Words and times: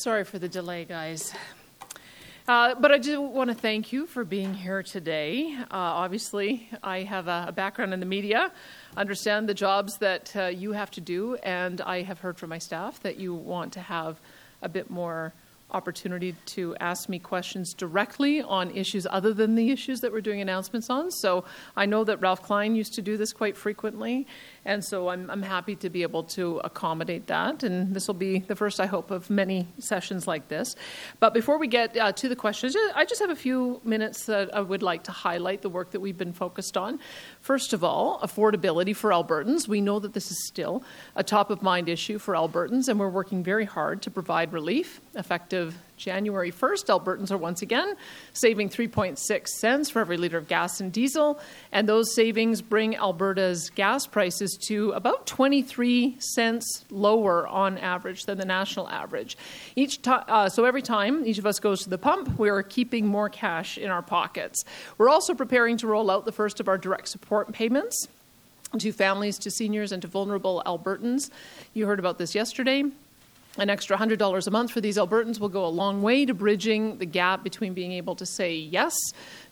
Sorry 0.00 0.24
for 0.24 0.38
the 0.38 0.48
delay, 0.48 0.86
guys. 0.86 1.34
Uh, 2.48 2.74
but 2.74 2.90
I 2.90 2.96
do 2.96 3.20
want 3.20 3.50
to 3.50 3.54
thank 3.54 3.92
you 3.92 4.06
for 4.06 4.24
being 4.24 4.54
here 4.54 4.82
today. 4.82 5.54
Uh, 5.60 5.66
obviously, 5.70 6.70
I 6.82 7.00
have 7.02 7.28
a, 7.28 7.44
a, 7.48 7.52
background 7.52 7.92
in 7.92 8.00
the 8.00 8.06
media, 8.06 8.50
understand 8.96 9.46
the 9.46 9.52
jobs 9.52 9.98
that 9.98 10.34
uh, 10.34 10.46
you 10.46 10.72
have 10.72 10.90
to 10.92 11.02
do, 11.02 11.34
and 11.42 11.82
I 11.82 12.00
have 12.00 12.20
heard 12.20 12.38
from 12.38 12.48
my 12.48 12.56
staff 12.56 12.98
that 13.00 13.18
you 13.18 13.34
want 13.34 13.74
to 13.74 13.80
have 13.80 14.22
a 14.62 14.70
bit 14.70 14.88
more 14.88 15.34
opportunity 15.72 16.34
to 16.46 16.76
ask 16.80 17.08
me 17.08 17.18
questions 17.18 17.74
directly 17.74 18.42
on 18.42 18.70
issues 18.70 19.06
other 19.10 19.32
than 19.32 19.54
the 19.54 19.70
issues 19.70 20.00
that 20.00 20.12
we're 20.12 20.20
doing 20.20 20.40
announcements 20.40 20.90
on. 20.90 21.10
So 21.10 21.44
I 21.76 21.86
know 21.86 22.04
that 22.04 22.20
Ralph 22.20 22.42
Klein 22.42 22.74
used 22.74 22.94
to 22.94 23.02
do 23.02 23.16
this 23.16 23.32
quite 23.32 23.56
frequently, 23.56 24.26
and 24.64 24.84
so 24.84 25.08
I'm, 25.08 25.30
I'm 25.30 25.42
happy 25.42 25.76
to 25.76 25.90
be 25.90 26.02
able 26.02 26.24
to 26.24 26.60
accommodate 26.64 27.26
that. 27.28 27.62
And 27.62 27.94
this 27.94 28.06
will 28.06 28.14
be 28.14 28.40
the 28.40 28.56
first, 28.56 28.80
I 28.80 28.86
hope, 28.86 29.10
of 29.10 29.30
many 29.30 29.66
sessions 29.78 30.26
like 30.26 30.48
this. 30.48 30.76
But 31.18 31.34
before 31.34 31.58
we 31.58 31.66
get 31.66 31.96
uh, 31.96 32.12
to 32.12 32.28
the 32.28 32.36
questions, 32.36 32.76
I 32.94 33.04
just 33.04 33.20
have 33.20 33.30
a 33.30 33.36
few 33.36 33.80
minutes 33.84 34.26
that 34.26 34.54
I 34.54 34.60
would 34.60 34.82
like 34.82 35.04
to 35.04 35.12
highlight 35.12 35.62
the 35.62 35.68
work 35.68 35.90
that 35.92 36.00
we've 36.00 36.18
been 36.18 36.32
focused 36.32 36.76
on. 36.76 37.00
First 37.40 37.72
of 37.72 37.82
all, 37.82 38.20
affordability 38.20 38.94
for 38.94 39.10
Albertans. 39.10 39.68
We 39.68 39.80
know 39.80 39.98
that 39.98 40.12
this 40.12 40.30
is 40.30 40.46
still 40.46 40.82
a 41.16 41.22
top 41.22 41.50
of 41.50 41.62
mind 41.62 41.88
issue 41.88 42.18
for 42.18 42.34
Albertans, 42.34 42.88
and 42.88 42.98
we're 42.98 43.08
working 43.08 43.42
very 43.42 43.64
hard 43.64 44.02
to 44.02 44.10
provide 44.10 44.52
relief 44.52 45.00
effective 45.14 45.76
January 45.96 46.50
1st, 46.50 46.86
Albertans 46.86 47.30
are 47.30 47.36
once 47.36 47.62
again 47.62 47.94
saving 48.32 48.68
3.6 48.68 49.48
cents 49.48 49.90
for 49.90 50.00
every 50.00 50.16
liter 50.16 50.38
of 50.38 50.48
gas 50.48 50.80
and 50.80 50.92
diesel, 50.92 51.38
and 51.72 51.88
those 51.88 52.14
savings 52.14 52.62
bring 52.62 52.96
Alberta's 52.96 53.70
gas 53.70 54.06
prices 54.06 54.56
to 54.68 54.92
about 54.92 55.26
23 55.26 56.16
cents 56.18 56.84
lower 56.90 57.46
on 57.46 57.76
average 57.78 58.24
than 58.24 58.38
the 58.38 58.44
national 58.44 58.88
average. 58.88 59.36
Each 59.76 59.98
uh, 60.06 60.48
so 60.48 60.64
every 60.64 60.82
time 60.82 61.26
each 61.26 61.38
of 61.38 61.46
us 61.46 61.60
goes 61.60 61.82
to 61.82 61.90
the 61.90 61.98
pump, 61.98 62.38
we 62.38 62.48
are 62.48 62.62
keeping 62.62 63.06
more 63.06 63.28
cash 63.28 63.76
in 63.76 63.90
our 63.90 64.02
pockets. 64.02 64.64
We're 64.96 65.10
also 65.10 65.34
preparing 65.34 65.76
to 65.78 65.86
roll 65.86 66.10
out 66.10 66.24
the 66.24 66.32
first 66.32 66.60
of 66.60 66.68
our 66.68 66.78
direct 66.78 67.08
support 67.08 67.52
payments 67.52 68.08
to 68.78 68.92
families, 68.92 69.36
to 69.38 69.50
seniors, 69.50 69.90
and 69.92 70.00
to 70.02 70.08
vulnerable 70.08 70.62
Albertans. 70.64 71.30
You 71.74 71.86
heard 71.86 71.98
about 71.98 72.18
this 72.18 72.34
yesterday. 72.34 72.84
An 73.58 73.68
extra 73.68 73.96
$100 73.98 74.46
a 74.46 74.50
month 74.52 74.70
for 74.70 74.80
these 74.80 74.96
Albertans 74.96 75.40
will 75.40 75.48
go 75.48 75.66
a 75.66 75.68
long 75.68 76.02
way 76.02 76.24
to 76.24 76.32
bridging 76.32 76.98
the 76.98 77.04
gap 77.04 77.42
between 77.42 77.74
being 77.74 77.90
able 77.92 78.14
to 78.14 78.24
say 78.24 78.54
yes 78.54 78.94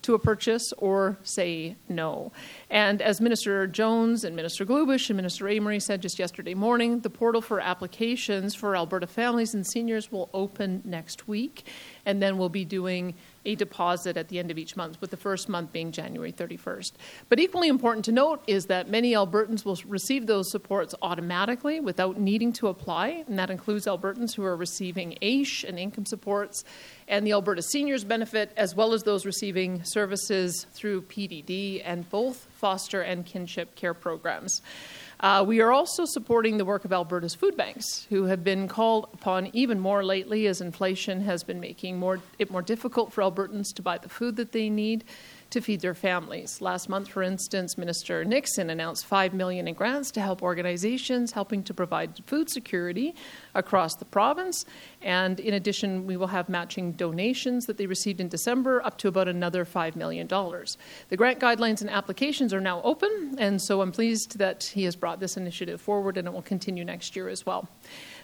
to 0.03 0.15
a 0.15 0.21
purchase 0.21 0.73
or 0.79 1.19
say 1.25 1.77
no. 1.89 2.31
And 2.71 3.03
as 3.03 3.21
Minister 3.21 3.67
Jones 3.67 4.23
and 4.23 4.37
Minister 4.37 4.65
Glubish 4.65 5.11
and 5.11 5.17
Minister 5.17 5.47
Amery 5.47 5.83
said 5.83 6.01
just 6.01 6.17
yesterday 6.17 6.55
morning, 6.55 7.01
the 7.01 7.11
portal 7.11 7.41
for 7.41 7.59
applications 7.61 8.55
for 8.55 8.77
Alberta 8.77 9.09
families 9.09 9.53
and 9.53 9.67
seniors 9.67 10.13
will 10.13 10.31
open 10.33 10.81
next 10.85 11.27
week, 11.27 11.67
and 12.07 12.23
then 12.23 12.39
we'll 12.39 12.49
be 12.49 12.65
doing 12.65 13.15
a 13.45 13.55
deposit 13.55 14.17
at 14.17 14.29
the 14.29 14.39
end 14.39 14.51
of 14.51 14.59
each 14.59 14.77
month, 14.77 15.01
with 15.01 15.11
the 15.11 15.17
first 15.17 15.49
month 15.49 15.73
being 15.73 15.91
January 15.91 16.33
31st. 16.33 16.93
But 17.29 17.41
equally 17.41 17.69
important 17.69 18.05
to 18.07 18.13
note 18.13 18.43
is 18.47 18.67
that 18.67 18.91
many 18.91 19.13
Albertans 19.13 19.65
will 19.65 19.79
receive 19.87 20.27
those 20.27 20.51
supports 20.51 20.95
automatically 21.01 21.81
without 21.81 22.21
needing 22.21 22.53
to 22.55 22.69
apply, 22.69 23.25
and 23.27 23.39
that 23.39 23.51
includes 23.51 23.87
Albertans 23.87 24.35
who 24.35 24.45
are 24.45 24.57
receiving 24.57 25.17
AISH 25.23 25.65
and 25.65 25.79
income 25.79 26.05
supports 26.05 26.65
and 27.09 27.27
the 27.27 27.33
Alberta 27.33 27.63
Seniors 27.63 28.05
Benefit, 28.05 28.53
as 28.57 28.75
well 28.75 28.93
as 28.93 29.03
those 29.03 29.25
receiving 29.25 29.83
services 29.83 30.67
through 30.75 31.03
PDD 31.03 31.81
and 31.85 32.09
both 32.11 32.47
foster 32.51 33.01
and 33.01 33.25
kinship 33.25 33.75
care 33.75 33.95
programs. 33.95 34.61
Uh, 35.21 35.45
we 35.45 35.61
are 35.61 35.73
also 35.73 36.05
supporting 36.05 36.59
the 36.59 36.65
work 36.65 36.85
of 36.85 36.93
Alberta's 36.93 37.35
food 37.35 37.57
banks, 37.57 38.07
who 38.09 38.25
have 38.25 38.45
been 38.45 38.69
called 38.69 39.09
upon 39.13 39.51
even 39.53 39.81
more 39.81 40.05
lately 40.05 40.47
as 40.47 40.61
inflation 40.61 41.21
has 41.23 41.43
been 41.43 41.59
making 41.59 41.99
more, 41.99 42.21
it 42.39 42.53
more 42.53 42.63
difficult 42.63 43.13
for 43.13 43.23
Albertans 43.23 43.75
to 43.75 43.83
buy 43.83 43.99
the 43.99 44.09
food 44.09 44.37
that 44.37 44.53
they 44.53 44.71
need 44.71 45.03
to 45.51 45.61
feed 45.61 45.81
their 45.81 45.95
families. 45.95 46.61
Last 46.61 46.89
month, 46.89 47.09
for 47.09 47.23
instance, 47.23 47.79
Minister 47.79 48.25
Nixon 48.25 48.71
announced 48.71 49.07
5 49.07 49.33
million 49.33 49.67
in 49.67 49.75
grants 49.75 50.11
to 50.13 50.21
help 50.21 50.43
organizations 50.43 51.33
helping 51.33 51.63
to 51.65 51.75
provide 51.75 52.21
food 52.27 52.51
security 52.51 53.15
across 53.55 53.95
the 53.97 54.05
province. 54.05 54.65
And 55.01 55.41
in 55.41 55.55
addition, 55.55 56.07
we 56.07 56.17
will 56.17 56.27
have 56.27 56.49
matching 56.49 56.93
donations 56.93 57.67
that 57.67 57.79
they 57.79 57.87
received 57.87 58.21
in 58.21 58.29
December 58.29 58.85
up 58.85 58.99
to 58.99 59.09
about 59.09 59.29
another 59.29 59.65
$5 59.65 59.97
million. 59.97 60.27
The 60.29 61.17
grant 61.17 61.41
guidelines 61.41 61.81
and 61.81 61.91
applications 61.91 62.53
are 62.53 62.61
now 62.61 62.83
open, 62.83 63.37
and 63.39 63.61
so 63.61 63.81
I'm 63.81 63.93
pleased 63.93 64.39
that 64.39 64.65
he 64.65 64.85
has 64.85 64.97
brought 64.97 65.21
this 65.21 65.37
initiative 65.37 65.81
forward 65.81 66.19
and 66.19 66.29
it 66.29 66.35
will 66.35 66.43
continue 66.43 66.85
next 66.85 67.17
year 67.17 67.29
as 67.29 67.47
well. 67.47 67.69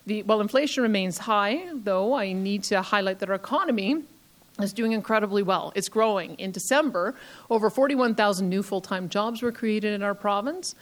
The, 0.07 0.23
while 0.25 0.41
inflation 0.43 0.83
remains 0.83 1.19
high, 1.19 1.69
though, 1.73 2.15
I 2.15 2.33
need 2.33 2.65
to 2.65 2.83
highlight 2.83 3.21
that 3.21 3.31
our 3.31 3.35
economy 3.35 4.05
is 4.61 4.73
doing 4.73 4.93
incredibly 4.93 5.43
well. 5.43 5.73
It's 5.75 5.89
growing. 5.89 6.35
In 6.37 6.53
December, 6.53 7.15
over 7.51 7.71
41,000 7.71 8.49
new 8.49 8.63
full 8.63 8.81
time 8.81 9.09
jobs 9.09 9.43
were 9.43 9.53
created 9.53 9.93
in 9.95 10.03
our 10.03 10.15
province. 10.15 10.75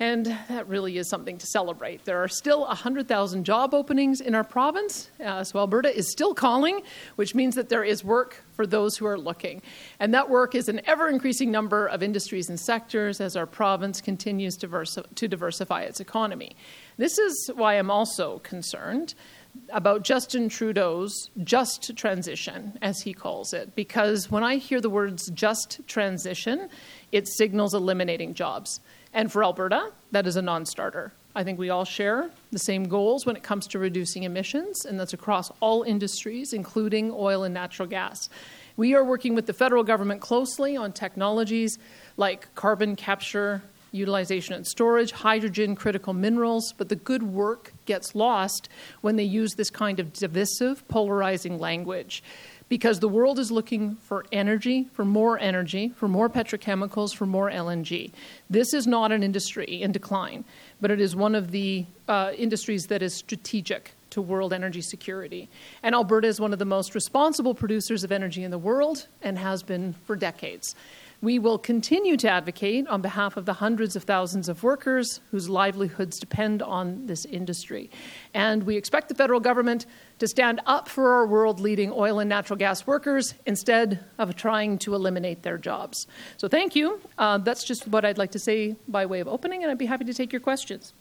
And 0.00 0.26
that 0.26 0.68
really 0.68 0.96
is 0.96 1.08
something 1.08 1.38
to 1.38 1.46
celebrate. 1.46 2.04
There 2.04 2.22
are 2.22 2.28
still 2.28 2.60
100,000 2.60 3.42
job 3.42 3.74
openings 3.74 4.20
in 4.20 4.32
our 4.32 4.44
province, 4.44 5.10
uh, 5.24 5.42
so 5.42 5.58
Alberta 5.58 5.92
is 5.92 6.12
still 6.12 6.34
calling, 6.34 6.82
which 7.16 7.34
means 7.34 7.56
that 7.56 7.68
there 7.68 7.82
is 7.82 8.04
work 8.04 8.44
for 8.52 8.64
those 8.64 8.96
who 8.96 9.06
are 9.06 9.18
looking. 9.18 9.60
And 9.98 10.14
that 10.14 10.30
work 10.30 10.54
is 10.54 10.68
an 10.68 10.80
ever 10.86 11.08
increasing 11.08 11.50
number 11.50 11.88
of 11.88 12.00
industries 12.00 12.48
and 12.48 12.60
sectors 12.60 13.20
as 13.20 13.34
our 13.34 13.46
province 13.46 14.00
continues 14.00 14.56
to, 14.58 14.68
versi- 14.68 15.04
to 15.16 15.26
diversify 15.26 15.82
its 15.82 15.98
economy. 15.98 16.54
This 16.96 17.18
is 17.18 17.50
why 17.56 17.74
I'm 17.74 17.90
also 17.90 18.38
concerned 18.40 19.14
about 19.70 20.02
Justin 20.02 20.48
Trudeau's 20.48 21.30
just 21.44 21.96
transition, 21.96 22.78
as 22.80 23.02
he 23.02 23.12
calls 23.12 23.52
it, 23.52 23.74
because 23.74 24.30
when 24.30 24.42
I 24.42 24.56
hear 24.56 24.80
the 24.80 24.90
words 24.90 25.30
just 25.30 25.80
transition, 25.86 26.68
it 27.12 27.28
signals 27.28 27.74
eliminating 27.74 28.34
jobs. 28.34 28.80
And 29.12 29.30
for 29.30 29.44
Alberta, 29.44 29.92
that 30.12 30.26
is 30.26 30.36
a 30.36 30.42
non 30.42 30.66
starter. 30.66 31.12
I 31.34 31.44
think 31.44 31.58
we 31.58 31.70
all 31.70 31.84
share 31.84 32.30
the 32.50 32.58
same 32.58 32.84
goals 32.88 33.24
when 33.24 33.36
it 33.36 33.42
comes 33.42 33.66
to 33.68 33.78
reducing 33.78 34.24
emissions, 34.24 34.84
and 34.84 34.98
that's 34.98 35.12
across 35.12 35.52
all 35.60 35.82
industries, 35.82 36.52
including 36.52 37.12
oil 37.12 37.44
and 37.44 37.54
natural 37.54 37.88
gas. 37.88 38.28
We 38.76 38.94
are 38.94 39.04
working 39.04 39.34
with 39.34 39.46
the 39.46 39.52
federal 39.52 39.84
government 39.84 40.20
closely 40.20 40.76
on 40.76 40.92
technologies 40.92 41.78
like 42.16 42.52
carbon 42.54 42.96
capture 42.96 43.62
utilization 43.92 44.54
and 44.54 44.66
storage, 44.66 45.12
hydrogen, 45.12 45.74
critical 45.74 46.12
minerals, 46.12 46.72
but 46.76 46.88
the 46.88 46.96
good 46.96 47.22
work 47.22 47.72
gets 47.86 48.14
lost 48.14 48.68
when 49.00 49.16
they 49.16 49.24
use 49.24 49.54
this 49.54 49.70
kind 49.70 50.00
of 50.00 50.12
divisive, 50.12 50.86
polarizing 50.88 51.58
language. 51.58 52.22
Because 52.68 53.00
the 53.00 53.08
world 53.08 53.38
is 53.38 53.50
looking 53.50 53.96
for 53.96 54.26
energy, 54.30 54.88
for 54.92 55.04
more 55.04 55.38
energy, 55.38 55.88
for 55.96 56.06
more 56.06 56.28
petrochemicals, 56.28 57.14
for 57.14 57.24
more 57.24 57.50
LNG. 57.50 58.12
This 58.50 58.74
is 58.74 58.86
not 58.86 59.10
an 59.10 59.22
industry 59.22 59.80
in 59.80 59.90
decline, 59.90 60.44
but 60.78 60.90
it 60.90 61.00
is 61.00 61.16
one 61.16 61.34
of 61.34 61.50
the 61.50 61.86
uh, 62.08 62.32
industries 62.36 62.88
that 62.88 63.00
is 63.00 63.14
strategic 63.14 63.94
to 64.10 64.20
world 64.20 64.52
energy 64.52 64.82
security. 64.82 65.48
And 65.82 65.94
Alberta 65.94 66.28
is 66.28 66.40
one 66.40 66.52
of 66.52 66.58
the 66.58 66.64
most 66.64 66.94
responsible 66.94 67.54
producers 67.54 68.04
of 68.04 68.12
energy 68.12 68.42
in 68.42 68.50
the 68.50 68.58
world 68.58 69.06
and 69.22 69.38
has 69.38 69.62
been 69.62 69.94
for 70.06 70.16
decades. 70.16 70.74
We 71.20 71.40
will 71.40 71.58
continue 71.58 72.16
to 72.18 72.30
advocate 72.30 72.86
on 72.86 73.02
behalf 73.02 73.36
of 73.36 73.44
the 73.44 73.54
hundreds 73.54 73.96
of 73.96 74.04
thousands 74.04 74.48
of 74.48 74.62
workers 74.62 75.18
whose 75.32 75.48
livelihoods 75.48 76.18
depend 76.20 76.62
on 76.62 77.06
this 77.06 77.24
industry. 77.24 77.90
And 78.34 78.62
we 78.62 78.76
expect 78.76 79.08
the 79.08 79.16
federal 79.16 79.40
government 79.40 79.84
to 80.20 80.28
stand 80.28 80.60
up 80.64 80.88
for 80.88 81.14
our 81.14 81.26
world 81.26 81.58
leading 81.58 81.90
oil 81.92 82.20
and 82.20 82.28
natural 82.28 82.56
gas 82.56 82.86
workers 82.86 83.34
instead 83.46 84.04
of 84.16 84.36
trying 84.36 84.78
to 84.78 84.94
eliminate 84.94 85.42
their 85.42 85.58
jobs. 85.58 86.06
So, 86.36 86.46
thank 86.46 86.76
you. 86.76 87.00
Uh, 87.18 87.38
that's 87.38 87.64
just 87.64 87.88
what 87.88 88.04
I'd 88.04 88.18
like 88.18 88.30
to 88.32 88.38
say 88.38 88.76
by 88.86 89.04
way 89.06 89.18
of 89.18 89.26
opening, 89.26 89.62
and 89.62 89.72
I'd 89.72 89.78
be 89.78 89.86
happy 89.86 90.04
to 90.04 90.14
take 90.14 90.32
your 90.32 90.40
questions. 90.40 90.92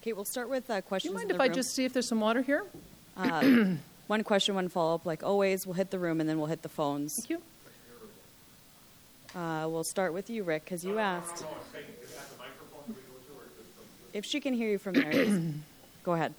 Okay, 0.00 0.14
we'll 0.14 0.24
start 0.24 0.48
with 0.48 0.70
uh, 0.70 0.80
questions. 0.82 1.12
Do 1.12 1.18
you 1.18 1.18
mind 1.18 1.32
if 1.32 1.40
I 1.40 1.48
just 1.48 1.74
see 1.74 1.84
if 1.84 1.92
there's 1.92 2.08
some 2.08 2.20
water 2.20 2.40
here? 2.40 2.64
Uh, 3.16 3.74
one 4.06 4.22
question, 4.24 4.54
one 4.54 4.68
follow 4.68 4.94
up. 4.94 5.04
Like 5.04 5.22
always, 5.22 5.66
we'll 5.66 5.74
hit 5.74 5.90
the 5.90 5.98
room 5.98 6.20
and 6.20 6.28
then 6.28 6.38
we'll 6.38 6.46
hit 6.46 6.62
the 6.62 6.68
phones. 6.68 7.14
Thank 7.16 7.30
you. 7.30 7.42
Uh, 9.36 9.66
we'll 9.68 9.84
start 9.84 10.14
with 10.14 10.30
you, 10.30 10.42
Rick, 10.42 10.64
because 10.64 10.82
you 10.84 10.98
asked. 10.98 11.44
If 14.14 14.24
she 14.24 14.40
can 14.40 14.54
hear 14.54 14.70
you 14.70 14.78
from 14.78 14.94
there, 14.94 15.42
go 16.02 16.14
ahead. 16.14 16.32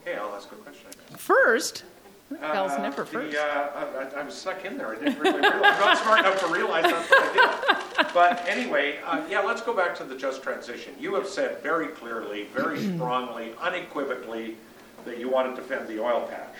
Okay, 0.00 0.16
I'll 0.16 0.34
ask 0.34 0.50
a 0.50 0.54
question. 0.54 0.86
First, 1.18 1.84
Bell's 2.30 2.72
Uh, 2.72 2.78
never 2.82 3.02
the, 3.02 3.06
first. 3.10 3.36
uh, 3.36 3.40
I, 3.74 3.82
I- 4.16 4.20
I 4.20 4.22
was 4.22 4.34
stuck 4.34 4.64
in 4.64 4.78
there. 4.78 4.88
I 4.88 4.94
didn't 4.98 5.18
really 5.18 5.38
realize. 5.38 5.62
I'm 5.62 5.80
not 5.80 5.98
smart 5.98 6.20
enough 6.20 6.40
to 6.40 6.46
realize 6.46 6.84
that's 6.84 7.10
what 7.10 7.22
I 7.38 7.96
did. 8.04 8.14
But 8.14 8.42
anyway, 8.48 8.98
uh, 9.04 9.22
yeah, 9.28 9.40
let's 9.40 9.60
go 9.60 9.74
back 9.74 9.94
to 9.96 10.04
the 10.04 10.16
just 10.16 10.42
transition. 10.42 10.94
You 10.98 11.14
have 11.16 11.28
said 11.28 11.62
very 11.62 11.88
clearly, 11.88 12.44
very 12.54 12.80
strongly, 12.94 13.52
unequivocally, 13.60 14.56
that 15.04 15.18
you 15.18 15.28
want 15.28 15.54
to 15.54 15.60
defend 15.60 15.88
the 15.88 16.00
oil 16.02 16.26
patch, 16.30 16.54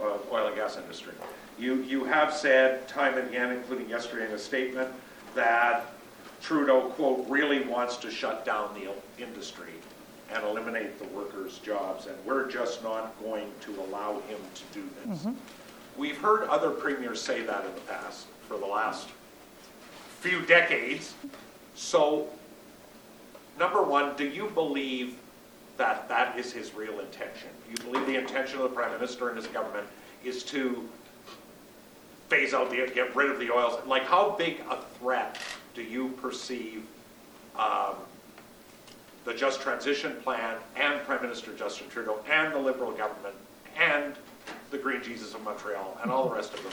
uh, 0.00 0.18
oil 0.30 0.46
and 0.46 0.54
gas 0.56 0.76
industry. 0.76 1.14
You, 1.58 1.82
you 1.82 2.04
have 2.04 2.32
said 2.34 2.88
time 2.88 3.16
and 3.18 3.28
again, 3.28 3.52
including 3.52 3.88
yesterday 3.88 4.26
in 4.26 4.32
a 4.32 4.38
statement, 4.38 4.90
that 5.34 5.92
Trudeau, 6.40 6.90
quote, 6.90 7.28
really 7.28 7.62
wants 7.62 7.96
to 7.98 8.10
shut 8.10 8.44
down 8.44 8.74
the 8.74 8.90
industry. 9.22 9.74
and 10.32 10.44
eliminate 10.44 10.98
the 10.98 11.04
workers' 11.08 11.58
jobs, 11.58 12.06
and 12.06 12.16
we're 12.24 12.48
just 12.50 12.82
not 12.82 13.14
going 13.22 13.50
to 13.60 13.80
allow 13.82 14.14
him 14.20 14.38
to 14.54 14.62
do 14.72 14.88
this. 15.04 15.18
Mm-hmm. 15.18 15.32
We've 15.96 16.16
heard 16.16 16.48
other 16.48 16.70
premiers 16.70 17.20
say 17.20 17.42
that 17.42 17.64
in 17.66 17.74
the 17.74 17.80
past, 17.82 18.26
for 18.48 18.56
the 18.56 18.66
last 18.66 19.08
few 20.20 20.40
decades. 20.46 21.14
So, 21.74 22.28
number 23.58 23.82
one, 23.82 24.16
do 24.16 24.24
you 24.24 24.48
believe 24.54 25.16
that 25.76 26.08
that 26.08 26.38
is 26.38 26.52
his 26.52 26.74
real 26.74 27.00
intention? 27.00 27.48
Do 27.66 27.70
you 27.70 27.90
believe 27.90 28.06
the 28.06 28.18
intention 28.18 28.56
of 28.56 28.62
the 28.62 28.74
Prime 28.74 28.92
Minister 28.92 29.28
and 29.28 29.36
his 29.36 29.46
government 29.48 29.86
is 30.24 30.42
to 30.44 30.88
phase 32.32 32.54
out 32.54 32.70
the, 32.70 32.90
get 32.94 33.14
rid 33.14 33.30
of 33.30 33.38
the 33.38 33.50
oils? 33.50 33.78
Like, 33.86 34.04
how 34.04 34.30
big 34.30 34.60
a 34.70 34.78
threat 34.98 35.38
do 35.74 35.82
you 35.82 36.08
perceive 36.20 36.82
um, 37.58 37.96
the 39.26 39.34
Just 39.34 39.60
Transition 39.60 40.16
Plan 40.22 40.56
and 40.74 41.02
Prime 41.02 41.20
Minister 41.20 41.52
Justin 41.52 41.88
Trudeau 41.90 42.20
and 42.30 42.54
the 42.54 42.58
Liberal 42.58 42.92
government 42.92 43.34
and 43.78 44.14
the 44.70 44.78
Green 44.78 45.02
Jesus 45.02 45.34
of 45.34 45.42
Montreal 45.44 45.98
and 46.02 46.10
all 46.10 46.28
the 46.28 46.34
rest 46.34 46.54
of 46.54 46.62
them? 46.62 46.72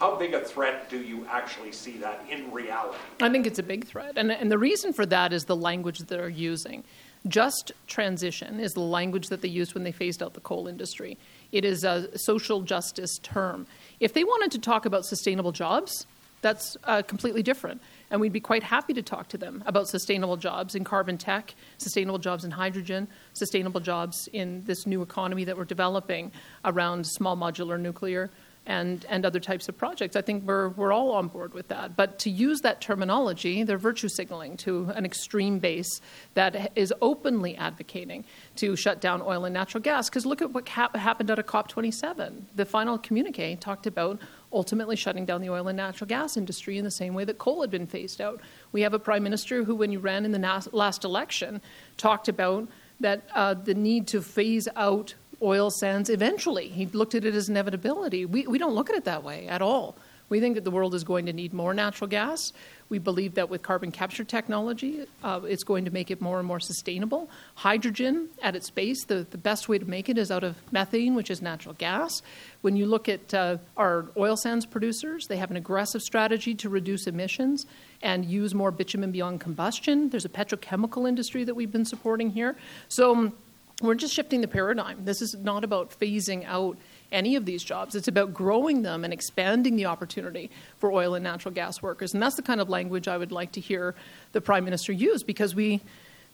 How 0.00 0.16
big 0.16 0.32
a 0.32 0.40
threat 0.40 0.88
do 0.88 0.98
you 1.02 1.26
actually 1.28 1.72
see 1.72 1.98
that 1.98 2.24
in 2.30 2.50
reality? 2.50 2.96
I 3.20 3.28
think 3.28 3.46
it's 3.46 3.58
a 3.58 3.64
big 3.64 3.84
threat. 3.86 4.12
And, 4.16 4.32
and 4.32 4.50
the 4.50 4.58
reason 4.58 4.92
for 4.92 5.04
that 5.06 5.32
is 5.32 5.44
the 5.44 5.56
language 5.56 5.98
that 5.98 6.08
they're 6.08 6.28
using. 6.28 6.84
Just 7.26 7.72
transition 7.88 8.60
is 8.60 8.72
the 8.72 8.80
language 8.80 9.26
that 9.26 9.42
they 9.42 9.48
used 9.48 9.74
when 9.74 9.82
they 9.82 9.90
phased 9.90 10.22
out 10.22 10.34
the 10.34 10.40
coal 10.40 10.68
industry. 10.68 11.18
It 11.50 11.64
is 11.64 11.82
a 11.82 12.16
social 12.16 12.62
justice 12.62 13.18
term. 13.22 13.66
If 14.00 14.12
they 14.12 14.24
wanted 14.24 14.52
to 14.52 14.58
talk 14.58 14.86
about 14.86 15.04
sustainable 15.04 15.52
jobs, 15.52 16.06
that's 16.40 16.76
uh, 16.84 17.02
completely 17.02 17.42
different. 17.42 17.82
And 18.10 18.20
we'd 18.20 18.32
be 18.32 18.40
quite 18.40 18.62
happy 18.62 18.94
to 18.94 19.02
talk 19.02 19.28
to 19.30 19.38
them 19.38 19.62
about 19.66 19.88
sustainable 19.88 20.36
jobs 20.36 20.74
in 20.74 20.84
carbon 20.84 21.18
tech, 21.18 21.54
sustainable 21.78 22.18
jobs 22.18 22.44
in 22.44 22.52
hydrogen, 22.52 23.08
sustainable 23.32 23.80
jobs 23.80 24.28
in 24.32 24.62
this 24.64 24.86
new 24.86 25.02
economy 25.02 25.44
that 25.44 25.56
we're 25.56 25.64
developing 25.64 26.32
around 26.64 27.06
small 27.06 27.36
modular 27.36 27.78
nuclear 27.78 28.30
and, 28.68 29.06
and 29.08 29.24
other 29.24 29.40
types 29.40 29.68
of 29.68 29.76
projects. 29.76 30.14
I 30.14 30.20
think 30.20 30.44
we're, 30.44 30.68
we're 30.68 30.92
all 30.92 31.12
on 31.12 31.28
board 31.28 31.54
with 31.54 31.68
that. 31.68 31.96
But 31.96 32.18
to 32.20 32.30
use 32.30 32.60
that 32.60 32.82
terminology, 32.82 33.62
they're 33.62 33.78
virtue 33.78 34.08
signaling 34.08 34.58
to 34.58 34.92
an 34.94 35.06
extreme 35.06 35.58
base 35.58 36.02
that 36.34 36.70
is 36.76 36.92
openly 37.00 37.56
advocating 37.56 38.24
to 38.56 38.76
shut 38.76 39.00
down 39.00 39.22
oil 39.22 39.46
and 39.46 39.54
natural 39.54 39.82
gas. 39.82 40.10
Because 40.10 40.26
look 40.26 40.42
at 40.42 40.52
what 40.52 40.68
ha- 40.68 40.90
happened 40.94 41.30
at 41.30 41.38
a 41.38 41.42
COP27. 41.42 42.42
The 42.54 42.66
final 42.66 42.98
communique 42.98 43.56
talked 43.56 43.86
about 43.86 44.20
ultimately 44.52 44.96
shutting 44.96 45.24
down 45.24 45.40
the 45.40 45.48
oil 45.48 45.66
and 45.66 45.76
natural 45.76 46.06
gas 46.06 46.36
industry 46.36 46.76
in 46.76 46.84
the 46.84 46.90
same 46.90 47.14
way 47.14 47.24
that 47.24 47.38
coal 47.38 47.62
had 47.62 47.70
been 47.70 47.86
phased 47.86 48.20
out. 48.20 48.38
We 48.72 48.82
have 48.82 48.92
a 48.92 48.98
prime 48.98 49.22
minister 49.22 49.64
who, 49.64 49.74
when 49.74 49.92
you 49.92 49.98
ran 49.98 50.26
in 50.26 50.32
the 50.32 50.68
last 50.72 51.04
election, 51.04 51.62
talked 51.96 52.28
about 52.28 52.68
that 53.00 53.22
uh, 53.34 53.54
the 53.54 53.74
need 53.74 54.08
to 54.08 54.20
phase 54.20 54.68
out 54.76 55.14
oil 55.42 55.70
sands 55.70 56.10
eventually. 56.10 56.68
He 56.68 56.86
looked 56.86 57.14
at 57.14 57.24
it 57.24 57.34
as 57.34 57.48
inevitability. 57.48 58.26
We, 58.26 58.46
we 58.46 58.58
don't 58.58 58.74
look 58.74 58.90
at 58.90 58.96
it 58.96 59.04
that 59.04 59.22
way 59.22 59.46
at 59.48 59.62
all. 59.62 59.96
We 60.28 60.40
think 60.40 60.56
that 60.56 60.64
the 60.64 60.70
world 60.70 60.94
is 60.94 61.04
going 61.04 61.26
to 61.26 61.32
need 61.32 61.54
more 61.54 61.72
natural 61.72 62.08
gas. 62.08 62.52
We 62.90 62.98
believe 62.98 63.34
that 63.34 63.48
with 63.48 63.62
carbon 63.62 63.92
capture 63.92 64.24
technology, 64.24 65.06
uh, 65.22 65.40
it's 65.44 65.64
going 65.64 65.86
to 65.86 65.90
make 65.90 66.10
it 66.10 66.20
more 66.20 66.38
and 66.38 66.46
more 66.46 66.60
sustainable. 66.60 67.30
Hydrogen, 67.54 68.28
at 68.42 68.54
its 68.54 68.70
base, 68.70 69.04
the, 69.04 69.26
the 69.30 69.38
best 69.38 69.68
way 69.68 69.78
to 69.78 69.86
make 69.86 70.08
it 70.08 70.18
is 70.18 70.30
out 70.30 70.44
of 70.44 70.56
methane, 70.70 71.14
which 71.14 71.30
is 71.30 71.40
natural 71.40 71.74
gas. 71.74 72.22
When 72.60 72.76
you 72.76 72.86
look 72.86 73.08
at 73.08 73.32
uh, 73.32 73.58
our 73.76 74.06
oil 74.16 74.36
sands 74.36 74.66
producers, 74.66 75.26
they 75.28 75.36
have 75.36 75.50
an 75.50 75.56
aggressive 75.56 76.02
strategy 76.02 76.54
to 76.56 76.68
reduce 76.68 77.06
emissions 77.06 77.66
and 78.02 78.24
use 78.24 78.54
more 78.54 78.70
bitumen 78.70 79.12
beyond 79.12 79.40
combustion. 79.40 80.10
There's 80.10 80.26
a 80.26 80.30
petrochemical 80.30 81.08
industry 81.08 81.44
that 81.44 81.54
we've 81.54 81.72
been 81.72 81.86
supporting 81.86 82.30
here. 82.30 82.56
So, 82.88 83.32
we're 83.80 83.94
just 83.94 84.12
shifting 84.12 84.40
the 84.40 84.48
paradigm. 84.48 85.04
This 85.04 85.22
is 85.22 85.36
not 85.36 85.62
about 85.62 85.90
phasing 85.98 86.44
out 86.46 86.76
any 87.12 87.36
of 87.36 87.44
these 87.44 87.62
jobs. 87.62 87.94
It's 87.94 88.08
about 88.08 88.34
growing 88.34 88.82
them 88.82 89.04
and 89.04 89.12
expanding 89.12 89.76
the 89.76 89.86
opportunity 89.86 90.50
for 90.78 90.92
oil 90.92 91.14
and 91.14 91.22
natural 91.22 91.54
gas 91.54 91.80
workers. 91.80 92.12
And 92.12 92.22
that's 92.22 92.34
the 92.34 92.42
kind 92.42 92.60
of 92.60 92.68
language 92.68 93.06
I 93.06 93.16
would 93.16 93.30
like 93.30 93.52
to 93.52 93.60
hear 93.60 93.94
the 94.32 94.40
Prime 94.40 94.64
Minister 94.64 94.92
use 94.92 95.22
because 95.22 95.54
we, 95.54 95.80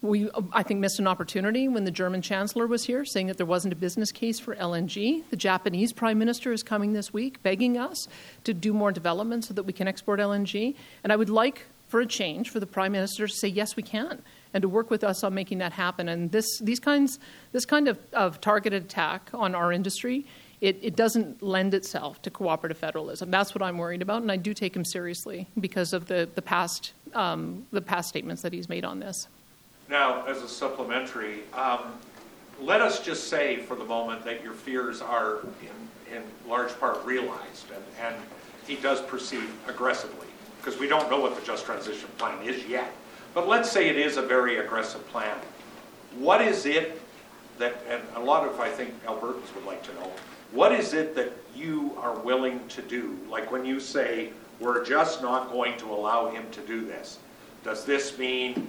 we 0.01 0.31
I 0.53 0.63
think, 0.63 0.81
missed 0.81 0.99
an 0.99 1.07
opportunity 1.07 1.69
when 1.69 1.85
the 1.85 1.91
German 1.91 2.23
Chancellor 2.23 2.67
was 2.67 2.87
here 2.87 3.05
saying 3.05 3.27
that 3.27 3.37
there 3.37 3.47
wasn't 3.47 3.75
a 3.75 3.77
business 3.77 4.11
case 4.11 4.41
for 4.41 4.57
LNG. 4.57 5.25
The 5.29 5.37
Japanese 5.37 5.93
Prime 5.93 6.19
Minister 6.19 6.51
is 6.51 6.63
coming 6.63 6.95
this 6.95 7.13
week 7.13 7.43
begging 7.43 7.77
us 7.77 8.09
to 8.45 8.55
do 8.55 8.73
more 8.73 8.91
development 8.91 9.45
so 9.45 9.53
that 9.53 9.65
we 9.65 9.75
can 9.75 9.87
export 9.87 10.19
LNG. 10.19 10.75
And 11.03 11.13
I 11.13 11.17
would 11.17 11.31
like 11.31 11.67
for 11.89 12.01
a 12.01 12.07
change 12.07 12.49
for 12.49 12.59
the 12.59 12.67
Prime 12.67 12.93
Minister 12.93 13.29
to 13.29 13.35
say, 13.35 13.49
yes, 13.49 13.77
we 13.77 13.83
can 13.83 14.23
and 14.55 14.63
to 14.63 14.69
work 14.69 14.89
with 14.89 15.05
us 15.05 15.23
on 15.25 15.35
making 15.35 15.59
that 15.59 15.73
happen. 15.73 16.09
And 16.09 16.31
this, 16.31 16.47
these 16.61 16.81
kinds, 16.81 17.19
this 17.53 17.67
kind 17.67 17.89
of, 17.89 17.99
of 18.13 18.41
targeted 18.41 18.85
attack 18.85 19.31
on 19.35 19.55
our 19.55 19.73
industry, 19.73 20.25
it, 20.61 20.79
it 20.81 20.97
doesn't 20.97 21.43
lend 21.43 21.75
itself 21.75 22.23
to 22.23 22.31
cooperative 22.31 22.79
federalism. 22.79 23.31
That's 23.31 23.55
what 23.55 23.63
I'm 23.63 23.77
worried 23.77 24.01
about, 24.01 24.23
and 24.23 24.31
I 24.31 24.37
do 24.37 24.55
take 24.55 24.75
him 24.75 24.85
seriously 24.85 25.49
because 25.61 25.93
of 25.93 26.07
the, 26.07 26.29
the, 26.35 26.41
past, 26.41 26.93
um, 27.13 27.67
the 27.73 27.83
past 27.83 28.09
statements 28.09 28.43
that 28.43 28.53
he's 28.53 28.69
made 28.69 28.85
on 28.85 29.01
this. 29.01 29.29
Now, 29.91 30.25
as 30.25 30.41
a 30.41 30.49
supplementary, 30.49 31.41
um, 31.53 31.99
let 32.61 32.81
us 32.81 33.05
just 33.05 33.29
say 33.29 33.59
for 33.59 33.75
the 33.75 33.85
moment 33.85 34.25
that 34.25 34.43
your 34.43 34.55
fears 34.55 35.03
are 35.03 35.41
in, 35.61 36.17
in 36.17 36.23
large 36.49 36.79
part 36.79 37.05
realized, 37.05 37.67
and, 37.75 37.85
and 38.01 38.17
he 38.67 38.77
does 38.77 39.03
proceed 39.03 39.45
aggressively, 39.67 40.29
because 40.59 40.79
we 40.79 40.87
don't 40.87 41.11
know 41.11 41.21
what 41.21 41.39
the 41.39 41.45
just 41.45 41.67
transition 41.67 42.09
plan 42.17 42.41
is 42.47 42.65
yet. 42.67 42.93
But 43.35 43.49
let's 43.49 43.71
say 43.71 43.89
it 43.89 43.97
is 43.97 44.17
a 44.17 44.23
very 44.23 44.59
aggressive 44.59 45.07
plan. 45.09 45.37
What 46.17 46.41
is 46.41 46.67
it 46.67 47.01
that, 47.59 47.75
and 47.89 48.01
a 48.15 48.21
lot 48.21 48.47
of, 48.47 48.61
I 48.61 48.71
think, 48.71 49.05
Albertans 49.05 49.53
would 49.55 49.67
like 49.67 49.83
to 49.85 49.95
know, 49.95 50.11
what 50.53 50.73
is 50.73 50.95
it 50.95 51.17
that 51.17 51.33
you 51.55 51.97
are 52.01 52.17
willing 52.21 52.67
to 52.69 52.83
do? 52.83 53.19
Like 53.29 53.51
when 53.51 53.65
you 53.65 53.81
say, 53.81 54.31
we're 54.61 54.85
just 54.85 55.21
not 55.21 55.51
going 55.51 55.77
to 55.79 55.87
allow 55.87 56.31
him 56.31 56.45
to 56.53 56.61
do 56.61 56.87
this. 56.87 57.19
Does 57.65 57.85
this 57.85 58.17
mean, 58.19 58.69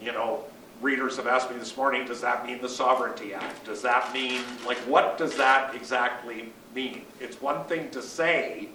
you 0.00 0.12
know, 0.12 0.44
readers 0.80 1.18
have 1.18 1.26
asked 1.26 1.50
me 1.50 1.58
this 1.58 1.76
morning, 1.76 2.06
does 2.06 2.22
that 2.22 2.46
mean 2.46 2.62
the 2.62 2.68
Sovereignty 2.68 3.34
Act? 3.34 3.66
Does 3.66 3.82
that 3.82 4.14
mean, 4.14 4.42
like, 4.66 4.78
what 4.78 5.18
does 5.18 5.36
that 5.36 5.74
exactly 5.74 6.52
mean? 6.74 7.04
It's 7.20 7.40
one 7.42 7.64
thing 7.64 7.90
to 7.90 8.00
say 8.00 8.70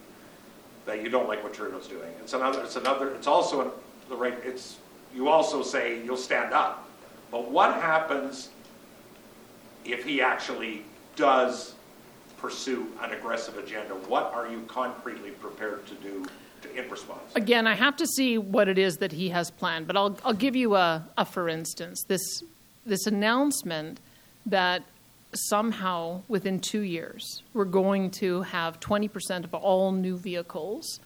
that 0.85 1.01
you 1.01 1.09
don't 1.09 1.27
like 1.27 1.43
what 1.43 1.53
Trudeau's 1.53 1.87
doing. 1.87 2.13
It's 2.21 2.33
another, 2.33 2.61
it's 2.61 2.75
another, 2.75 3.15
it's 3.15 3.25
also 3.25 3.73
the 4.07 4.15
right, 4.15 4.37
it's 4.43 4.77
you 5.15 5.29
also 5.29 5.63
say 5.63 6.03
you'll 6.03 6.17
stand 6.17 6.53
up. 6.53 6.87
But 7.31 7.49
what 7.49 7.75
happens 7.75 8.49
if 9.83 10.03
he 10.05 10.21
actually 10.21 10.83
does 11.15 11.73
pursue 12.37 12.87
an 13.01 13.11
aggressive 13.11 13.57
agenda? 13.57 13.93
What 13.93 14.33
are 14.33 14.47
you 14.47 14.61
concretely 14.67 15.31
prepared 15.31 15.85
to 15.87 15.93
do 15.95 16.25
to, 16.61 16.75
in 16.75 16.89
response? 16.89 17.21
Again, 17.35 17.65
I 17.65 17.75
have 17.75 17.95
to 17.97 18.05
see 18.05 18.37
what 18.37 18.67
it 18.67 18.77
is 18.77 18.97
that 18.97 19.11
he 19.11 19.29
has 19.29 19.49
planned, 19.51 19.87
but 19.87 19.95
I'll, 19.95 20.17
I'll 20.23 20.33
give 20.33 20.55
you 20.55 20.75
a, 20.75 21.07
a 21.17 21.25
for 21.25 21.49
instance. 21.49 22.03
This, 22.07 22.43
this 22.85 23.07
announcement 23.07 23.99
that 24.45 24.83
somehow 25.33 26.21
within 26.27 26.59
two 26.59 26.81
years 26.81 27.43
we're 27.53 27.65
going 27.65 28.09
to 28.09 28.41
have 28.43 28.79
20% 28.79 29.43
of 29.43 29.53
all 29.53 29.91
new 29.91 30.17
vehicles 30.17 30.99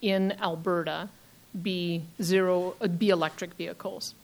in 0.00 0.32
Alberta 0.40 1.10
be 1.62 2.02
zero, 2.22 2.74
uh, 2.80 2.88
be 2.88 3.10
electric 3.10 3.54
vehicles. 3.54 4.14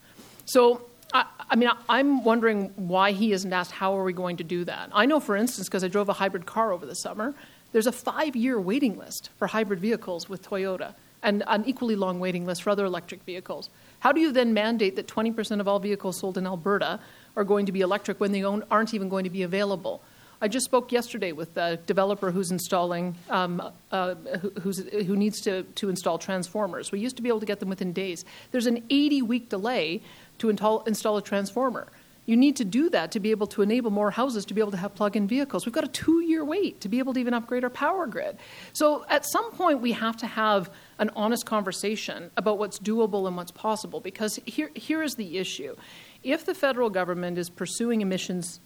So, 0.44 0.82
I, 1.12 1.26
I 1.50 1.56
mean, 1.56 1.70
I'm 1.88 2.25
wondering 2.25 2.72
why 2.76 3.12
he 3.12 3.32
isn't 3.32 3.52
asked 3.52 3.72
how 3.72 3.96
are 3.96 4.04
we 4.04 4.12
going 4.12 4.37
to 4.38 4.44
do 4.44 4.64
that. 4.64 4.90
I 4.92 5.06
know, 5.06 5.20
for 5.20 5.37
instance, 5.37 5.68
because 5.68 5.84
I 5.84 5.88
drove 5.88 6.08
a 6.08 6.14
hybrid 6.14 6.46
car 6.46 6.72
over 6.72 6.87
the 6.87 6.94
summer, 6.94 7.34
there's 7.72 7.87
a 7.87 7.92
five-year 7.92 8.60
waiting 8.60 8.99
list 8.99 9.30
for 9.38 9.46
hybrid 9.46 9.80
vehicles 9.80 10.28
with 10.28 10.42
Toyota, 10.42 10.94
and 11.22 11.42
an 11.46 11.64
equally 11.66 11.96
long 11.96 12.18
waiting 12.18 12.46
list 12.46 12.62
for 12.62 12.70
other 12.70 12.84
electric 12.84 13.22
vehicles. 13.25 13.70
How 14.00 14.12
do 14.12 14.20
you 14.20 14.32
then 14.32 14.54
mandate 14.54 14.96
that 14.96 15.06
20% 15.06 15.60
of 15.60 15.68
all 15.68 15.78
vehicles 15.78 16.18
sold 16.18 16.38
in 16.38 16.46
Alberta 16.46 16.99
are 17.37 17.44
going 17.44 17.66
to 17.66 17.72
be 17.72 17.80
electric 17.80 18.18
when 18.18 18.32
they 18.32 18.42
aren't 18.42 18.94
even 18.94 19.08
going 19.08 19.25
to 19.25 19.30
be 19.30 19.42
available? 19.42 20.02
I 20.42 20.49
just 20.49 20.64
spoke 20.64 20.90
yesterday 20.90 21.32
with 21.32 21.54
a 21.59 21.76
developer 21.76 22.30
who's 22.30 22.50
installing, 22.50 23.14
um, 23.28 23.61
uh, 23.92 24.14
who, 24.62 24.73
who 24.73 25.14
needs 25.14 25.40
to, 25.42 25.64
to 25.64 25.90
install 25.90 26.16
transformers. 26.16 26.90
We 26.90 26.99
used 26.99 27.16
to 27.16 27.23
be 27.23 27.28
able 27.28 27.40
to 27.40 27.47
get 27.47 27.61
them 27.61 27.68
within 27.68 27.92
days. 27.92 28.25
There's 28.50 28.66
an 28.66 28.82
80 28.88 29.20
week 29.23 29.49
delay 29.50 30.00
to 30.38 30.49
install, 30.49 30.82
install 30.85 31.18
a 31.18 31.23
transformer. 31.23 31.88
You 32.25 32.37
need 32.37 32.56
to 32.56 32.64
do 32.64 32.88
that 32.90 33.11
to 33.12 33.20
be 33.20 33.32
able 33.32 33.49
to 33.49 33.61
enable 33.61 33.90
more 33.90 34.11
houses 34.11 34.44
to 34.47 34.54
be 34.54 34.61
able 34.61 34.70
to 34.70 34.76
have 34.76 34.94
plug 34.94 35.16
in 35.16 35.26
vehicles. 35.26 35.66
We've 35.66 35.75
got 35.75 35.85
a 35.85 35.88
two 35.88 36.20
year 36.20 36.44
wait 36.44 36.80
to 36.80 36.88
be 36.88 37.00
able 37.00 37.12
to 37.14 37.20
even 37.20 37.35
upgrade 37.35 37.64
our 37.64 37.70
power 37.70 38.06
grid. 38.06 38.38
So 38.73 39.04
at 39.11 39.26
some 39.26 39.50
point, 39.52 39.80
we 39.80 39.92
have 39.92 40.16
to 40.18 40.26
have 40.26 40.70
an 40.99 41.11
honest 41.16 41.44
conversation 41.44 42.30
about 42.37 42.56
what's 42.56 42.78
doable 42.78 43.26
and 43.26 43.37
what's 43.37 43.50
possible 43.50 44.00
because 44.00 44.38
here, 44.47 44.70
here 44.75 45.02
is 45.02 45.16
the 45.16 45.38
issue 45.38 45.76
if 46.22 46.44
the 46.44 46.54
federal 46.54 46.90
government 46.90 47.38
is 47.38 47.48
pursuing 47.48 48.00
emissions 48.00 48.60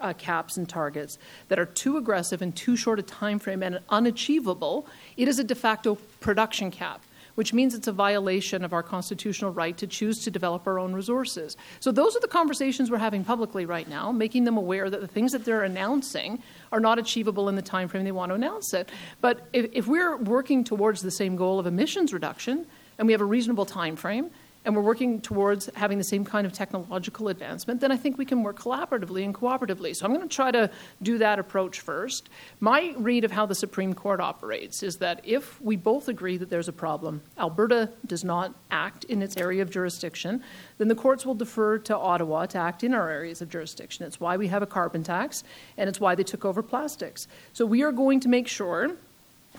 uh, 0.00 0.12
caps 0.14 0.56
and 0.56 0.68
targets 0.68 1.18
that 1.48 1.58
are 1.58 1.66
too 1.66 1.96
aggressive 1.96 2.42
and 2.42 2.54
too 2.56 2.76
short 2.76 2.98
a 2.98 3.02
time 3.02 3.38
frame 3.38 3.62
and 3.62 3.78
unachievable, 3.88 4.86
it 5.16 5.28
is 5.28 5.38
a 5.38 5.44
de 5.44 5.54
facto 5.54 5.96
production 6.20 6.70
cap. 6.70 7.00
which 7.36 7.52
means 7.52 7.74
it's 7.74 7.86
a 7.86 7.92
violation 7.92 8.64
of 8.64 8.72
our 8.72 8.82
constitutional 8.82 9.52
right 9.52 9.76
to 9.76 9.86
choose 9.86 10.24
to 10.24 10.30
develop 10.30 10.66
our 10.66 10.78
own 10.78 10.92
resources. 10.92 11.56
So 11.80 11.92
those 11.92 12.16
are 12.16 12.20
the 12.20 12.28
conversations 12.28 12.90
we're 12.90 12.98
having 12.98 13.24
publicly 13.24 13.66
right 13.66 13.88
now, 13.88 14.10
making 14.10 14.44
them 14.44 14.56
aware 14.56 14.90
that 14.90 15.00
the 15.00 15.06
things 15.06 15.32
that 15.32 15.44
they're 15.44 15.62
announcing 15.62 16.42
are 16.72 16.80
not 16.80 16.98
achievable 16.98 17.48
in 17.48 17.54
the 17.54 17.62
time 17.62 17.88
frame 17.88 18.04
they 18.04 18.12
want 18.12 18.30
to 18.30 18.34
announce 18.34 18.74
it. 18.74 18.90
But 19.20 19.46
if, 19.52 19.70
if 19.72 19.86
we're 19.86 20.16
working 20.16 20.64
towards 20.64 21.02
the 21.02 21.10
same 21.10 21.36
goal 21.36 21.58
of 21.58 21.66
emissions 21.66 22.12
reduction 22.12 22.66
and 22.98 23.06
we 23.06 23.12
have 23.12 23.20
a 23.20 23.26
reasonable 23.26 23.66
time 23.66 23.96
frame, 23.96 24.30
and 24.66 24.74
we're 24.74 24.82
working 24.82 25.20
towards 25.20 25.70
having 25.76 25.96
the 25.96 26.04
same 26.04 26.24
kind 26.24 26.44
of 26.44 26.52
technological 26.52 27.28
advancement, 27.28 27.80
then 27.80 27.92
I 27.92 27.96
think 27.96 28.18
we 28.18 28.24
can 28.24 28.42
work 28.42 28.58
collaboratively 28.58 29.24
and 29.24 29.32
cooperatively. 29.32 29.94
So 29.94 30.04
I'm 30.04 30.12
going 30.12 30.28
to 30.28 30.34
try 30.34 30.50
to 30.50 30.68
do 31.00 31.18
that 31.18 31.38
approach 31.38 31.80
first. 31.80 32.28
My 32.58 32.92
read 32.96 33.24
of 33.24 33.30
how 33.30 33.46
the 33.46 33.54
Supreme 33.54 33.94
Court 33.94 34.20
operates 34.20 34.82
is 34.82 34.96
that 34.96 35.20
if 35.22 35.60
we 35.62 35.76
both 35.76 36.08
agree 36.08 36.36
that 36.38 36.50
there's 36.50 36.66
a 36.66 36.72
problem, 36.72 37.22
Alberta 37.38 37.90
does 38.04 38.24
not 38.24 38.54
act 38.72 39.04
in 39.04 39.22
its 39.22 39.36
area 39.36 39.62
of 39.62 39.70
jurisdiction, 39.70 40.42
then 40.78 40.88
the 40.88 40.96
courts 40.96 41.24
will 41.24 41.36
defer 41.36 41.78
to 41.78 41.96
Ottawa 41.96 42.46
to 42.46 42.58
act 42.58 42.82
in 42.82 42.92
our 42.92 43.08
areas 43.08 43.40
of 43.40 43.48
jurisdiction. 43.48 44.04
It's 44.04 44.18
why 44.18 44.36
we 44.36 44.48
have 44.48 44.62
a 44.62 44.66
carbon 44.66 45.04
tax, 45.04 45.44
and 45.76 45.88
it's 45.88 46.00
why 46.00 46.16
they 46.16 46.24
took 46.24 46.44
over 46.44 46.60
plastics. 46.60 47.28
So 47.52 47.64
we 47.64 47.84
are 47.84 47.92
going 47.92 48.18
to 48.20 48.28
make 48.28 48.48
sure 48.48 48.96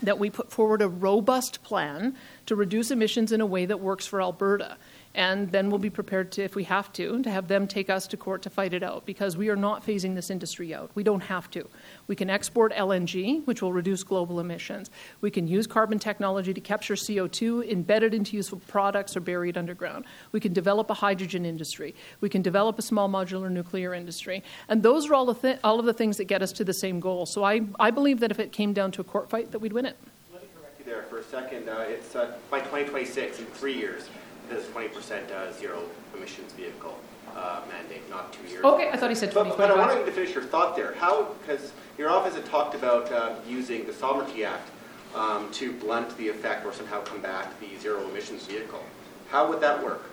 that 0.03 0.19
we 0.19 0.29
put 0.29 0.51
forward 0.51 0.81
a 0.81 0.87
robust 0.87 1.63
plan 1.63 2.15
to 2.45 2.55
reduce 2.55 2.91
emissions 2.91 3.31
in 3.31 3.41
a 3.41 3.45
way 3.45 3.65
that 3.65 3.79
works 3.79 4.05
for 4.05 4.21
Alberta 4.21 4.77
and 5.17 5.51
then 5.51 5.71
we'll 5.71 5.79
be 5.79 5.89
prepared 5.89 6.31
to, 6.31 6.43
if 6.43 6.55
we 6.55 6.63
have 6.65 6.93
to, 6.93 7.23
to 7.23 7.31
have 7.31 7.47
them 7.47 7.67
take 7.67 7.89
us 7.89 8.05
to 8.05 8.15
court 8.15 8.43
to 8.43 8.51
fight 8.51 8.71
it 8.71 8.83
out 8.83 9.03
because 9.03 9.35
we 9.35 9.49
are 9.49 9.55
not 9.55 9.83
phasing 9.83 10.13
this 10.13 10.29
industry 10.29 10.75
out. 10.75 10.91
We 10.93 11.03
don't 11.03 11.21
have 11.21 11.49
to. 11.51 11.67
We 12.05 12.15
can 12.15 12.29
export 12.29 12.71
LNG, 12.71 13.43
which 13.47 13.63
will 13.63 13.73
reduce 13.73 14.03
global 14.03 14.39
emissions. 14.39 14.91
We 15.19 15.31
can 15.31 15.47
use 15.47 15.65
carbon 15.65 15.97
technology 15.97 16.53
to 16.53 16.61
capture 16.61 16.93
CO2 16.93 17.67
embedded 17.67 18.13
into 18.13 18.35
useful 18.35 18.61
products 18.67 19.17
or 19.17 19.21
buried 19.21 19.57
underground. 19.57 20.05
We 20.33 20.39
can 20.39 20.53
develop 20.53 20.91
a 20.91 20.93
hydrogen 20.93 21.47
industry. 21.47 21.95
We 22.21 22.29
can 22.29 22.43
develop 22.43 22.77
a 22.77 22.83
small 22.83 23.09
modular 23.09 23.49
nuclear 23.49 23.95
industry. 23.95 24.43
And 24.69 24.83
those 24.83 25.09
are 25.09 25.15
all, 25.15 25.25
the 25.25 25.33
th- 25.33 25.59
all 25.63 25.79
of 25.79 25.87
the 25.87 25.93
things 25.93 26.17
that 26.17 26.25
get 26.25 26.43
us 26.43 26.51
to 26.53 26.63
the 26.63 26.75
same 26.75 26.99
goal. 26.99 27.25
So 27.25 27.43
I, 27.43 27.61
I 27.79 27.89
believe 27.89 28.19
that 28.19 28.29
if 28.29 28.39
it 28.39 28.51
came 28.51 28.71
down 28.71 28.91
to 28.91 29.01
a 29.01 29.03
court 29.03 29.31
fight, 29.31 29.51
that 29.51 29.59
we'd 29.59 29.73
win 29.73 29.87
it. 29.87 29.97
Let 30.31 30.43
me 30.43 30.49
correct 30.55 30.77
you 30.77 30.85
there 30.85 31.01
for 31.03 31.17
a 31.17 31.23
second. 31.23 31.67
Uh, 31.67 31.85
it's 31.87 32.15
uh, 32.15 32.35
by 32.51 32.59
2026, 32.59 33.39
in 33.39 33.45
three 33.47 33.75
years 33.75 34.09
this 34.49 34.65
20% 34.67 35.31
uh, 35.31 35.51
zero 35.53 35.81
emissions 36.15 36.53
vehicle 36.53 36.97
uh, 37.35 37.61
mandate, 37.71 38.07
not 38.09 38.33
two 38.33 38.47
years. 38.47 38.63
Okay, 38.63 38.89
I 38.91 38.97
thought 38.97 39.09
he 39.09 39.15
said 39.15 39.33
But, 39.33 39.45
but 39.57 39.71
I 39.71 39.73
2025. 39.75 39.87
wanted 39.87 40.05
to 40.05 40.11
finish 40.11 40.33
your 40.33 40.43
thought 40.43 40.75
there. 40.75 40.93
How, 40.95 41.25
because 41.41 41.71
your 41.97 42.09
office 42.09 42.35
had 42.35 42.45
talked 42.45 42.75
about 42.75 43.11
uh, 43.11 43.35
using 43.47 43.85
the 43.85 43.93
Sovereignty 43.93 44.45
Act 44.45 44.69
um, 45.15 45.49
to 45.51 45.71
blunt 45.73 46.15
the 46.17 46.29
effect 46.29 46.65
or 46.65 46.73
somehow 46.73 47.01
combat 47.01 47.53
the 47.59 47.77
zero 47.79 48.07
emissions 48.09 48.45
vehicle. 48.45 48.83
How 49.29 49.47
would 49.49 49.61
that 49.61 49.83
work? 49.83 50.09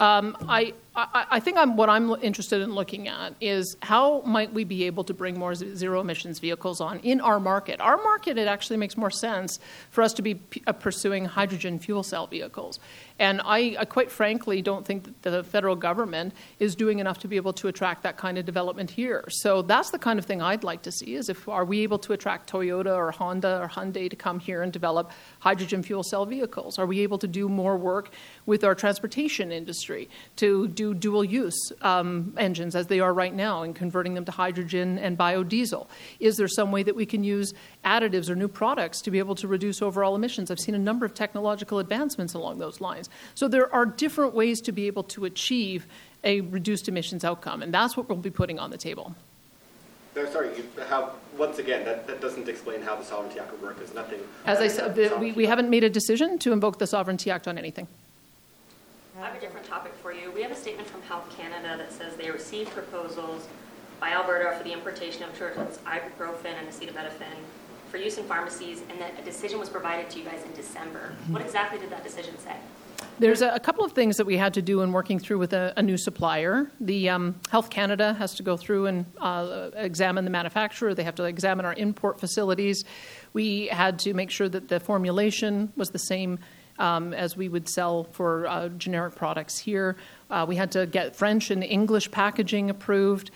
Um, 0.00 0.36
I, 0.48 0.74
I, 0.96 1.40
think 1.40 1.58
I'm, 1.58 1.76
what 1.76 1.90
I'm 1.90 2.10
interested 2.22 2.62
in 2.62 2.74
looking 2.74 3.06
at 3.06 3.34
is 3.38 3.76
how 3.82 4.22
might 4.22 4.54
we 4.54 4.64
be 4.64 4.84
able 4.84 5.04
to 5.04 5.12
bring 5.14 5.38
more 5.38 5.54
zero 5.54 6.00
emissions 6.00 6.38
vehicles 6.38 6.80
on 6.80 7.00
in 7.00 7.20
our 7.20 7.38
market. 7.38 7.80
Our 7.82 7.98
market, 7.98 8.38
it 8.38 8.48
actually 8.48 8.78
makes 8.78 8.96
more 8.96 9.10
sense 9.10 9.58
for 9.90 10.02
us 10.02 10.14
to 10.14 10.22
be 10.22 10.40
uh, 10.66 10.72
pursuing 10.72 11.26
hydrogen 11.26 11.78
fuel 11.78 12.02
cell 12.02 12.26
vehicles. 12.26 12.80
And 13.18 13.42
I, 13.44 13.76
I 13.78 13.84
quite 13.84 14.10
frankly 14.10 14.62
don't 14.62 14.86
think 14.86 15.04
that 15.22 15.30
the 15.30 15.44
federal 15.44 15.76
government 15.76 16.34
is 16.58 16.74
doing 16.74 16.98
enough 16.98 17.18
to 17.20 17.28
be 17.28 17.36
able 17.36 17.52
to 17.54 17.68
attract 17.68 18.02
that 18.04 18.16
kind 18.16 18.38
of 18.38 18.46
development 18.46 18.90
here. 18.90 19.24
So 19.28 19.62
that's 19.62 19.90
the 19.90 19.98
kind 19.98 20.18
of 20.18 20.24
thing 20.24 20.40
I'd 20.40 20.64
like 20.64 20.82
to 20.82 20.92
see 20.92 21.14
is 21.14 21.28
if 21.28 21.46
are 21.48 21.64
we 21.64 21.80
able 21.80 21.98
to 22.00 22.14
attract 22.14 22.50
Toyota 22.50 22.94
or 22.94 23.10
Honda 23.10 23.60
or 23.60 23.68
Hyundai 23.68 24.08
to 24.08 24.16
come 24.16 24.38
here 24.38 24.62
and 24.62 24.72
develop 24.72 25.10
hydrogen 25.40 25.82
fuel 25.82 26.02
cell 26.02 26.24
vehicles? 26.24 26.78
Are 26.78 26.86
we 26.86 27.00
able 27.00 27.18
to 27.18 27.28
do 27.28 27.48
more 27.48 27.76
work 27.76 28.10
with 28.46 28.64
our 28.64 28.74
transportation 28.74 29.52
industry 29.52 30.08
to 30.36 30.68
do 30.68 30.85
dual 30.94 31.24
use 31.24 31.72
um, 31.82 32.34
engines 32.36 32.74
as 32.74 32.86
they 32.86 33.00
are 33.00 33.12
right 33.12 33.34
now 33.34 33.62
and 33.62 33.74
converting 33.74 34.14
them 34.14 34.24
to 34.24 34.32
hydrogen 34.32 34.98
and 34.98 35.16
biodiesel? 35.16 35.86
Is 36.20 36.36
there 36.36 36.48
some 36.48 36.72
way 36.72 36.82
that 36.82 36.94
we 36.94 37.06
can 37.06 37.24
use 37.24 37.54
additives 37.84 38.28
or 38.28 38.34
new 38.34 38.48
products 38.48 39.00
to 39.02 39.10
be 39.10 39.18
able 39.18 39.34
to 39.36 39.48
reduce 39.48 39.82
overall 39.82 40.14
emissions? 40.14 40.50
I've 40.50 40.60
seen 40.60 40.74
a 40.74 40.78
number 40.78 41.06
of 41.06 41.14
technological 41.14 41.78
advancements 41.78 42.34
along 42.34 42.58
those 42.58 42.80
lines. 42.80 43.08
So 43.34 43.48
there 43.48 43.72
are 43.74 43.86
different 43.86 44.34
ways 44.34 44.60
to 44.62 44.72
be 44.72 44.86
able 44.86 45.04
to 45.04 45.24
achieve 45.24 45.86
a 46.24 46.40
reduced 46.40 46.88
emissions 46.88 47.24
outcome, 47.24 47.62
and 47.62 47.72
that's 47.72 47.96
what 47.96 48.08
we'll 48.08 48.18
be 48.18 48.30
putting 48.30 48.58
on 48.58 48.70
the 48.70 48.78
table. 48.78 49.14
No, 50.16 50.24
sorry, 50.30 50.48
you, 50.56 50.64
how, 50.88 51.12
once 51.36 51.58
again, 51.58 51.84
that, 51.84 52.06
that 52.06 52.22
doesn't 52.22 52.48
explain 52.48 52.80
how 52.80 52.96
the 52.96 53.04
Sovereignty 53.04 53.38
Act 53.38 53.52
would 53.52 53.62
work. 53.62 53.76
There's 53.76 53.92
nothing. 53.92 54.20
As 54.46 54.60
I 54.60 54.68
said, 54.68 54.96
we, 55.20 55.32
we 55.32 55.44
haven't 55.44 55.68
made 55.68 55.84
a 55.84 55.90
decision 55.90 56.38
to 56.38 56.52
invoke 56.52 56.78
the 56.78 56.86
Sovereignty 56.86 57.30
Act 57.30 57.46
on 57.46 57.58
anything. 57.58 57.86
I 59.18 59.24
have 59.24 59.34
a 59.34 59.40
different 59.40 59.66
topic 59.66 59.94
for 60.02 60.12
you. 60.12 60.30
We 60.30 60.42
have 60.42 60.50
a 60.50 60.56
statement 60.56 60.86
from 60.88 61.00
Health 61.02 61.34
Canada 61.34 61.78
that 61.78 61.90
says 61.90 62.16
they 62.16 62.30
received 62.30 62.70
proposals 62.72 63.48
by 63.98 64.10
Alberta 64.10 64.54
for 64.58 64.62
the 64.62 64.74
importation 64.74 65.22
of 65.22 65.36
children's 65.38 65.78
ibuprofen 65.78 66.52
and 66.58 66.68
acetaminophen 66.68 67.34
for 67.90 67.96
use 67.96 68.18
in 68.18 68.24
pharmacies, 68.24 68.82
and 68.90 69.00
that 69.00 69.18
a 69.18 69.22
decision 69.22 69.58
was 69.58 69.70
provided 69.70 70.10
to 70.10 70.18
you 70.18 70.24
guys 70.26 70.44
in 70.44 70.52
December. 70.52 71.14
What 71.28 71.40
exactly 71.40 71.78
did 71.78 71.88
that 71.90 72.04
decision 72.04 72.36
say? 72.38 72.56
There's 73.18 73.40
a, 73.40 73.54
a 73.54 73.60
couple 73.60 73.86
of 73.86 73.92
things 73.92 74.18
that 74.18 74.26
we 74.26 74.36
had 74.36 74.52
to 74.54 74.60
do 74.60 74.82
in 74.82 74.92
working 74.92 75.18
through 75.18 75.38
with 75.38 75.54
a, 75.54 75.72
a 75.78 75.82
new 75.82 75.96
supplier. 75.96 76.70
The 76.78 77.08
um, 77.08 77.36
Health 77.50 77.70
Canada 77.70 78.12
has 78.14 78.34
to 78.34 78.42
go 78.42 78.58
through 78.58 78.84
and 78.84 79.06
uh, 79.18 79.70
examine 79.76 80.24
the 80.24 80.30
manufacturer. 80.30 80.92
They 80.92 81.04
have 81.04 81.14
to 81.14 81.24
examine 81.24 81.64
our 81.64 81.74
import 81.74 82.20
facilities. 82.20 82.84
We 83.32 83.68
had 83.68 83.98
to 84.00 84.12
make 84.12 84.30
sure 84.30 84.50
that 84.50 84.68
the 84.68 84.78
formulation 84.78 85.72
was 85.74 85.88
the 85.88 85.98
same 85.98 86.38
um, 86.78 87.12
as 87.14 87.36
we 87.36 87.48
would 87.48 87.68
sell 87.68 88.04
for 88.04 88.46
uh, 88.46 88.68
generic 88.70 89.14
products 89.14 89.58
here. 89.58 89.96
Uh, 90.30 90.44
we 90.48 90.56
had 90.56 90.70
to 90.72 90.86
get 90.86 91.14
French 91.16 91.50
and 91.50 91.62
English 91.62 92.10
packaging 92.10 92.70
approved. 92.70 93.30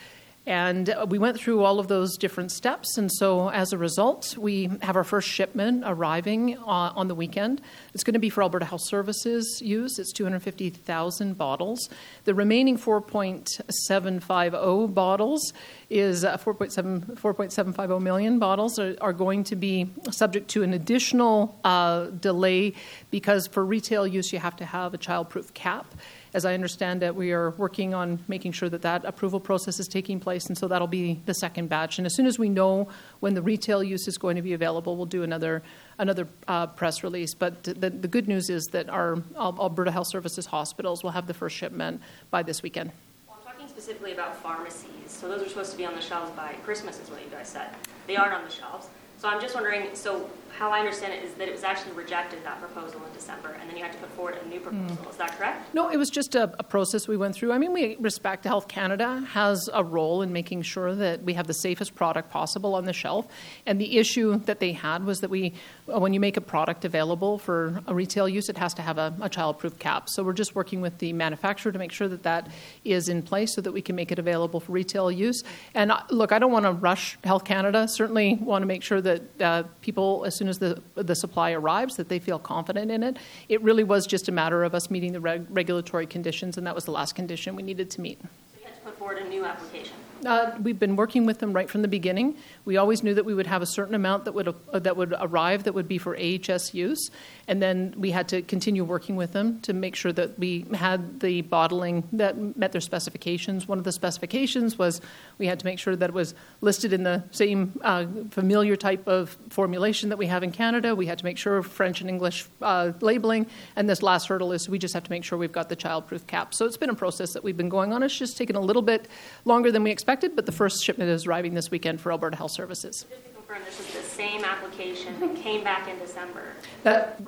And 0.46 0.94
we 1.08 1.18
went 1.18 1.38
through 1.38 1.62
all 1.62 1.78
of 1.78 1.88
those 1.88 2.16
different 2.16 2.50
steps. 2.50 2.96
And 2.96 3.12
so, 3.12 3.50
as 3.50 3.74
a 3.74 3.78
result, 3.78 4.38
we 4.38 4.70
have 4.80 4.96
our 4.96 5.04
first 5.04 5.28
shipment 5.28 5.84
arriving 5.86 6.56
uh, 6.56 6.94
on 6.96 7.08
the 7.08 7.14
weekend. 7.14 7.60
It's 7.92 8.04
going 8.04 8.14
to 8.14 8.20
be 8.20 8.30
for 8.30 8.42
Alberta 8.42 8.64
Health 8.64 8.80
Services 8.80 9.60
use. 9.62 9.98
It's 9.98 10.12
250,000 10.12 11.36
bottles. 11.36 11.90
The 12.24 12.34
remaining 12.34 12.78
4.750 12.78 14.94
bottles 14.94 15.52
is 15.90 16.24
uh, 16.24 16.38
4.7, 16.38 17.20
4.750 17.20 18.00
million 18.00 18.38
bottles 18.38 18.78
are, 18.78 18.96
are 19.02 19.12
going 19.12 19.44
to 19.44 19.56
be 19.56 19.90
subject 20.10 20.48
to 20.52 20.62
an 20.62 20.72
additional 20.72 21.54
uh, 21.64 22.06
delay 22.06 22.72
because 23.10 23.46
for 23.46 23.62
retail 23.64 24.06
use, 24.06 24.32
you 24.32 24.38
have 24.38 24.56
to 24.56 24.64
have 24.64 24.94
a 24.94 24.98
child-proof 24.98 25.52
cap. 25.52 25.94
As 26.32 26.44
I 26.44 26.54
understand 26.54 27.02
it, 27.02 27.14
we 27.14 27.32
are 27.32 27.50
working 27.50 27.92
on 27.92 28.20
making 28.28 28.52
sure 28.52 28.68
that 28.68 28.82
that 28.82 29.04
approval 29.04 29.40
process 29.40 29.80
is 29.80 29.88
taking 29.88 30.20
place, 30.20 30.46
and 30.46 30.56
so 30.56 30.68
that'll 30.68 30.86
be 30.86 31.20
the 31.26 31.34
second 31.34 31.68
batch. 31.68 31.98
And 31.98 32.06
as 32.06 32.14
soon 32.14 32.26
as 32.26 32.38
we 32.38 32.48
know 32.48 32.88
when 33.18 33.34
the 33.34 33.42
retail 33.42 33.82
use 33.82 34.06
is 34.06 34.16
going 34.16 34.36
to 34.36 34.42
be 34.42 34.52
available, 34.52 34.96
we'll 34.96 35.06
do 35.06 35.22
another 35.24 35.62
another 35.98 36.28
uh, 36.46 36.68
press 36.68 37.02
release. 37.02 37.34
But 37.34 37.64
the, 37.64 37.90
the 37.90 38.08
good 38.08 38.28
news 38.28 38.48
is 38.48 38.64
that 38.72 38.88
our 38.88 39.22
Alberta 39.36 39.90
Health 39.90 40.06
Services 40.08 40.46
hospitals 40.46 41.02
will 41.02 41.10
have 41.10 41.26
the 41.26 41.34
first 41.34 41.56
shipment 41.56 42.00
by 42.30 42.42
this 42.42 42.62
weekend. 42.62 42.92
Well, 43.26 43.36
I'm 43.44 43.52
talking 43.52 43.68
specifically 43.68 44.12
about 44.12 44.36
pharmacies. 44.36 44.88
So 45.08 45.28
those 45.28 45.42
are 45.42 45.48
supposed 45.48 45.72
to 45.72 45.76
be 45.76 45.84
on 45.84 45.94
the 45.94 46.00
shelves 46.00 46.30
by 46.32 46.52
Christmas, 46.64 47.00
is 47.00 47.10
what 47.10 47.22
you 47.24 47.30
guys 47.30 47.48
said. 47.48 47.70
They 48.06 48.16
aren't 48.16 48.34
on 48.34 48.44
the 48.44 48.50
shelves. 48.50 48.88
So 49.18 49.28
I'm 49.28 49.40
just 49.40 49.54
wondering, 49.54 49.94
so 49.94 50.30
how 50.56 50.70
I 50.70 50.80
understand 50.80 51.12
it 51.12 51.24
is 51.24 51.32
that 51.34 51.48
it 51.48 51.52
was 51.52 51.64
actually 51.64 51.92
rejected, 51.92 52.44
that 52.44 52.60
proposal 52.60 53.00
in 53.06 53.12
December, 53.12 53.56
and 53.60 53.68
then 53.68 53.76
you 53.76 53.82
had 53.82 53.92
to 53.92 53.98
put 53.98 54.10
forward 54.10 54.38
a 54.44 54.48
new 54.48 54.60
proposal. 54.60 55.08
Is 55.08 55.16
that 55.16 55.36
correct? 55.38 55.74
No, 55.74 55.90
it 55.90 55.96
was 55.96 56.10
just 56.10 56.34
a, 56.34 56.52
a 56.58 56.62
process 56.62 57.08
we 57.08 57.16
went 57.16 57.34
through. 57.34 57.52
I 57.52 57.58
mean, 57.58 57.72
we 57.72 57.96
respect 57.96 58.44
Health 58.44 58.68
Canada 58.68 59.24
has 59.30 59.68
a 59.72 59.84
role 59.84 60.22
in 60.22 60.32
making 60.32 60.62
sure 60.62 60.94
that 60.94 61.22
we 61.22 61.34
have 61.34 61.46
the 61.46 61.54
safest 61.54 61.94
product 61.94 62.30
possible 62.30 62.74
on 62.74 62.84
the 62.84 62.92
shelf. 62.92 63.26
And 63.66 63.80
the 63.80 63.98
issue 63.98 64.38
that 64.40 64.60
they 64.60 64.72
had 64.72 65.04
was 65.04 65.20
that 65.20 65.30
we, 65.30 65.54
when 65.86 66.12
you 66.12 66.20
make 66.20 66.36
a 66.36 66.40
product 66.40 66.84
available 66.84 67.38
for 67.38 67.82
a 67.86 67.94
retail 67.94 68.28
use, 68.28 68.48
it 68.48 68.58
has 68.58 68.74
to 68.74 68.82
have 68.82 68.98
a, 68.98 69.14
a 69.20 69.28
child-proof 69.28 69.78
cap. 69.78 70.08
So 70.08 70.22
we're 70.22 70.32
just 70.32 70.54
working 70.54 70.80
with 70.80 70.98
the 70.98 71.12
manufacturer 71.12 71.72
to 71.72 71.78
make 71.78 71.92
sure 71.92 72.08
that 72.08 72.24
that 72.24 72.48
is 72.84 73.08
in 73.08 73.22
place 73.22 73.54
so 73.54 73.60
that 73.60 73.72
we 73.72 73.82
can 73.82 73.96
make 73.96 74.10
it 74.10 74.18
available 74.18 74.60
for 74.60 74.72
retail 74.72 75.10
use. 75.10 75.42
And 75.74 75.92
uh, 75.92 76.02
look, 76.10 76.32
I 76.32 76.38
don't 76.38 76.52
want 76.52 76.66
to 76.66 76.72
rush 76.72 77.18
Health 77.24 77.44
Canada. 77.44 77.86
Certainly 77.88 78.36
want 78.42 78.62
to 78.62 78.66
make 78.66 78.82
sure 78.82 79.00
that 79.00 79.40
uh, 79.40 79.62
people, 79.80 80.24
as 80.26 80.39
soon 80.40 80.48
as 80.48 80.58
the 80.58 80.80
the 80.94 81.14
supply 81.14 81.52
arrives, 81.52 81.96
that 81.96 82.08
they 82.08 82.18
feel 82.18 82.38
confident 82.38 82.90
in 82.90 83.02
it. 83.02 83.18
It 83.50 83.60
really 83.62 83.84
was 83.84 84.06
just 84.06 84.26
a 84.26 84.32
matter 84.32 84.64
of 84.64 84.74
us 84.74 84.90
meeting 84.90 85.12
the 85.12 85.20
reg- 85.20 85.46
regulatory 85.50 86.06
conditions, 86.06 86.56
and 86.56 86.66
that 86.66 86.74
was 86.74 86.86
the 86.86 86.92
last 86.92 87.14
condition 87.14 87.54
we 87.56 87.62
needed 87.62 87.90
to 87.90 88.00
meet. 88.00 88.18
So 88.22 88.28
you 88.58 88.64
had 88.64 88.74
to 88.74 88.80
put 88.80 88.98
forward 88.98 89.18
a 89.18 89.28
new 89.28 89.44
application. 89.44 89.92
Uh, 90.24 90.52
we've 90.62 90.78
been 90.78 90.96
working 90.96 91.26
with 91.26 91.38
them 91.40 91.52
right 91.52 91.68
from 91.68 91.82
the 91.82 91.88
beginning. 91.88 92.36
We 92.64 92.78
always 92.78 93.02
knew 93.02 93.14
that 93.14 93.24
we 93.24 93.34
would 93.34 93.46
have 93.46 93.60
a 93.60 93.66
certain 93.66 93.94
amount 93.94 94.24
that 94.24 94.32
would 94.32 94.48
uh, 94.48 94.78
that 94.78 94.96
would 94.96 95.14
arrive 95.20 95.64
that 95.64 95.74
would 95.74 95.88
be 95.88 95.98
for 95.98 96.16
AHS 96.16 96.72
use, 96.72 97.10
and 97.50 97.60
then 97.60 97.92
we 97.98 98.12
had 98.12 98.28
to 98.28 98.42
continue 98.42 98.84
working 98.84 99.16
with 99.16 99.32
them 99.32 99.60
to 99.62 99.72
make 99.72 99.96
sure 99.96 100.12
that 100.12 100.38
we 100.38 100.64
had 100.72 101.18
the 101.18 101.42
bottling 101.42 102.04
that 102.12 102.56
met 102.56 102.70
their 102.70 102.80
specifications. 102.80 103.66
One 103.66 103.76
of 103.76 103.82
the 103.82 103.90
specifications 103.90 104.78
was 104.78 105.00
we 105.36 105.48
had 105.48 105.58
to 105.58 105.66
make 105.66 105.80
sure 105.80 105.96
that 105.96 106.10
it 106.10 106.14
was 106.14 106.36
listed 106.60 106.92
in 106.92 107.02
the 107.02 107.24
same 107.32 107.72
uh, 107.82 108.06
familiar 108.30 108.76
type 108.76 109.04
of 109.08 109.36
formulation 109.48 110.10
that 110.10 110.16
we 110.16 110.28
have 110.28 110.44
in 110.44 110.52
Canada. 110.52 110.94
We 110.94 111.06
had 111.06 111.18
to 111.18 111.24
make 111.24 111.38
sure 111.38 111.56
of 111.56 111.66
French 111.66 112.00
and 112.00 112.08
English 112.08 112.46
uh, 112.62 112.92
labeling, 113.00 113.46
and 113.74 113.90
this 113.90 114.00
last 114.00 114.28
hurdle 114.28 114.52
is 114.52 114.68
we 114.68 114.78
just 114.78 114.94
have 114.94 115.02
to 115.02 115.10
make 115.10 115.24
sure 115.24 115.36
we've 115.36 115.50
got 115.50 115.68
the 115.68 115.76
childproof 115.76 116.28
cap. 116.28 116.54
So 116.54 116.66
it's 116.66 116.76
been 116.76 116.90
a 116.90 116.94
process 116.94 117.32
that 117.32 117.42
we've 117.42 117.56
been 117.56 117.68
going 117.68 117.92
on. 117.92 118.04
It's 118.04 118.16
just 118.16 118.36
taken 118.36 118.54
a 118.54 118.60
little 118.60 118.80
bit 118.80 119.08
longer 119.44 119.72
than 119.72 119.82
we 119.82 119.90
expected, 119.90 120.36
but 120.36 120.46
the 120.46 120.52
first 120.52 120.84
shipment 120.84 121.10
is 121.10 121.26
arriving 121.26 121.54
this 121.54 121.68
weekend 121.68 122.00
for 122.00 122.12
Alberta 122.12 122.36
Health 122.36 122.52
Services. 122.52 123.06
Just 123.50 123.62
to 123.62 123.64
confirm, 123.64 123.64
this 123.64 123.80
is 123.80 123.94
the 123.94 124.16
same 124.16 124.44
application 124.44 125.18
that 125.20 125.36
came 125.42 125.64
back 125.64 125.88
in 125.88 125.98
December. 125.98 126.52
That, 126.82 127.20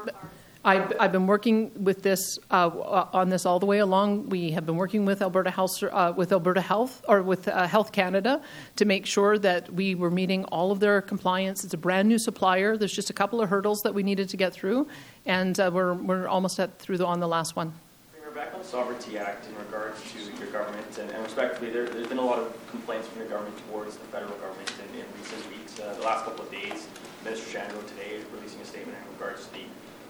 I've, 0.65 0.93
I've 1.01 1.11
been 1.11 1.27
working 1.27 1.73
with 1.83 2.03
this 2.03 2.39
uh, 2.51 2.69
on 3.13 3.29
this 3.29 3.45
all 3.45 3.59
the 3.59 3.67
way 3.67 3.79
along. 3.79 4.29
We 4.29 4.53
have 4.53 4.65
been 4.65 4.77
working 4.77 5.05
with 5.05 5.21
Alberta 5.21 5.51
Health, 5.51 5.83
uh, 5.83 6.13
with 6.17 6.31
Alberta 6.31 6.61
Health, 6.61 7.05
or 7.09 7.23
with 7.23 7.49
uh, 7.49 7.67
Health 7.67 7.91
Canada, 7.91 8.41
to 8.77 8.85
make 8.85 9.07
sure 9.07 9.39
that 9.39 9.73
we 9.73 9.97
were 9.97 10.11
meeting 10.11 10.45
all 10.47 10.71
of 10.71 10.79
their 10.79 11.03
compliance. 11.03 11.65
It's 11.65 11.75
a 11.75 11.79
brand 11.79 12.09
new 12.09 12.19
supplier. 12.19 12.77
There's 12.77 12.93
just 12.93 13.11
a 13.11 13.15
couple 13.15 13.41
of 13.41 13.49
hurdles 13.49 13.81
that 13.83 13.93
we 13.93 14.05
needed 14.05 14.29
to 14.29 14.37
get 14.37 14.53
through, 14.53 14.87
and 15.27 15.59
uh, 15.59 15.71
we're 15.73 15.95
we're 15.95 16.29
almost 16.29 16.61
at 16.61 16.79
through 16.79 16.99
the, 16.99 17.07
on 17.07 17.19
the 17.19 17.29
last 17.29 17.57
one. 17.57 17.73
Premier, 18.13 18.31
back 18.31 18.55
on 18.55 18.61
the 18.61 18.67
Sovereignty 18.67 19.19
Act 19.19 19.49
in 19.49 19.57
regards 19.57 20.01
to 20.13 20.19
your 20.39 20.53
government, 20.53 20.99
and, 20.99 21.11
and 21.11 21.25
respectfully, 21.25 21.71
there, 21.71 21.87
has 21.87 22.07
been 22.07 22.19
a 22.19 22.25
lot 22.25 22.39
of 22.39 22.57
complaints 22.71 23.09
from 23.09 23.19
your 23.19 23.29
government 23.29 23.57
towards 23.69 23.97
the 23.97 24.05
federal 24.07 24.37
government 24.37 24.73
in, 24.95 25.01
in 25.01 25.07
recent 25.19 25.51
weeks. 25.51 25.62
Uh, 25.81 25.95
the 25.95 26.03
last 26.03 26.25
couple 26.25 26.45
of 26.45 26.51
days, 26.51 26.87
Minister 27.25 27.59
Shandro 27.59 27.87
today 27.89 28.11
is 28.17 28.25
releasing 28.35 28.61
a 28.61 28.65
statement 28.65 28.99
in 28.99 29.13
regards 29.15 29.47
to 29.47 29.53
the 29.55 29.65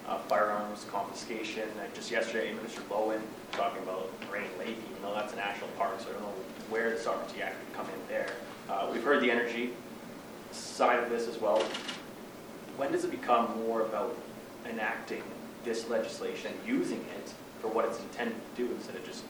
uh, 0.09 0.17
firearms 0.27 0.85
confiscation. 0.91 1.63
Uh, 1.79 1.85
just 1.95 2.11
yesterday, 2.11 2.53
Minister 2.53 2.81
Loewen 2.89 3.21
talking 3.53 3.81
about 3.83 4.09
Moraine 4.27 4.43
Lake, 4.59 4.75
even 4.91 5.01
though 5.01 5.13
that's 5.13 5.31
a 5.31 5.37
national 5.37 5.69
park, 5.77 6.01
so 6.01 6.09
I 6.09 6.13
don't 6.13 6.21
know 6.23 6.33
where 6.69 6.89
the 6.89 6.99
Sovereignty 6.99 7.41
Act 7.41 7.55
would 7.63 7.77
come 7.77 7.85
in 7.85 8.07
there. 8.09 8.29
Uh, 8.69 8.89
we've 8.91 9.03
heard 9.03 9.21
the 9.21 9.31
energy 9.31 9.71
side 10.51 11.01
of 11.01 11.09
this 11.09 11.29
as 11.29 11.39
well. 11.39 11.63
When 12.75 12.91
does 12.91 13.05
it 13.05 13.11
become 13.11 13.57
more 13.65 13.83
about 13.83 14.17
enacting 14.69 15.23
this 15.63 15.87
legislation, 15.87 16.51
and 16.51 16.67
using 16.67 16.99
it 17.15 17.33
for 17.61 17.69
what 17.69 17.85
it's 17.85 17.99
intended 17.99 18.35
to 18.35 18.65
do, 18.65 18.73
instead 18.73 18.97
of 18.97 19.05
just 19.05 19.23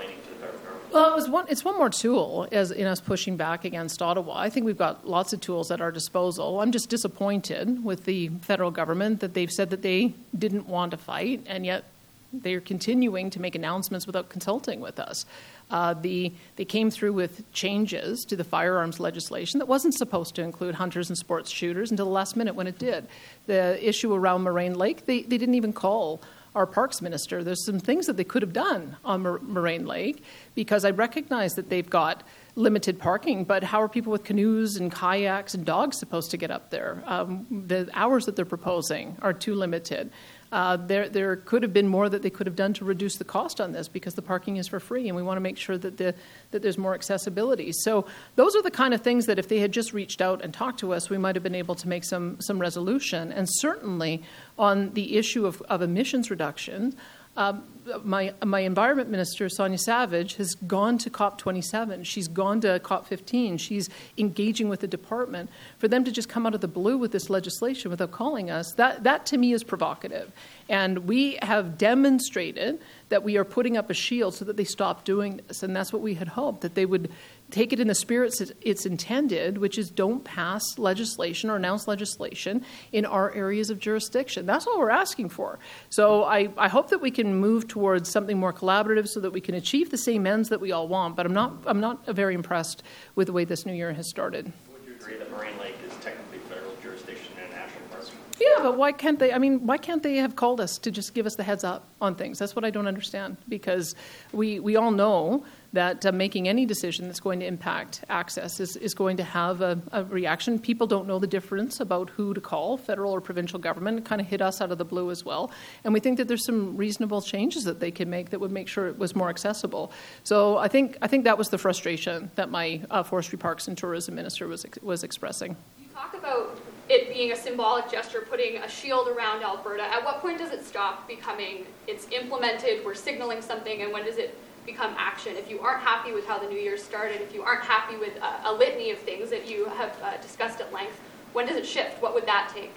complaining 0.00 0.22
to 0.24 0.30
the 0.30 0.46
government? 0.46 0.92
Well, 0.92 1.12
it 1.12 1.14
was 1.14 1.28
one, 1.28 1.46
it's 1.48 1.64
one 1.64 1.76
more 1.76 1.90
tool 1.90 2.48
as 2.50 2.70
in 2.70 2.86
us 2.86 3.00
pushing 3.00 3.36
back 3.36 3.64
against 3.64 4.02
Ottawa. 4.02 4.38
I 4.38 4.50
think 4.50 4.66
we've 4.66 4.78
got 4.78 5.06
lots 5.06 5.32
of 5.32 5.40
tools 5.40 5.70
at 5.70 5.80
our 5.80 5.92
disposal. 5.92 6.60
I'm 6.60 6.72
just 6.72 6.88
disappointed 6.88 7.84
with 7.84 8.04
the 8.04 8.28
federal 8.40 8.70
government 8.70 9.20
that 9.20 9.34
they've 9.34 9.50
said 9.50 9.70
that 9.70 9.82
they 9.82 10.14
didn't 10.36 10.66
want 10.66 10.90
to 10.90 10.96
fight, 10.96 11.44
and 11.46 11.64
yet 11.64 11.84
they're 12.32 12.60
continuing 12.60 13.30
to 13.30 13.40
make 13.40 13.54
announcements 13.54 14.06
without 14.06 14.28
consulting 14.28 14.80
with 14.80 14.98
us. 14.98 15.26
Uh, 15.70 15.94
the, 15.94 16.32
they 16.56 16.64
came 16.64 16.90
through 16.90 17.12
with 17.12 17.50
changes 17.52 18.24
to 18.24 18.34
the 18.34 18.42
firearms 18.42 18.98
legislation 18.98 19.58
that 19.58 19.66
wasn't 19.66 19.94
supposed 19.94 20.34
to 20.34 20.42
include 20.42 20.74
hunters 20.74 21.08
and 21.08 21.16
sports 21.16 21.50
shooters 21.50 21.92
until 21.92 22.06
the 22.06 22.12
last 22.12 22.36
minute 22.36 22.56
when 22.56 22.66
it 22.66 22.78
did. 22.78 23.06
The 23.46 23.88
issue 23.88 24.12
around 24.12 24.42
Moraine 24.42 24.74
Lake, 24.74 25.06
they, 25.06 25.22
they 25.22 25.38
didn't 25.38 25.54
even 25.54 25.72
call 25.72 26.20
our 26.54 26.66
parks 26.66 27.00
minister. 27.00 27.44
There's 27.44 27.64
some 27.64 27.78
things 27.78 28.06
that 28.06 28.16
they 28.16 28.24
could 28.24 28.42
have 28.42 28.52
done 28.52 28.96
on 29.04 29.22
Moraine 29.22 29.86
Lake 29.86 30.24
because 30.54 30.84
I 30.84 30.90
recognize 30.90 31.52
that 31.54 31.70
they've 31.70 31.88
got 31.88 32.22
limited 32.56 32.98
parking, 32.98 33.44
but 33.44 33.62
how 33.62 33.80
are 33.80 33.88
people 33.88 34.10
with 34.10 34.24
canoes 34.24 34.76
and 34.76 34.92
kayaks 34.92 35.54
and 35.54 35.64
dogs 35.64 35.98
supposed 35.98 36.30
to 36.32 36.36
get 36.36 36.50
up 36.50 36.70
there? 36.70 37.02
Um, 37.06 37.46
the 37.66 37.88
hours 37.94 38.26
that 38.26 38.36
they're 38.36 38.44
proposing 38.44 39.16
are 39.22 39.32
too 39.32 39.54
limited. 39.54 40.10
Uh, 40.52 40.76
there, 40.76 41.08
there 41.08 41.36
could 41.36 41.62
have 41.62 41.72
been 41.72 41.86
more 41.86 42.08
that 42.08 42.22
they 42.22 42.30
could 42.30 42.46
have 42.46 42.56
done 42.56 42.72
to 42.74 42.84
reduce 42.84 43.16
the 43.16 43.24
cost 43.24 43.60
on 43.60 43.72
this 43.72 43.88
because 43.88 44.14
the 44.14 44.22
parking 44.22 44.56
is 44.56 44.66
for 44.66 44.80
free, 44.80 45.08
and 45.08 45.16
we 45.16 45.22
want 45.22 45.36
to 45.36 45.40
make 45.40 45.56
sure 45.56 45.78
that, 45.78 45.96
the, 45.96 46.14
that 46.50 46.62
there's 46.62 46.78
more 46.78 46.94
accessibility. 46.94 47.72
So, 47.72 48.06
those 48.36 48.56
are 48.56 48.62
the 48.62 48.70
kind 48.70 48.92
of 48.92 49.00
things 49.00 49.26
that 49.26 49.38
if 49.38 49.48
they 49.48 49.58
had 49.58 49.72
just 49.72 49.92
reached 49.92 50.20
out 50.20 50.42
and 50.42 50.52
talked 50.52 50.80
to 50.80 50.92
us, 50.92 51.08
we 51.08 51.18
might 51.18 51.36
have 51.36 51.42
been 51.42 51.54
able 51.54 51.74
to 51.76 51.88
make 51.88 52.04
some, 52.04 52.40
some 52.40 52.60
resolution. 52.60 53.32
And 53.32 53.48
certainly 53.48 54.22
on 54.58 54.92
the 54.94 55.16
issue 55.16 55.46
of, 55.46 55.62
of 55.62 55.82
emissions 55.82 56.30
reduction, 56.30 56.96
um, 57.40 57.64
my, 58.04 58.34
my 58.44 58.60
environment 58.60 59.08
minister, 59.08 59.48
Sonya 59.48 59.78
Savage, 59.78 60.36
has 60.36 60.54
gone 60.54 60.98
to 60.98 61.08
COP27. 61.08 62.04
She's 62.04 62.28
gone 62.28 62.60
to 62.60 62.78
COP15. 62.80 63.58
She's 63.58 63.88
engaging 64.18 64.68
with 64.68 64.80
the 64.80 64.86
department. 64.86 65.48
For 65.78 65.88
them 65.88 66.04
to 66.04 66.12
just 66.12 66.28
come 66.28 66.46
out 66.46 66.54
of 66.54 66.60
the 66.60 66.68
blue 66.68 66.98
with 66.98 67.12
this 67.12 67.30
legislation 67.30 67.90
without 67.90 68.10
calling 68.10 68.50
us, 68.50 68.74
that, 68.74 69.04
that 69.04 69.24
to 69.26 69.38
me 69.38 69.52
is 69.54 69.64
provocative. 69.64 70.30
And 70.68 71.06
we 71.06 71.38
have 71.40 71.78
demonstrated 71.78 72.78
that 73.08 73.22
we 73.22 73.38
are 73.38 73.44
putting 73.44 73.78
up 73.78 73.88
a 73.88 73.94
shield 73.94 74.34
so 74.34 74.44
that 74.44 74.58
they 74.58 74.64
stop 74.64 75.04
doing 75.04 75.40
this. 75.48 75.62
And 75.62 75.74
that's 75.74 75.94
what 75.94 76.02
we 76.02 76.14
had 76.14 76.28
hoped, 76.28 76.60
that 76.60 76.74
they 76.74 76.84
would 76.84 77.10
take 77.50 77.72
it 77.72 77.80
in 77.80 77.88
the 77.88 77.94
spirit 77.94 78.34
it's 78.60 78.86
intended, 78.86 79.58
which 79.58 79.78
is 79.78 79.90
don't 79.90 80.24
pass 80.24 80.62
legislation 80.78 81.50
or 81.50 81.56
announce 81.56 81.88
legislation 81.88 82.64
in 82.92 83.04
our 83.04 83.32
areas 83.34 83.70
of 83.70 83.78
jurisdiction. 83.78 84.46
That's 84.46 84.66
all 84.66 84.78
we're 84.78 84.90
asking 84.90 85.30
for. 85.30 85.58
So 85.88 86.24
I, 86.24 86.48
I 86.56 86.68
hope 86.68 86.90
that 86.90 87.00
we 87.00 87.10
can 87.10 87.36
move 87.36 87.68
towards 87.68 88.10
something 88.10 88.38
more 88.38 88.52
collaborative 88.52 89.08
so 89.08 89.20
that 89.20 89.32
we 89.32 89.40
can 89.40 89.54
achieve 89.54 89.90
the 89.90 89.98
same 89.98 90.26
ends 90.26 90.48
that 90.50 90.60
we 90.60 90.72
all 90.72 90.88
want. 90.88 91.16
But 91.16 91.26
I'm 91.26 91.34
not, 91.34 91.54
I'm 91.66 91.80
not 91.80 92.06
very 92.06 92.34
impressed 92.34 92.82
with 93.14 93.26
the 93.26 93.32
way 93.32 93.44
this 93.44 93.66
new 93.66 93.74
year 93.74 93.92
has 93.92 94.08
started. 94.08 94.52
Would 94.72 94.88
you 94.88 94.94
agree 94.94 95.16
that 95.16 95.30
Moraine 95.30 95.58
Lake 95.58 95.76
is 95.86 95.94
technically 95.96 96.38
federal 96.48 96.74
jurisdiction 96.82 97.32
and 97.42 97.52
a 97.52 97.56
national 97.56 97.88
park? 97.88 98.04
Yeah, 98.40 98.62
but 98.62 98.76
why 98.76 98.92
can't 98.92 99.18
they? 99.18 99.32
I 99.32 99.38
mean, 99.38 99.66
why 99.66 99.76
can't 99.76 100.02
they 100.02 100.16
have 100.16 100.36
called 100.36 100.60
us 100.60 100.78
to 100.78 100.90
just 100.90 101.14
give 101.14 101.26
us 101.26 101.36
the 101.36 101.42
heads 101.42 101.64
up 101.64 101.88
on 102.00 102.14
things? 102.14 102.38
That's 102.38 102.56
what 102.56 102.64
I 102.64 102.70
don't 102.70 102.86
understand 102.86 103.36
because 103.48 103.94
we, 104.32 104.60
we 104.60 104.76
all 104.76 104.90
know 104.90 105.44
that 105.72 106.04
uh, 106.04 106.12
making 106.12 106.48
any 106.48 106.66
decision 106.66 107.06
that's 107.06 107.20
going 107.20 107.40
to 107.40 107.46
impact 107.46 108.04
access 108.08 108.58
is, 108.58 108.76
is 108.76 108.94
going 108.94 109.16
to 109.16 109.22
have 109.22 109.60
a, 109.60 109.80
a, 109.92 110.04
reaction. 110.04 110.58
People 110.58 110.86
don't 110.86 111.06
know 111.06 111.18
the 111.18 111.26
difference 111.26 111.80
about 111.80 112.10
who 112.10 112.34
to 112.34 112.40
call, 112.40 112.76
federal 112.76 113.12
or 113.12 113.20
provincial 113.20 113.58
government. 113.58 113.98
It 113.98 114.04
kind 114.04 114.20
of 114.20 114.26
hit 114.26 114.42
us 114.42 114.60
out 114.60 114.72
of 114.72 114.78
the 114.78 114.84
blue 114.84 115.10
as 115.10 115.24
well. 115.24 115.50
And 115.84 115.94
we 115.94 116.00
think 116.00 116.16
that 116.18 116.26
there's 116.26 116.44
some 116.44 116.76
reasonable 116.76 117.22
changes 117.22 117.64
that 117.64 117.78
they 117.78 117.90
can 117.90 118.10
make 118.10 118.30
that 118.30 118.40
would 118.40 118.50
make 118.50 118.66
sure 118.66 118.88
it 118.88 118.98
was 118.98 119.14
more 119.14 119.28
accessible. 119.28 119.92
So 120.24 120.58
I 120.58 120.66
think, 120.66 120.96
I 121.02 121.06
think 121.06 121.24
that 121.24 121.38
was 121.38 121.48
the 121.48 121.58
frustration 121.58 122.30
that 122.34 122.50
my 122.50 122.80
uh, 122.90 123.02
forestry 123.02 123.38
parks 123.38 123.68
and 123.68 123.78
tourism 123.78 124.16
minister 124.16 124.48
was, 124.48 124.66
was 124.82 125.04
expressing. 125.04 125.56
You 125.78 125.86
talk 125.94 126.14
about 126.14 126.58
it 126.88 127.14
being 127.14 127.30
a 127.30 127.36
symbolic 127.36 127.88
gesture, 127.88 128.26
putting 128.28 128.56
a 128.56 128.68
shield 128.68 129.06
around 129.06 129.44
Alberta. 129.44 129.84
At 129.84 130.04
what 130.04 130.20
point 130.20 130.38
does 130.38 130.50
it 130.50 130.64
stop 130.64 131.06
becoming 131.06 131.64
it's 131.86 132.08
implemented, 132.10 132.84
we're 132.84 132.96
signaling 132.96 133.40
something, 133.40 133.82
and 133.82 133.92
when 133.92 134.04
does 134.04 134.16
it 134.16 134.36
become 134.66 134.94
action. 134.98 135.36
If 135.36 135.50
you 135.50 135.60
aren't 135.60 135.82
happy 135.82 136.12
with 136.12 136.26
how 136.26 136.38
the 136.38 136.46
new 136.46 136.58
year 136.58 136.76
started, 136.76 137.20
if 137.20 137.34
you 137.34 137.42
aren't 137.42 137.64
happy 137.64 137.96
with 137.96 138.16
a, 138.16 138.50
a 138.50 138.52
litany 138.52 138.90
of 138.90 138.98
things 138.98 139.30
that 139.30 139.48
you 139.48 139.66
have 139.66 139.96
uh, 140.02 140.16
discussed 140.18 140.60
at 140.60 140.72
length, 140.72 141.00
when 141.32 141.46
does 141.46 141.56
it 141.56 141.66
shift? 141.66 142.02
What 142.02 142.14
would 142.14 142.26
that 142.26 142.50
take? 142.54 142.74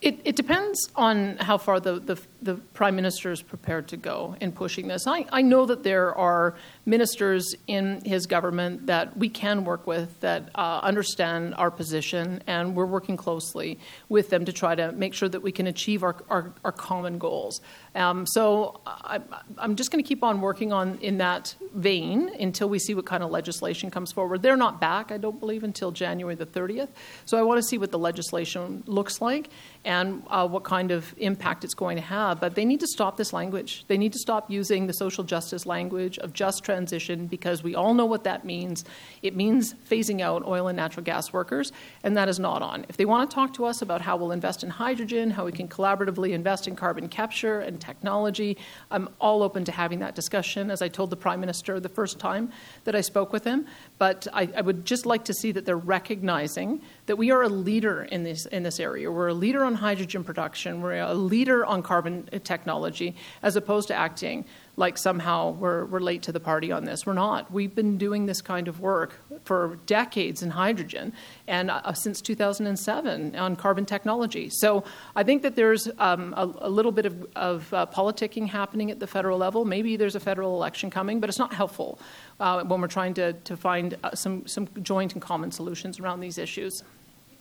It, 0.00 0.20
it, 0.24 0.36
depends 0.36 0.88
on 0.96 1.36
how 1.38 1.58
far 1.58 1.78
the, 1.78 2.00
the, 2.00 2.18
the, 2.42 2.54
Prime 2.74 2.96
Minister 2.96 3.30
is 3.30 3.42
prepared 3.42 3.88
to 3.88 3.96
go 3.96 4.36
in 4.40 4.52
pushing 4.52 4.88
this. 4.88 5.06
I, 5.06 5.26
I 5.30 5.42
know 5.42 5.66
that 5.66 5.82
there 5.82 6.14
are 6.14 6.54
ministers 6.86 7.54
in 7.66 8.02
his 8.04 8.26
government 8.26 8.86
that 8.86 9.16
we 9.16 9.28
can 9.28 9.64
work 9.64 9.86
with 9.86 10.20
that 10.20 10.50
uh, 10.54 10.80
understand 10.82 11.54
our 11.56 11.70
position, 11.70 12.42
and 12.46 12.74
we're 12.74 12.86
working 12.86 13.16
closely 13.16 13.78
with 14.08 14.30
them 14.30 14.44
to 14.44 14.52
try 14.52 14.74
to 14.74 14.92
make 14.92 15.14
sure 15.14 15.28
that 15.28 15.42
we 15.42 15.52
can 15.52 15.66
achieve 15.66 16.02
our, 16.02 16.16
our, 16.28 16.52
our 16.64 16.72
common 16.72 17.18
goals. 17.18 17.60
Um, 17.94 18.26
so 18.26 18.80
I, 18.86 19.20
am 19.58 19.74
just 19.74 19.90
going 19.90 20.02
to 20.02 20.08
keep 20.08 20.22
on 20.22 20.40
working 20.40 20.72
on 20.72 20.98
in 20.98 21.18
that 21.18 21.54
vein 21.74 22.30
until 22.38 22.68
we 22.68 22.78
see 22.78 22.94
what 22.94 23.04
kind 23.04 23.22
of 23.22 23.30
legislation 23.30 23.90
comes 23.90 24.12
forward. 24.12 24.42
They're 24.42 24.56
not 24.56 24.80
back, 24.80 25.10
I 25.10 25.18
don't 25.18 25.40
believe, 25.40 25.64
until 25.64 25.90
January 25.90 26.36
the 26.36 26.46
30th. 26.46 26.88
So 27.24 27.36
I 27.36 27.42
want 27.42 27.58
to 27.58 27.62
see 27.62 27.78
what 27.78 27.90
the 27.90 27.98
legislation 27.98 28.84
looks 28.86 29.20
like 29.20 29.50
and 29.84 30.22
uh, 30.28 30.46
what 30.46 30.62
kind 30.62 30.92
of 30.92 31.12
impact 31.18 31.64
it's 31.64 31.74
going 31.74 31.96
to 31.96 32.02
have. 32.02 32.29
But 32.34 32.54
they 32.54 32.64
need 32.64 32.80
to 32.80 32.86
stop 32.86 33.16
this 33.16 33.32
language. 33.32 33.84
They 33.88 33.98
need 33.98 34.12
to 34.12 34.18
stop 34.18 34.50
using 34.50 34.86
the 34.86 34.92
social 34.92 35.24
justice 35.24 35.66
language 35.66 36.18
of 36.18 36.32
just 36.32 36.64
transition 36.64 37.26
because 37.26 37.62
we 37.62 37.74
all 37.74 37.94
know 37.94 38.06
what 38.06 38.24
that 38.24 38.44
means. 38.44 38.84
It 39.22 39.34
means 39.34 39.74
phasing 39.88 40.20
out 40.20 40.46
oil 40.46 40.68
and 40.68 40.76
natural 40.76 41.04
gas 41.04 41.32
workers, 41.32 41.72
and 42.02 42.16
that 42.16 42.28
is 42.28 42.38
not 42.38 42.62
on. 42.62 42.86
If 42.88 42.96
they 42.96 43.04
want 43.04 43.30
to 43.30 43.34
talk 43.34 43.54
to 43.54 43.64
us 43.64 43.82
about 43.82 44.00
how 44.00 44.16
we'll 44.16 44.32
invest 44.32 44.62
in 44.62 44.70
hydrogen, 44.70 45.30
how 45.30 45.44
we 45.44 45.52
can 45.52 45.68
collaboratively 45.68 46.32
invest 46.32 46.68
in 46.68 46.76
carbon 46.76 47.08
capture 47.08 47.60
and 47.60 47.80
technology, 47.80 48.56
I'm 48.90 49.08
all 49.20 49.42
open 49.42 49.64
to 49.64 49.72
having 49.72 50.00
that 50.00 50.14
discussion, 50.14 50.70
as 50.70 50.82
I 50.82 50.88
told 50.88 51.10
the 51.10 51.16
Prime 51.16 51.40
Minister 51.40 51.80
the 51.80 51.88
first 51.88 52.18
time 52.18 52.50
that 52.84 52.94
I 52.94 53.00
spoke 53.00 53.32
with 53.32 53.44
him. 53.44 53.66
But 53.98 54.26
I, 54.32 54.48
I 54.56 54.60
would 54.60 54.84
just 54.84 55.06
like 55.06 55.24
to 55.24 55.34
see 55.34 55.52
that 55.52 55.64
they're 55.64 55.76
recognizing 55.76 56.82
that 57.10 57.16
we 57.16 57.32
are 57.32 57.42
a 57.42 57.48
leader 57.48 58.04
in 58.04 58.22
this, 58.22 58.46
in 58.46 58.62
this 58.62 58.78
area. 58.78 59.10
We're 59.10 59.26
a 59.26 59.34
leader 59.34 59.64
on 59.64 59.74
hydrogen 59.74 60.22
production, 60.22 60.80
we're 60.80 61.00
a 61.00 61.12
leader 61.12 61.66
on 61.66 61.82
carbon 61.82 62.28
technology, 62.44 63.16
as 63.42 63.56
opposed 63.56 63.88
to 63.88 63.94
acting 63.96 64.44
like 64.76 64.96
somehow 64.96 65.50
we're, 65.50 65.84
we're 65.86 66.00
late 66.00 66.22
to 66.22 66.32
the 66.32 66.40
party 66.40 66.70
on 66.70 66.84
this. 66.84 67.04
We're 67.04 67.14
not. 67.14 67.52
We've 67.52 67.74
been 67.74 67.98
doing 67.98 68.26
this 68.26 68.40
kind 68.40 68.68
of 68.68 68.80
work 68.80 69.20
for 69.44 69.78
decades 69.86 70.42
in 70.42 70.50
hydrogen 70.50 71.12
and 71.48 71.70
uh, 71.70 71.92
since 71.92 72.20
2007 72.20 73.34
on 73.34 73.56
carbon 73.56 73.84
technology. 73.84 74.48
So 74.48 74.84
I 75.16 75.24
think 75.24 75.42
that 75.42 75.56
there's 75.56 75.88
um, 75.98 76.32
a, 76.36 76.50
a, 76.60 76.70
little 76.70 76.92
bit 76.92 77.06
of, 77.06 77.26
of 77.34 77.74
uh, 77.74 77.86
politicking 77.86 78.46
happening 78.48 78.90
at 78.90 79.00
the 79.00 79.06
federal 79.08 79.36
level. 79.36 79.64
Maybe 79.64 79.96
there's 79.96 80.14
a 80.14 80.20
federal 80.20 80.54
election 80.54 80.90
coming, 80.90 81.18
but 81.18 81.28
it's 81.28 81.40
not 81.40 81.52
helpful 81.52 81.98
uh, 82.38 82.62
when 82.62 82.80
we're 82.80 82.86
trying 82.86 83.14
to, 83.14 83.32
to 83.32 83.56
find 83.56 83.96
uh, 84.04 84.14
some, 84.14 84.46
some 84.46 84.68
joint 84.80 85.12
and 85.12 85.20
common 85.20 85.50
solutions 85.50 85.98
around 85.98 86.20
these 86.20 86.38
issues 86.38 86.84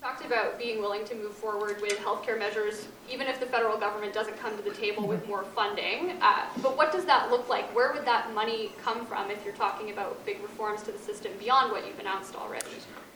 talked 0.01 0.25
about 0.25 0.57
being 0.57 0.79
willing 0.79 1.03
to 1.05 1.15
move 1.15 1.33
forward 1.33 1.81
with 1.81 1.97
healthcare 1.97 2.39
measures, 2.39 2.87
even 3.11 3.27
if 3.27 3.39
the 3.39 3.45
federal 3.45 3.77
government 3.77 4.13
doesn't 4.13 4.37
come 4.39 4.55
to 4.55 4.63
the 4.63 4.73
table 4.73 5.05
with 5.05 5.27
more 5.27 5.43
funding. 5.43 6.17
Uh, 6.21 6.45
but 6.61 6.77
what 6.77 6.91
does 6.93 7.05
that 7.05 7.29
look 7.29 7.49
like? 7.49 7.65
Where 7.75 7.91
would 7.91 8.05
that 8.05 8.33
money 8.33 8.71
come 8.81 9.05
from 9.05 9.29
if 9.29 9.43
you're 9.43 9.53
talking 9.55 9.91
about 9.91 10.25
big 10.25 10.41
reforms 10.41 10.83
to 10.83 10.93
the 10.93 10.97
system 10.97 11.33
beyond 11.37 11.71
what 11.71 11.85
you've 11.85 11.99
announced 11.99 12.35
already? 12.35 12.67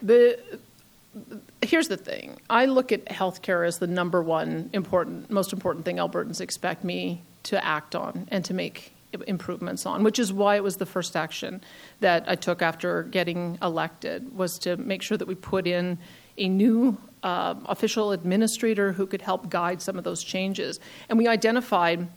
The 0.02 0.38
here's 1.62 1.88
the 1.88 1.96
thing. 1.96 2.38
I 2.50 2.66
look 2.66 2.90
at 2.90 3.06
healthcare 3.06 3.66
as 3.66 3.78
the 3.78 3.86
number 3.86 4.20
one 4.20 4.68
important, 4.72 5.30
most 5.30 5.52
important 5.52 5.84
thing 5.84 5.96
Albertans 5.96 6.40
expect 6.40 6.82
me 6.82 7.22
to 7.44 7.64
act 7.64 7.94
on 7.94 8.26
and 8.32 8.44
to 8.46 8.52
make 8.52 8.92
improvements 9.28 9.86
on, 9.86 10.02
which 10.02 10.18
is 10.18 10.32
why 10.32 10.56
it 10.56 10.64
was 10.64 10.78
the 10.78 10.86
first 10.86 11.14
action 11.14 11.62
that 12.00 12.24
I 12.26 12.34
took 12.34 12.62
after 12.62 13.04
getting 13.04 13.58
elected 13.62 14.36
was 14.36 14.58
to 14.60 14.76
make 14.76 15.02
sure 15.02 15.16
that 15.16 15.28
we 15.28 15.36
put 15.36 15.68
in 15.68 15.98
a 16.36 16.48
new 16.48 16.96
uh, 17.22 17.54
official 17.66 18.12
administrator 18.12 18.92
who 18.92 19.06
could 19.06 19.22
help 19.22 19.48
guide 19.48 19.80
some 19.80 19.96
of 19.96 20.04
those 20.04 20.22
changes. 20.22 20.78
And 21.08 21.18
we 21.18 21.26
identified 21.26 22.08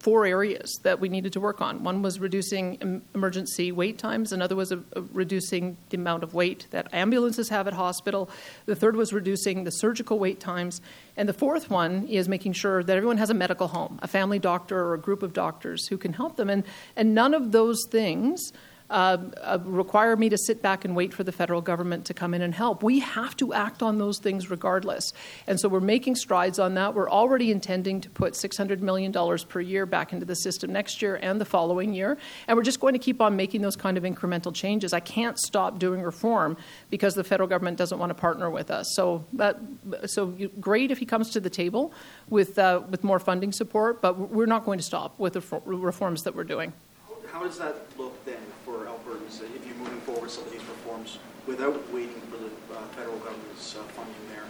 four 0.00 0.26
areas 0.26 0.80
that 0.82 1.00
we 1.00 1.08
needed 1.08 1.32
to 1.32 1.40
work 1.40 1.60
on. 1.60 1.84
One 1.84 2.02
was 2.02 2.18
reducing 2.18 3.02
emergency 3.14 3.70
wait 3.72 3.96
times, 3.98 4.32
another 4.32 4.56
was 4.56 4.72
a, 4.72 4.80
a 4.94 5.02
reducing 5.12 5.76
the 5.90 5.96
amount 5.96 6.22
of 6.24 6.34
wait 6.34 6.66
that 6.72 6.92
ambulances 6.92 7.48
have 7.50 7.66
at 7.68 7.74
hospital. 7.74 8.28
The 8.66 8.74
third 8.74 8.96
was 8.96 9.12
reducing 9.12 9.64
the 9.64 9.70
surgical 9.70 10.18
wait 10.18 10.40
times, 10.40 10.80
and 11.16 11.28
the 11.28 11.32
fourth 11.32 11.70
one 11.70 12.08
is 12.08 12.28
making 12.28 12.54
sure 12.54 12.82
that 12.82 12.96
everyone 12.96 13.18
has 13.18 13.30
a 13.30 13.34
medical 13.34 13.68
home, 13.68 13.98
a 14.02 14.08
family 14.08 14.38
doctor 14.38 14.78
or 14.78 14.94
a 14.94 14.98
group 14.98 15.22
of 15.22 15.32
doctors 15.32 15.86
who 15.86 15.96
can 15.96 16.12
help 16.12 16.36
them. 16.36 16.50
And 16.50 16.64
and 16.96 17.14
none 17.14 17.32
of 17.32 17.52
those 17.52 17.86
things 17.90 18.52
uh, 18.94 19.18
uh, 19.42 19.58
require 19.64 20.14
me 20.14 20.28
to 20.28 20.38
sit 20.38 20.62
back 20.62 20.84
and 20.84 20.94
wait 20.94 21.12
for 21.12 21.24
the 21.24 21.32
federal 21.32 21.60
government 21.60 22.04
to 22.06 22.14
come 22.14 22.32
in 22.32 22.40
and 22.42 22.54
help. 22.54 22.80
We 22.80 23.00
have 23.00 23.36
to 23.38 23.52
act 23.52 23.82
on 23.82 23.98
those 23.98 24.20
things 24.20 24.50
regardless. 24.50 25.12
And 25.48 25.58
so 25.58 25.68
we're 25.68 25.80
making 25.80 26.14
strides 26.14 26.60
on 26.60 26.74
that. 26.74 26.94
We're 26.94 27.10
already 27.10 27.50
intending 27.50 28.00
to 28.02 28.08
put 28.08 28.34
$600 28.34 28.78
million 28.78 29.12
per 29.48 29.60
year 29.60 29.84
back 29.84 30.12
into 30.12 30.24
the 30.24 30.36
system 30.36 30.72
next 30.72 31.02
year 31.02 31.18
and 31.20 31.40
the 31.40 31.44
following 31.44 31.92
year. 31.92 32.16
And 32.46 32.56
we're 32.56 32.62
just 32.62 32.78
going 32.78 32.92
to 32.92 33.00
keep 33.00 33.20
on 33.20 33.34
making 33.34 33.62
those 33.62 33.74
kind 33.74 33.98
of 33.98 34.04
incremental 34.04 34.54
changes. 34.54 34.92
I 34.92 35.00
can't 35.00 35.40
stop 35.40 35.80
doing 35.80 36.00
reform 36.00 36.56
because 36.88 37.14
the 37.14 37.24
federal 37.24 37.48
government 37.48 37.76
doesn't 37.76 37.98
want 37.98 38.10
to 38.10 38.14
partner 38.14 38.48
with 38.48 38.70
us. 38.70 38.92
So, 38.94 39.24
that, 39.32 39.58
so 40.06 40.26
great 40.60 40.92
if 40.92 40.98
he 40.98 41.04
comes 41.04 41.30
to 41.30 41.40
the 41.40 41.50
table 41.50 41.92
with, 42.28 42.60
uh, 42.60 42.82
with 42.88 43.02
more 43.02 43.18
funding 43.18 43.50
support, 43.50 44.00
but 44.00 44.30
we're 44.30 44.46
not 44.46 44.64
going 44.64 44.78
to 44.78 44.84
stop 44.84 45.18
with 45.18 45.32
the 45.32 45.60
reforms 45.64 46.22
that 46.22 46.36
we're 46.36 46.44
doing. 46.44 46.72
How 47.34 47.42
does 47.42 47.58
that 47.58 47.74
look 47.98 48.24
then 48.24 48.38
for 48.64 48.86
Albertans 48.86 49.42
if 49.42 49.66
you're 49.66 49.74
moving 49.74 50.00
some 50.28 50.44
of 50.44 50.52
these 50.52 50.62
reforms 50.62 51.18
without 51.46 51.92
waiting 51.92 52.20
for 52.30 52.36
the 52.36 52.76
uh, 52.76 52.82
federal 52.96 53.18
government's 53.18 53.76
uh, 53.76 53.82
funding 53.92 54.14
there? 54.30 54.44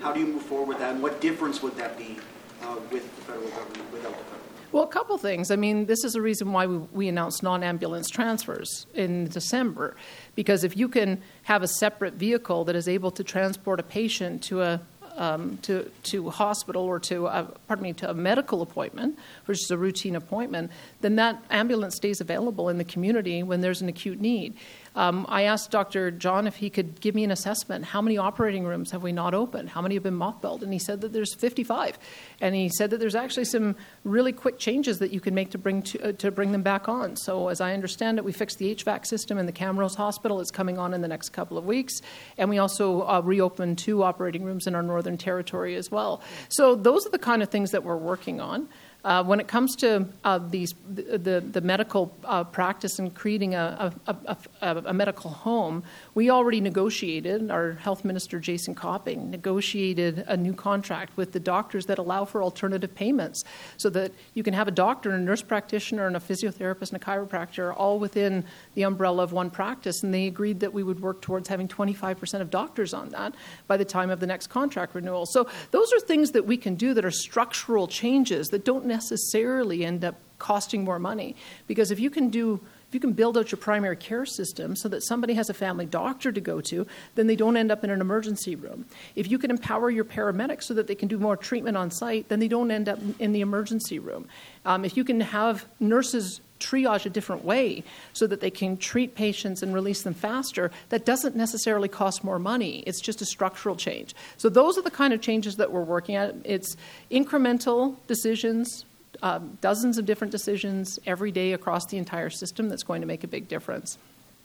How 0.00 0.12
do 0.12 0.20
you 0.20 0.26
move 0.26 0.42
forward 0.42 0.68
with 0.68 0.78
that, 0.78 0.94
and 0.94 1.02
what 1.02 1.20
difference 1.20 1.62
would 1.62 1.76
that 1.76 1.98
be 1.98 2.18
uh, 2.62 2.76
with 2.90 3.04
the 3.16 3.22
federal 3.22 3.48
government, 3.50 3.92
without 3.92 4.16
the 4.16 4.24
federal? 4.24 4.40
Well, 4.72 4.84
a 4.84 4.88
couple 4.88 5.18
things. 5.18 5.50
I 5.50 5.56
mean, 5.56 5.86
this 5.86 6.04
is 6.04 6.14
a 6.14 6.22
reason 6.22 6.52
why 6.52 6.66
we, 6.66 6.76
we 6.76 7.08
announced 7.08 7.42
non 7.42 7.64
ambulance 7.64 8.08
transfers 8.08 8.86
in 8.94 9.26
December, 9.26 9.96
because 10.36 10.62
if 10.62 10.76
you 10.76 10.88
can 10.88 11.20
have 11.42 11.62
a 11.62 11.68
separate 11.68 12.14
vehicle 12.14 12.64
that 12.64 12.76
is 12.76 12.86
able 12.86 13.10
to 13.12 13.24
transport 13.24 13.80
a 13.80 13.82
patient 13.82 14.42
to 14.44 14.62
a 14.62 14.80
um, 15.16 15.58
to 15.62 15.90
to 16.04 16.30
hospital 16.30 16.82
or 16.82 17.00
to 17.00 17.26
a, 17.26 17.44
pardon 17.66 17.82
me 17.82 17.92
to 17.94 18.10
a 18.10 18.14
medical 18.14 18.62
appointment, 18.62 19.18
which 19.46 19.58
is 19.60 19.70
a 19.70 19.76
routine 19.76 20.16
appointment, 20.16 20.70
then 21.00 21.16
that 21.16 21.42
ambulance 21.50 21.96
stays 21.96 22.20
available 22.20 22.68
in 22.68 22.78
the 22.78 22.84
community 22.84 23.42
when 23.42 23.60
there's 23.60 23.82
an 23.82 23.88
acute 23.88 24.20
need. 24.20 24.54
Um, 24.96 25.24
I 25.28 25.42
asked 25.42 25.70
Dr. 25.70 26.10
John 26.10 26.46
if 26.46 26.56
he 26.56 26.68
could 26.68 27.00
give 27.00 27.14
me 27.14 27.22
an 27.22 27.30
assessment. 27.30 27.84
How 27.84 28.02
many 28.02 28.18
operating 28.18 28.64
rooms 28.64 28.90
have 28.90 29.02
we 29.02 29.12
not 29.12 29.34
opened? 29.34 29.70
How 29.70 29.80
many 29.80 29.94
have 29.94 30.02
been 30.02 30.18
mothballed? 30.18 30.62
And 30.62 30.72
he 30.72 30.78
said 30.78 31.00
that 31.02 31.12
there's 31.12 31.34
55. 31.34 31.98
And 32.40 32.54
he 32.54 32.68
said 32.68 32.90
that 32.90 32.98
there's 32.98 33.14
actually 33.14 33.44
some 33.44 33.76
really 34.02 34.32
quick 34.32 34.58
changes 34.58 34.98
that 34.98 35.12
you 35.12 35.20
can 35.20 35.34
make 35.34 35.50
to 35.50 35.58
bring 35.58 35.82
to, 35.82 36.08
uh, 36.08 36.12
to 36.12 36.30
bring 36.30 36.50
them 36.50 36.62
back 36.62 36.88
on. 36.88 37.16
So 37.16 37.48
as 37.48 37.60
I 37.60 37.72
understand 37.72 38.18
it, 38.18 38.24
we 38.24 38.32
fixed 38.32 38.58
the 38.58 38.74
HVAC 38.74 39.06
system 39.06 39.38
in 39.38 39.46
the 39.46 39.52
Camrose 39.52 39.96
Hospital. 39.96 40.40
It's 40.40 40.50
coming 40.50 40.78
on 40.78 40.92
in 40.92 41.02
the 41.02 41.08
next 41.08 41.30
couple 41.30 41.56
of 41.56 41.64
weeks, 41.64 42.00
and 42.36 42.50
we 42.50 42.58
also 42.58 43.02
uh, 43.02 43.20
reopened 43.24 43.78
two 43.78 44.02
operating 44.02 44.42
rooms 44.42 44.66
in 44.66 44.74
our 44.74 44.82
Northern 44.82 45.16
Territory 45.16 45.76
as 45.76 45.90
well. 45.90 46.20
So 46.48 46.74
those 46.74 47.06
are 47.06 47.10
the 47.10 47.18
kind 47.18 47.42
of 47.42 47.48
things 47.48 47.70
that 47.70 47.84
we're 47.84 47.96
working 47.96 48.40
on. 48.40 48.68
Uh, 49.04 49.24
when 49.24 49.40
it 49.40 49.48
comes 49.48 49.74
to 49.76 50.06
uh, 50.24 50.38
these, 50.38 50.74
the, 50.88 51.40
the, 51.40 51.60
medical 51.60 52.14
uh, 52.24 52.44
practice 52.44 52.98
and 52.98 53.14
creating 53.14 53.54
a, 53.54 53.92
a, 54.06 54.36
a, 54.60 54.76
a, 54.86 54.92
medical 54.92 55.30
home, 55.30 55.82
we 56.14 56.28
already 56.30 56.60
negotiated, 56.60 57.50
our 57.50 57.72
health 57.72 58.04
minister 58.04 58.38
Jason 58.38 58.74
Copping 58.74 59.30
negotiated 59.30 60.24
a 60.26 60.36
new 60.36 60.52
contract 60.52 61.16
with 61.16 61.32
the 61.32 61.40
doctors 61.40 61.86
that 61.86 61.98
allow 61.98 62.26
for 62.26 62.42
alternative 62.42 62.94
payments 62.94 63.42
so 63.78 63.88
that 63.88 64.12
you 64.34 64.42
can 64.42 64.52
have 64.52 64.68
a 64.68 64.72
doctor 64.72 65.10
and 65.10 65.22
a 65.22 65.24
nurse 65.24 65.42
practitioner 65.42 66.06
and 66.06 66.16
a 66.16 66.20
physiotherapist 66.20 66.92
and 66.92 67.02
a 67.02 67.04
chiropractor 67.04 67.74
all 67.74 67.98
within 67.98 68.44
the 68.74 68.82
umbrella 68.82 69.22
of 69.22 69.32
one 69.32 69.50
practice. 69.50 70.02
And 70.02 70.12
they 70.12 70.26
agreed 70.26 70.60
that 70.60 70.74
we 70.74 70.82
would 70.82 71.00
work 71.00 71.22
towards 71.22 71.48
having 71.48 71.68
25% 71.68 72.40
of 72.40 72.50
doctors 72.50 72.92
on 72.92 73.08
that 73.10 73.34
by 73.66 73.78
the 73.78 73.84
time 73.84 74.10
of 74.10 74.20
the 74.20 74.26
next 74.26 74.48
contract 74.48 74.94
renewal. 74.94 75.24
So 75.24 75.48
those 75.70 75.90
are 75.92 76.00
things 76.00 76.32
that 76.32 76.46
we 76.46 76.58
can 76.58 76.74
do 76.74 76.92
that 76.94 77.04
are 77.04 77.10
structural 77.10 77.88
changes 77.88 78.48
that 78.48 78.64
don't 78.64 78.89
necessarily 78.90 79.84
end 79.84 80.04
up 80.04 80.16
costing 80.38 80.84
more 80.84 80.98
money. 80.98 81.36
Because 81.66 81.90
if 81.90 82.00
you 82.00 82.10
can 82.10 82.28
do 82.28 82.60
if 82.90 82.94
you 82.94 82.98
can 82.98 83.12
build 83.12 83.38
out 83.38 83.52
your 83.52 83.58
primary 83.58 83.96
care 83.96 84.26
system 84.26 84.74
so 84.74 84.88
that 84.88 85.04
somebody 85.04 85.34
has 85.34 85.48
a 85.48 85.54
family 85.54 85.86
doctor 85.86 86.32
to 86.32 86.40
go 86.40 86.60
to, 86.60 86.88
then 87.14 87.28
they 87.28 87.36
don't 87.36 87.56
end 87.56 87.70
up 87.70 87.84
in 87.84 87.90
an 87.90 88.00
emergency 88.00 88.56
room. 88.56 88.84
If 89.14 89.30
you 89.30 89.38
can 89.38 89.52
empower 89.52 89.90
your 89.90 90.04
paramedics 90.04 90.64
so 90.64 90.74
that 90.74 90.88
they 90.88 90.96
can 90.96 91.06
do 91.06 91.16
more 91.16 91.36
treatment 91.36 91.76
on 91.76 91.92
site, 91.92 92.28
then 92.28 92.40
they 92.40 92.48
don't 92.48 92.72
end 92.72 92.88
up 92.88 92.98
in 93.20 93.30
the 93.30 93.42
emergency 93.42 94.00
room. 94.00 94.26
Um, 94.64 94.84
if 94.84 94.96
you 94.96 95.04
can 95.04 95.20
have 95.20 95.66
nurses 95.78 96.40
triage 96.60 97.06
a 97.06 97.10
different 97.10 97.44
way 97.44 97.82
so 98.12 98.26
that 98.26 98.40
they 98.40 98.50
can 98.50 98.76
treat 98.76 99.14
patients 99.14 99.62
and 99.62 99.74
release 99.74 100.02
them 100.02 100.14
faster, 100.14 100.70
that 100.90 101.04
doesn't 101.04 101.34
necessarily 101.34 101.88
cost 101.88 102.22
more 102.22 102.38
money. 102.38 102.84
It's 102.86 103.00
just 103.00 103.20
a 103.20 103.24
structural 103.24 103.74
change. 103.74 104.14
So, 104.36 104.48
those 104.48 104.78
are 104.78 104.82
the 104.82 104.90
kind 104.90 105.12
of 105.12 105.20
changes 105.20 105.56
that 105.56 105.72
we're 105.72 105.82
working 105.82 106.14
at. 106.14 106.34
It's 106.44 106.76
incremental 107.10 107.96
decisions, 108.06 108.84
um, 109.22 109.58
dozens 109.60 109.98
of 109.98 110.06
different 110.06 110.30
decisions 110.30 110.98
every 111.06 111.32
day 111.32 111.52
across 111.52 111.86
the 111.86 111.96
entire 111.96 112.30
system 112.30 112.68
that's 112.68 112.84
going 112.84 113.00
to 113.00 113.06
make 113.06 113.24
a 113.24 113.28
big 113.28 113.48
difference. 113.48 113.98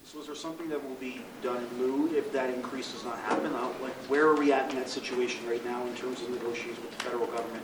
So, 0.05 0.19
is 0.19 0.27
there 0.27 0.35
something 0.35 0.69
that 0.69 0.83
will 0.87 0.95
be 0.95 1.21
done 1.41 1.57
in 1.57 1.79
lieu 1.79 2.15
if 2.15 2.31
that 2.31 2.49
increase 2.51 2.91
does 2.91 3.03
not 3.03 3.17
happen? 3.19 3.51
Like, 3.53 3.93
where 4.07 4.27
are 4.27 4.35
we 4.35 4.53
at 4.53 4.69
in 4.71 4.77
that 4.77 4.89
situation 4.89 5.47
right 5.49 5.63
now 5.65 5.85
in 5.87 5.95
terms 5.95 6.21
of 6.21 6.29
negotiations 6.29 6.79
with 6.79 6.97
the 6.97 7.03
federal 7.03 7.27
government? 7.27 7.63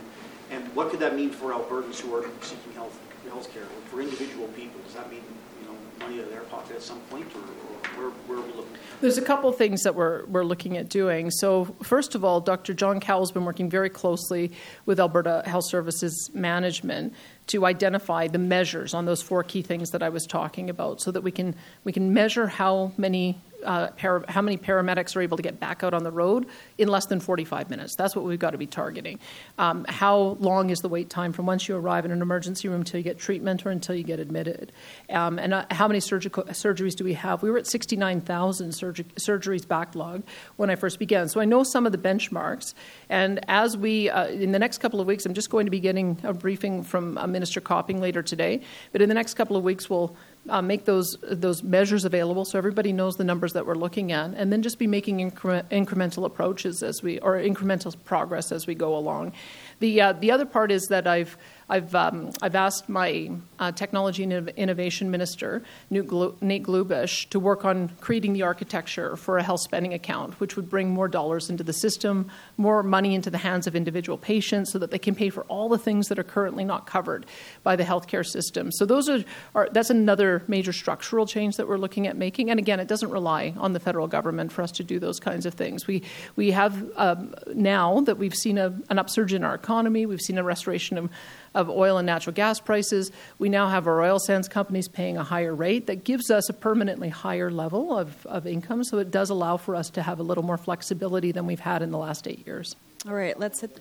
And 0.50 0.62
what 0.74 0.90
could 0.90 1.00
that 1.00 1.14
mean 1.14 1.30
for 1.30 1.52
Albertans 1.52 2.00
who 2.00 2.14
are 2.14 2.28
seeking 2.42 2.72
health 2.74 2.98
health 3.32 3.52
care? 3.52 3.64
For 3.90 4.00
individual 4.00 4.48
people, 4.48 4.80
does 4.84 4.94
that 4.94 5.10
mean 5.10 5.22
you 5.60 5.66
know 5.66 5.76
money 5.98 6.20
in 6.20 6.30
their 6.30 6.42
pocket 6.42 6.76
at 6.76 6.82
some 6.82 7.00
point, 7.10 7.26
or, 7.34 7.38
or 7.38 7.72
where, 7.96 8.10
where 8.26 8.38
are 8.38 8.42
we 8.42 8.52
looking? 8.52 8.72
There's 9.00 9.18
a 9.18 9.22
couple 9.22 9.50
of 9.50 9.56
things 9.56 9.82
that 9.82 9.94
we're, 9.94 10.24
we're 10.26 10.44
looking 10.44 10.76
at 10.76 10.88
doing. 10.88 11.30
So, 11.30 11.74
first 11.82 12.14
of 12.14 12.24
all, 12.24 12.40
Dr. 12.40 12.74
John 12.74 13.00
Cowell 13.00 13.22
has 13.22 13.32
been 13.32 13.44
working 13.44 13.68
very 13.68 13.90
closely 13.90 14.52
with 14.86 15.00
Alberta 15.00 15.42
Health 15.44 15.64
Services 15.68 16.30
Management 16.34 17.14
to 17.48 17.66
identify 17.66 18.28
the 18.28 18.38
measures 18.38 18.94
on 18.94 19.06
those 19.06 19.20
four 19.20 19.42
key 19.42 19.62
things 19.62 19.90
that 19.90 20.02
I 20.02 20.08
was 20.08 20.24
talking 20.26 20.70
about 20.70 21.00
so 21.00 21.10
that 21.10 21.22
we 21.22 21.32
can, 21.32 21.56
we 21.84 21.92
can 21.92 22.12
measure 22.12 22.46
how 22.46 22.92
many 22.96 23.40
uh, 23.64 23.88
para, 23.92 24.24
how 24.28 24.42
many 24.42 24.56
paramedics 24.56 25.16
are 25.16 25.20
able 25.20 25.36
to 25.36 25.42
get 25.42 25.60
back 25.60 25.82
out 25.82 25.94
on 25.94 26.04
the 26.04 26.10
road 26.10 26.46
in 26.78 26.88
less 26.88 27.06
than 27.06 27.20
45 27.20 27.70
minutes. 27.70 27.94
That's 27.96 28.16
what 28.16 28.24
we've 28.24 28.38
got 28.38 28.50
to 28.50 28.58
be 28.58 28.66
targeting. 28.66 29.18
Um, 29.58 29.84
how 29.88 30.36
long 30.40 30.70
is 30.70 30.80
the 30.80 30.88
wait 30.88 31.10
time 31.10 31.32
from 31.32 31.46
once 31.46 31.68
you 31.68 31.76
arrive 31.76 32.04
in 32.04 32.10
an 32.10 32.22
emergency 32.22 32.68
room 32.68 32.80
until 32.80 32.98
you 32.98 33.04
get 33.04 33.18
treatment 33.18 33.64
or 33.66 33.70
until 33.70 33.94
you 33.94 34.04
get 34.04 34.20
admitted? 34.20 34.72
Um, 35.10 35.38
and 35.38 35.54
uh, 35.54 35.66
how 35.70 35.88
many 35.88 36.00
surgical 36.00 36.44
surgeries 36.44 36.94
do 36.94 37.04
we 37.04 37.14
have? 37.14 37.42
We 37.42 37.50
were 37.50 37.58
at 37.58 37.66
69,000 37.66 38.72
surg- 38.72 39.14
surgeries 39.16 39.66
backlog 39.66 40.22
when 40.56 40.70
I 40.70 40.76
first 40.76 40.98
began. 40.98 41.28
So 41.28 41.40
I 41.40 41.44
know 41.44 41.62
some 41.62 41.86
of 41.86 41.92
the 41.92 41.98
benchmarks. 41.98 42.74
And 43.08 43.40
as 43.48 43.76
we, 43.76 44.08
uh, 44.08 44.26
in 44.26 44.52
the 44.52 44.58
next 44.58 44.78
couple 44.78 45.00
of 45.00 45.06
weeks, 45.06 45.26
I'm 45.26 45.34
just 45.34 45.50
going 45.50 45.66
to 45.66 45.70
be 45.70 45.80
getting 45.80 46.18
a 46.22 46.32
briefing 46.32 46.82
from 46.82 47.14
Minister 47.30 47.60
Copping 47.60 48.00
later 48.00 48.22
today. 48.22 48.60
But 48.92 49.02
in 49.02 49.08
the 49.08 49.14
next 49.14 49.34
couple 49.34 49.56
of 49.56 49.64
weeks, 49.64 49.88
we'll 49.88 50.16
uh, 50.48 50.60
make 50.60 50.84
those 50.84 51.16
those 51.22 51.62
measures 51.62 52.04
available 52.04 52.44
so 52.44 52.58
everybody 52.58 52.92
knows 52.92 53.16
the 53.16 53.24
numbers 53.24 53.52
that 53.52 53.66
we're 53.66 53.74
looking 53.74 54.12
at, 54.12 54.30
and 54.34 54.52
then 54.52 54.62
just 54.62 54.78
be 54.78 54.86
making 54.86 55.30
incre- 55.30 55.62
incremental 55.70 56.24
approaches 56.24 56.82
as 56.82 57.02
we 57.02 57.18
or 57.20 57.34
incremental 57.34 57.94
progress 58.04 58.50
as 58.50 58.66
we 58.66 58.74
go 58.74 58.96
along. 58.96 59.32
The 59.78 60.00
uh, 60.00 60.12
the 60.14 60.30
other 60.30 60.46
part 60.46 60.72
is 60.72 60.86
that 60.88 61.06
I've 61.06 61.36
I've, 61.72 61.94
um, 61.94 62.32
I've 62.42 62.54
asked 62.54 62.90
my 62.90 63.30
uh, 63.58 63.72
Technology 63.72 64.24
and 64.24 64.50
Innovation 64.50 65.10
Minister, 65.10 65.62
Nate 65.88 66.06
Glubish, 66.06 67.30
to 67.30 67.40
work 67.40 67.64
on 67.64 67.88
creating 68.02 68.34
the 68.34 68.42
architecture 68.42 69.16
for 69.16 69.38
a 69.38 69.42
health 69.42 69.60
spending 69.62 69.94
account, 69.94 70.38
which 70.38 70.54
would 70.54 70.68
bring 70.68 70.90
more 70.90 71.08
dollars 71.08 71.48
into 71.48 71.64
the 71.64 71.72
system, 71.72 72.30
more 72.58 72.82
money 72.82 73.14
into 73.14 73.30
the 73.30 73.38
hands 73.38 73.66
of 73.66 73.74
individual 73.74 74.18
patients 74.18 74.70
so 74.70 74.78
that 74.78 74.90
they 74.90 74.98
can 74.98 75.14
pay 75.14 75.30
for 75.30 75.44
all 75.44 75.70
the 75.70 75.78
things 75.78 76.08
that 76.08 76.18
are 76.18 76.24
currently 76.24 76.62
not 76.62 76.86
covered 76.86 77.24
by 77.62 77.74
the 77.74 77.84
healthcare 77.84 78.26
system. 78.26 78.70
So 78.70 78.84
those 78.84 79.08
are, 79.08 79.24
are 79.54 79.70
that's 79.72 79.88
another 79.88 80.42
major 80.48 80.74
structural 80.74 81.24
change 81.24 81.56
that 81.56 81.66
we're 81.66 81.78
looking 81.78 82.06
at 82.06 82.18
making. 82.18 82.50
And 82.50 82.58
again, 82.58 82.80
it 82.80 82.88
doesn't 82.88 83.10
rely 83.10 83.54
on 83.56 83.72
the 83.72 83.80
federal 83.80 84.08
government 84.08 84.52
for 84.52 84.60
us 84.60 84.72
to 84.72 84.84
do 84.84 84.98
those 84.98 85.18
kinds 85.18 85.46
of 85.46 85.54
things. 85.54 85.86
We, 85.86 86.02
we 86.36 86.50
have 86.50 86.84
um, 86.96 87.34
now 87.54 88.02
that 88.02 88.18
we've 88.18 88.34
seen 88.34 88.58
a, 88.58 88.78
an 88.90 88.98
upsurge 88.98 89.32
in 89.32 89.42
our 89.42 89.54
economy, 89.54 90.04
we've 90.04 90.20
seen 90.20 90.36
a 90.36 90.44
restoration 90.44 90.98
of, 90.98 91.08
of 91.54 91.68
oil 91.68 91.98
and 91.98 92.06
natural 92.06 92.34
gas 92.34 92.60
prices. 92.60 93.10
We 93.38 93.48
now 93.48 93.68
have 93.68 93.86
our 93.86 94.02
oil 94.02 94.18
sands 94.18 94.48
companies 94.48 94.88
paying 94.88 95.16
a 95.16 95.24
higher 95.24 95.54
rate 95.54 95.86
that 95.86 96.04
gives 96.04 96.30
us 96.30 96.48
a 96.48 96.52
permanently 96.52 97.08
higher 97.08 97.50
level 97.50 97.96
of, 97.96 98.26
of 98.26 98.46
income. 98.46 98.84
So 98.84 98.98
it 98.98 99.10
does 99.10 99.30
allow 99.30 99.56
for 99.56 99.74
us 99.74 99.90
to 99.90 100.02
have 100.02 100.18
a 100.20 100.22
little 100.22 100.44
more 100.44 100.58
flexibility 100.58 101.32
than 101.32 101.46
we've 101.46 101.60
had 101.60 101.82
in 101.82 101.90
the 101.90 101.98
last 101.98 102.26
eight 102.26 102.46
years. 102.46 102.76
All 103.06 103.14
right, 103.14 103.38
let's 103.38 103.60
hit. 103.60 103.78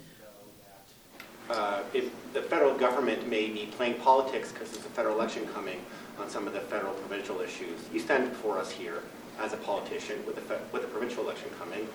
Uh, 1.49 1.81
if 1.93 2.09
the 2.33 2.41
federal 2.41 2.73
government 2.73 3.27
may 3.27 3.49
be 3.49 3.67
playing 3.77 3.95
politics 3.95 4.51
because 4.51 4.71
there's 4.71 4.85
a 4.85 4.89
federal 4.89 5.15
election 5.15 5.45
coming 5.47 5.81
on 6.17 6.29
some 6.29 6.47
of 6.47 6.53
the 6.53 6.61
federal 6.61 6.93
provincial 6.93 7.41
issues, 7.41 7.79
you 7.93 7.99
stand 7.99 8.29
before 8.29 8.57
us 8.57 8.71
here 8.71 8.99
as 9.39 9.53
a 9.53 9.57
politician 9.57 10.25
with 10.25 10.35
the, 10.35 10.59
with 10.71 10.81
the 10.81 10.87
provincial 10.87 11.23
election 11.23 11.49
coming. 11.59 11.87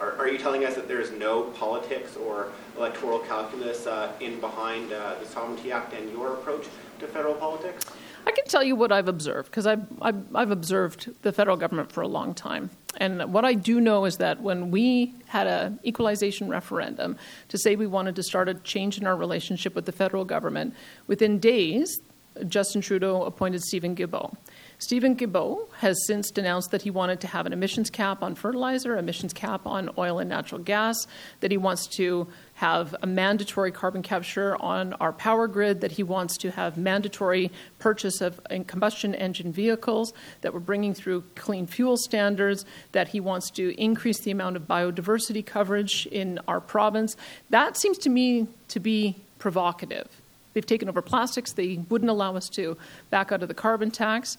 Are, 0.00 0.16
are, 0.18 0.28
you 0.28 0.38
telling 0.38 0.64
us 0.64 0.74
that 0.74 0.88
there 0.88 1.00
is 1.00 1.10
no 1.12 1.42
politics 1.42 2.16
or 2.16 2.52
electoral 2.76 3.18
calculus 3.20 3.86
uh, 3.86 4.12
in 4.20 4.40
behind 4.40 4.92
uh, 4.92 5.14
the 5.20 5.26
Sovereignty 5.26 5.72
Act 5.72 5.94
and 5.94 6.10
your 6.10 6.34
approach 6.34 6.66
to 6.98 7.06
federal 7.06 7.34
politics? 7.34 7.84
I 8.26 8.32
can 8.32 8.44
tell 8.46 8.64
you 8.64 8.74
what 8.74 8.90
I've 8.90 9.08
observed 9.08 9.50
because 9.50 9.66
I've, 9.66 9.86
I've, 10.02 10.34
I've, 10.34 10.50
observed 10.50 11.10
the 11.22 11.32
federal 11.32 11.56
government 11.56 11.92
for 11.92 12.00
a 12.00 12.08
long 12.08 12.34
time. 12.34 12.70
And 12.96 13.32
what 13.32 13.44
I 13.44 13.54
do 13.54 13.80
know 13.80 14.04
is 14.04 14.16
that 14.16 14.40
when 14.40 14.70
we 14.70 15.14
had 15.26 15.46
an 15.46 15.78
equalization 15.84 16.48
referendum 16.48 17.18
to 17.48 17.58
say 17.58 17.76
we 17.76 17.86
wanted 17.86 18.16
to 18.16 18.22
start 18.24 18.48
a 18.48 18.54
change 18.54 18.98
in 18.98 19.06
our 19.06 19.16
relationship 19.16 19.76
with 19.76 19.84
the 19.86 19.92
federal 19.92 20.24
government, 20.24 20.74
within 21.06 21.38
days, 21.38 22.00
Justin 22.48 22.80
Trudeau 22.80 23.22
appointed 23.22 23.62
Steven 23.62 23.94
Guilbeault. 23.94 24.36
Steven 24.78 25.16
Guilbeault 25.16 25.68
has 25.78 26.06
since 26.06 26.30
denounced 26.30 26.70
that 26.70 26.82
he 26.82 26.90
wanted 26.90 27.20
to 27.20 27.26
have 27.26 27.46
an 27.46 27.52
emissions 27.54 27.88
cap 27.88 28.22
on 28.22 28.34
fertilizer, 28.34 28.98
emissions 28.98 29.32
cap 29.32 29.66
on 29.66 29.88
oil 29.96 30.18
and 30.18 30.28
natural 30.28 30.60
gas, 30.60 31.06
that 31.40 31.50
he 31.50 31.56
wants 31.56 31.86
to 31.86 32.28
have 32.54 32.94
a 33.02 33.06
mandatory 33.06 33.72
carbon 33.72 34.02
capture 34.02 34.54
on 34.56 34.92
our 34.94 35.14
power 35.14 35.46
grid, 35.48 35.80
that 35.80 35.92
he 35.92 36.02
wants 36.02 36.36
to 36.36 36.50
have 36.50 36.76
mandatory 36.76 37.50
purchase 37.78 38.20
of 38.20 38.38
combustion 38.66 39.14
engine 39.14 39.50
vehicles, 39.50 40.12
that 40.42 40.52
we're 40.52 40.60
bringing 40.60 40.92
through 40.92 41.24
clean 41.36 41.66
fuel 41.66 41.96
standards, 41.96 42.66
that 42.92 43.08
he 43.08 43.20
wants 43.20 43.50
to 43.50 43.74
increase 43.80 44.20
the 44.20 44.30
amount 44.30 44.56
of 44.56 44.62
biodiversity 44.66 45.44
coverage 45.44 46.06
in 46.06 46.38
our 46.46 46.60
province. 46.60 47.16
That 47.48 47.78
seems 47.78 47.96
to 47.98 48.10
me 48.10 48.46
to 48.68 48.78
be 48.78 49.16
provocative. 49.38 50.08
They've 50.56 50.64
taken 50.64 50.88
over 50.88 51.02
plastics. 51.02 51.52
They 51.52 51.80
wouldn't 51.90 52.10
allow 52.10 52.34
us 52.34 52.48
to 52.50 52.78
back 53.10 53.30
out 53.30 53.42
of 53.42 53.48
the 53.48 53.54
carbon 53.54 53.90
tax 53.90 54.38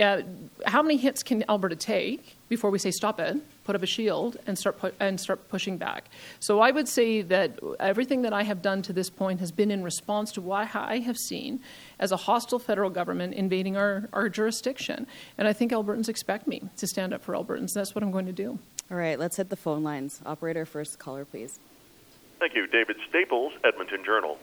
uh, 0.00 0.22
how 0.66 0.82
many 0.82 0.96
hits 0.96 1.22
can 1.22 1.44
Alberta 1.48 1.76
take 1.76 2.36
before 2.48 2.70
we 2.70 2.78
say 2.78 2.90
stop 2.90 3.20
it, 3.20 3.36
put 3.64 3.74
up 3.76 3.82
a 3.82 3.86
shield, 3.86 4.36
and 4.46 4.58
start 4.58 4.78
pu- 4.78 4.92
and 5.00 5.20
start 5.20 5.48
pushing 5.48 5.78
back? 5.78 6.08
So 6.40 6.60
I 6.60 6.70
would 6.70 6.88
say 6.88 7.22
that 7.22 7.58
everything 7.80 8.22
that 8.22 8.32
I 8.32 8.42
have 8.42 8.62
done 8.62 8.82
to 8.82 8.92
this 8.92 9.10
point 9.10 9.40
has 9.40 9.52
been 9.52 9.70
in 9.70 9.82
response 9.82 10.32
to 10.32 10.40
what 10.40 10.74
I 10.74 10.98
have 10.98 11.16
seen 11.16 11.60
as 11.98 12.12
a 12.12 12.16
hostile 12.16 12.58
federal 12.58 12.90
government 12.90 13.34
invading 13.34 13.76
our, 13.76 14.08
our 14.12 14.28
jurisdiction, 14.28 15.06
and 15.38 15.46
I 15.46 15.52
think 15.52 15.72
Albertans 15.72 16.08
expect 16.08 16.46
me 16.46 16.62
to 16.76 16.86
stand 16.86 17.12
up 17.14 17.22
for 17.22 17.34
Albertans. 17.34 17.72
That's 17.74 17.94
what 17.94 18.02
I'm 18.02 18.10
going 18.10 18.26
to 18.26 18.32
do. 18.32 18.58
All 18.90 18.96
right, 18.96 19.18
let's 19.18 19.36
hit 19.36 19.48
the 19.48 19.56
phone 19.56 19.82
lines. 19.82 20.20
Operator, 20.26 20.66
first 20.66 20.98
caller, 20.98 21.24
please. 21.24 21.58
Thank 22.38 22.54
you, 22.54 22.66
David 22.66 22.96
Staples, 23.08 23.52
Edmonton 23.64 24.04
Journal. 24.04 24.38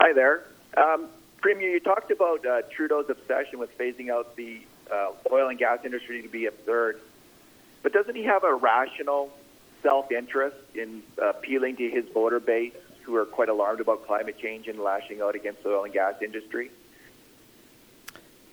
Hi 0.00 0.12
there. 0.12 0.44
Um, 0.76 1.08
Premier, 1.44 1.68
you 1.68 1.78
talked 1.78 2.10
about 2.10 2.46
uh, 2.46 2.62
Trudeau's 2.74 3.10
obsession 3.10 3.58
with 3.58 3.76
phasing 3.76 4.08
out 4.08 4.34
the 4.34 4.62
uh, 4.90 5.10
oil 5.30 5.50
and 5.50 5.58
gas 5.58 5.80
industry 5.84 6.22
to 6.22 6.28
be 6.28 6.46
absurd. 6.46 6.98
But 7.82 7.92
doesn't 7.92 8.14
he 8.14 8.24
have 8.24 8.44
a 8.44 8.54
rational 8.54 9.30
self 9.82 10.10
interest 10.10 10.56
in 10.74 11.02
appealing 11.18 11.76
to 11.76 11.90
his 11.90 12.06
voter 12.14 12.40
base 12.40 12.72
who 13.02 13.14
are 13.16 13.26
quite 13.26 13.50
alarmed 13.50 13.80
about 13.82 14.06
climate 14.06 14.38
change 14.38 14.68
and 14.68 14.78
lashing 14.78 15.20
out 15.20 15.34
against 15.34 15.62
the 15.62 15.68
oil 15.68 15.84
and 15.84 15.92
gas 15.92 16.14
industry? 16.22 16.70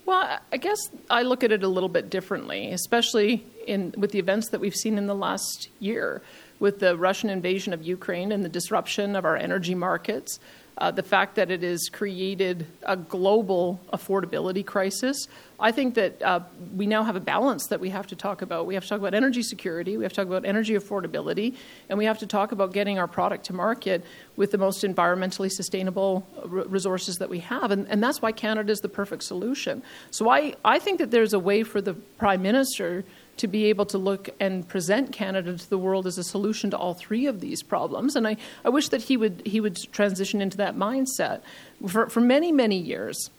Well, 0.06 0.40
I 0.52 0.58
guess 0.58 0.80
I 1.10 1.22
look 1.22 1.46
at 1.46 1.54
it 1.54 1.64
a 1.64 1.70
little 1.70 1.88
bit 1.88 2.10
differently, 2.10 2.74
especially 2.74 3.46
in 3.66 3.96
with 3.96 4.12
the 4.12 4.20
events 4.20 4.50
that 4.50 4.60
we've 4.60 4.76
seen 4.76 4.98
in 4.98 5.08
the 5.08 5.16
last 5.16 5.70
year, 5.80 6.22
with 6.60 6.80
the 6.80 6.98
Russian 6.98 7.30
invasion 7.30 7.72
of 7.72 7.84
Ukraine 7.84 8.34
and 8.34 8.44
the 8.44 8.50
disruption 8.50 9.16
of 9.16 9.24
our 9.24 9.38
energy 9.38 9.76
markets 9.76 10.42
uh, 10.78 10.92
the 10.92 11.04
fact 11.04 11.36
that 11.36 11.52
it 11.52 11.62
has 11.62 11.90
created 11.90 12.66
a 12.84 12.96
global 12.96 13.80
affordability 13.94 14.66
crisis. 14.66 15.28
I 15.60 15.72
think 15.72 15.94
that 15.96 16.22
uh, 16.24 16.40
we 16.76 16.88
now 16.88 17.04
have 17.04 17.16
a 17.16 17.20
balance 17.20 17.68
that 17.68 17.80
we 17.80 17.90
have 17.90 18.08
to 18.08 18.16
talk 18.16 18.42
about. 18.42 18.66
We 18.66 18.74
have 18.74 18.84
to 18.84 18.90
talk 18.90 19.00
about 19.00 19.14
energy 19.14 19.44
security, 19.44 19.96
we 19.96 20.04
have 20.04 20.12
to 20.14 20.16
talk 20.16 20.28
about 20.28 20.44
energy 20.46 20.74
affordability, 20.74 21.56
and 21.88 22.00
we 22.00 22.06
have 22.06 22.18
to 22.20 22.26
talk 22.26 22.52
about 22.52 22.74
getting 22.74 22.98
our 22.98 23.08
product 23.08 23.46
to 23.46 23.54
market 23.54 24.04
with 24.36 24.52
the 24.52 24.58
most 24.58 24.84
environmentally 24.84 25.52
sustainable 25.52 26.26
r- 26.38 26.48
resources 26.48 27.18
that 27.18 27.30
we 27.30 27.40
have. 27.40 27.70
And, 27.70 27.88
and 27.90 28.04
that's 28.04 28.22
why 28.22 28.32
Canada 28.32 28.72
is 28.72 28.80
the 28.80 28.90
perfect 28.90 29.24
solution. 29.24 29.84
So 30.10 30.30
I, 30.30 30.56
I 30.66 30.80
think 30.80 30.98
that 30.98 31.12
there's 31.12 31.34
a 31.34 31.40
way 31.40 31.64
for 31.64 31.80
the 31.80 31.94
Prime 31.94 32.42
Minister 32.42 33.04
to 33.42 33.48
be 33.48 33.66
able 33.66 33.88
to 33.88 33.98
look 33.98 34.30
and 34.40 34.68
present 34.68 35.12
Canada 35.12 35.58
to 35.58 35.68
the 35.68 35.78
world 35.78 36.06
as 36.06 36.20
a 36.20 36.24
solution 36.24 36.70
to 36.70 36.78
all 36.78 36.94
three 36.94 37.26
of 37.26 37.42
these 37.42 37.64
problems. 37.64 38.16
And 38.16 38.28
I, 38.28 38.38
I 38.64 38.70
wish 38.70 38.90
that 38.90 39.02
he 39.02 39.18
would, 39.18 39.42
he 39.48 39.60
would 39.60 39.78
transition 39.92 40.44
into 40.44 40.58
that 40.58 40.76
mindset. 40.76 41.42
For, 41.88 42.08
for 42.08 42.22
many, 42.22 42.52
many 42.52 42.78
years, 42.78 43.32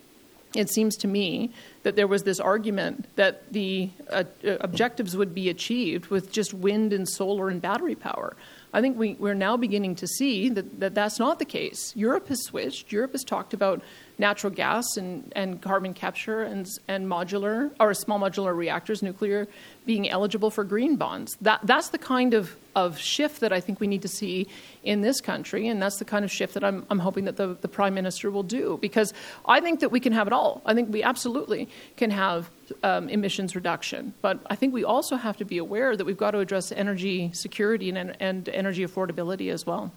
it 0.56 0.68
seems 0.70 0.96
to 0.96 1.06
me 1.06 1.52
that 1.84 1.94
there 1.94 2.08
was 2.08 2.24
this 2.24 2.40
argument 2.40 3.06
that 3.14 3.52
the 3.52 3.90
uh, 4.10 4.24
objectives 4.42 5.16
would 5.16 5.36
be 5.36 5.48
achieved 5.48 6.08
with 6.08 6.32
just 6.32 6.52
wind 6.52 6.92
and 6.92 7.08
solar 7.08 7.48
and 7.48 7.62
battery 7.62 7.94
power. 7.94 8.36
I 8.72 8.80
think 8.80 8.98
we, 8.98 9.14
we're 9.14 9.34
now 9.34 9.56
beginning 9.56 9.94
to 9.96 10.08
see 10.08 10.48
that, 10.48 10.80
that 10.80 10.94
that's 10.96 11.20
not 11.20 11.38
the 11.38 11.44
case. 11.44 11.94
Europe 11.94 12.26
has 12.26 12.42
switched. 12.42 12.90
Europe 12.90 13.12
has 13.12 13.22
talked 13.22 13.54
about 13.54 13.82
natural 14.22 14.52
gas 14.52 14.96
and, 14.96 15.32
and 15.34 15.60
carbon 15.60 15.92
capture 15.92 16.42
and, 16.42 16.66
and 16.86 17.06
modular 17.06 17.70
or 17.80 17.92
small 17.92 18.20
modular 18.20 18.56
reactors, 18.56 19.02
nuclear, 19.02 19.48
being 19.84 20.08
eligible 20.08 20.48
for 20.48 20.62
green 20.62 20.94
bonds. 20.96 21.36
That, 21.40 21.60
that's 21.64 21.88
the 21.88 21.98
kind 21.98 22.32
of, 22.32 22.56
of 22.76 22.98
shift 22.98 23.40
that 23.40 23.52
I 23.52 23.60
think 23.60 23.80
we 23.80 23.88
need 23.88 24.02
to 24.02 24.08
see 24.08 24.46
in 24.84 25.00
this 25.00 25.20
country, 25.20 25.66
and 25.66 25.82
that's 25.82 25.98
the 25.98 26.04
kind 26.04 26.24
of 26.24 26.30
shift 26.30 26.54
that 26.54 26.62
I'm, 26.62 26.86
I'm 26.88 27.00
hoping 27.00 27.24
that 27.24 27.36
the, 27.36 27.58
the 27.60 27.68
Prime 27.68 27.94
Minister 27.94 28.30
will 28.30 28.44
do. 28.44 28.78
Because 28.80 29.12
I 29.44 29.60
think 29.60 29.80
that 29.80 29.90
we 29.90 29.98
can 29.98 30.12
have 30.12 30.28
it 30.28 30.32
all. 30.32 30.62
I 30.64 30.72
think 30.72 30.92
we 30.92 31.02
absolutely 31.02 31.68
can 31.96 32.10
have 32.10 32.48
um, 32.84 33.08
emissions 33.08 33.56
reduction. 33.56 34.14
But 34.22 34.38
I 34.46 34.54
think 34.54 34.72
we 34.72 34.84
also 34.84 35.16
have 35.16 35.36
to 35.38 35.44
be 35.44 35.58
aware 35.58 35.96
that 35.96 36.04
we've 36.04 36.16
got 36.16 36.30
to 36.30 36.38
address 36.38 36.70
energy 36.70 37.30
security 37.34 37.90
and, 37.90 38.16
and 38.20 38.48
energy 38.48 38.86
affordability 38.86 39.52
as 39.52 39.66
well. 39.66 39.92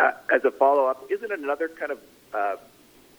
Uh, 0.00 0.10
as 0.34 0.44
a 0.44 0.50
follow 0.50 0.86
up, 0.86 1.06
isn't 1.08 1.30
another 1.30 1.68
kind 1.68 1.92
of 1.92 1.98
uh, 2.34 2.56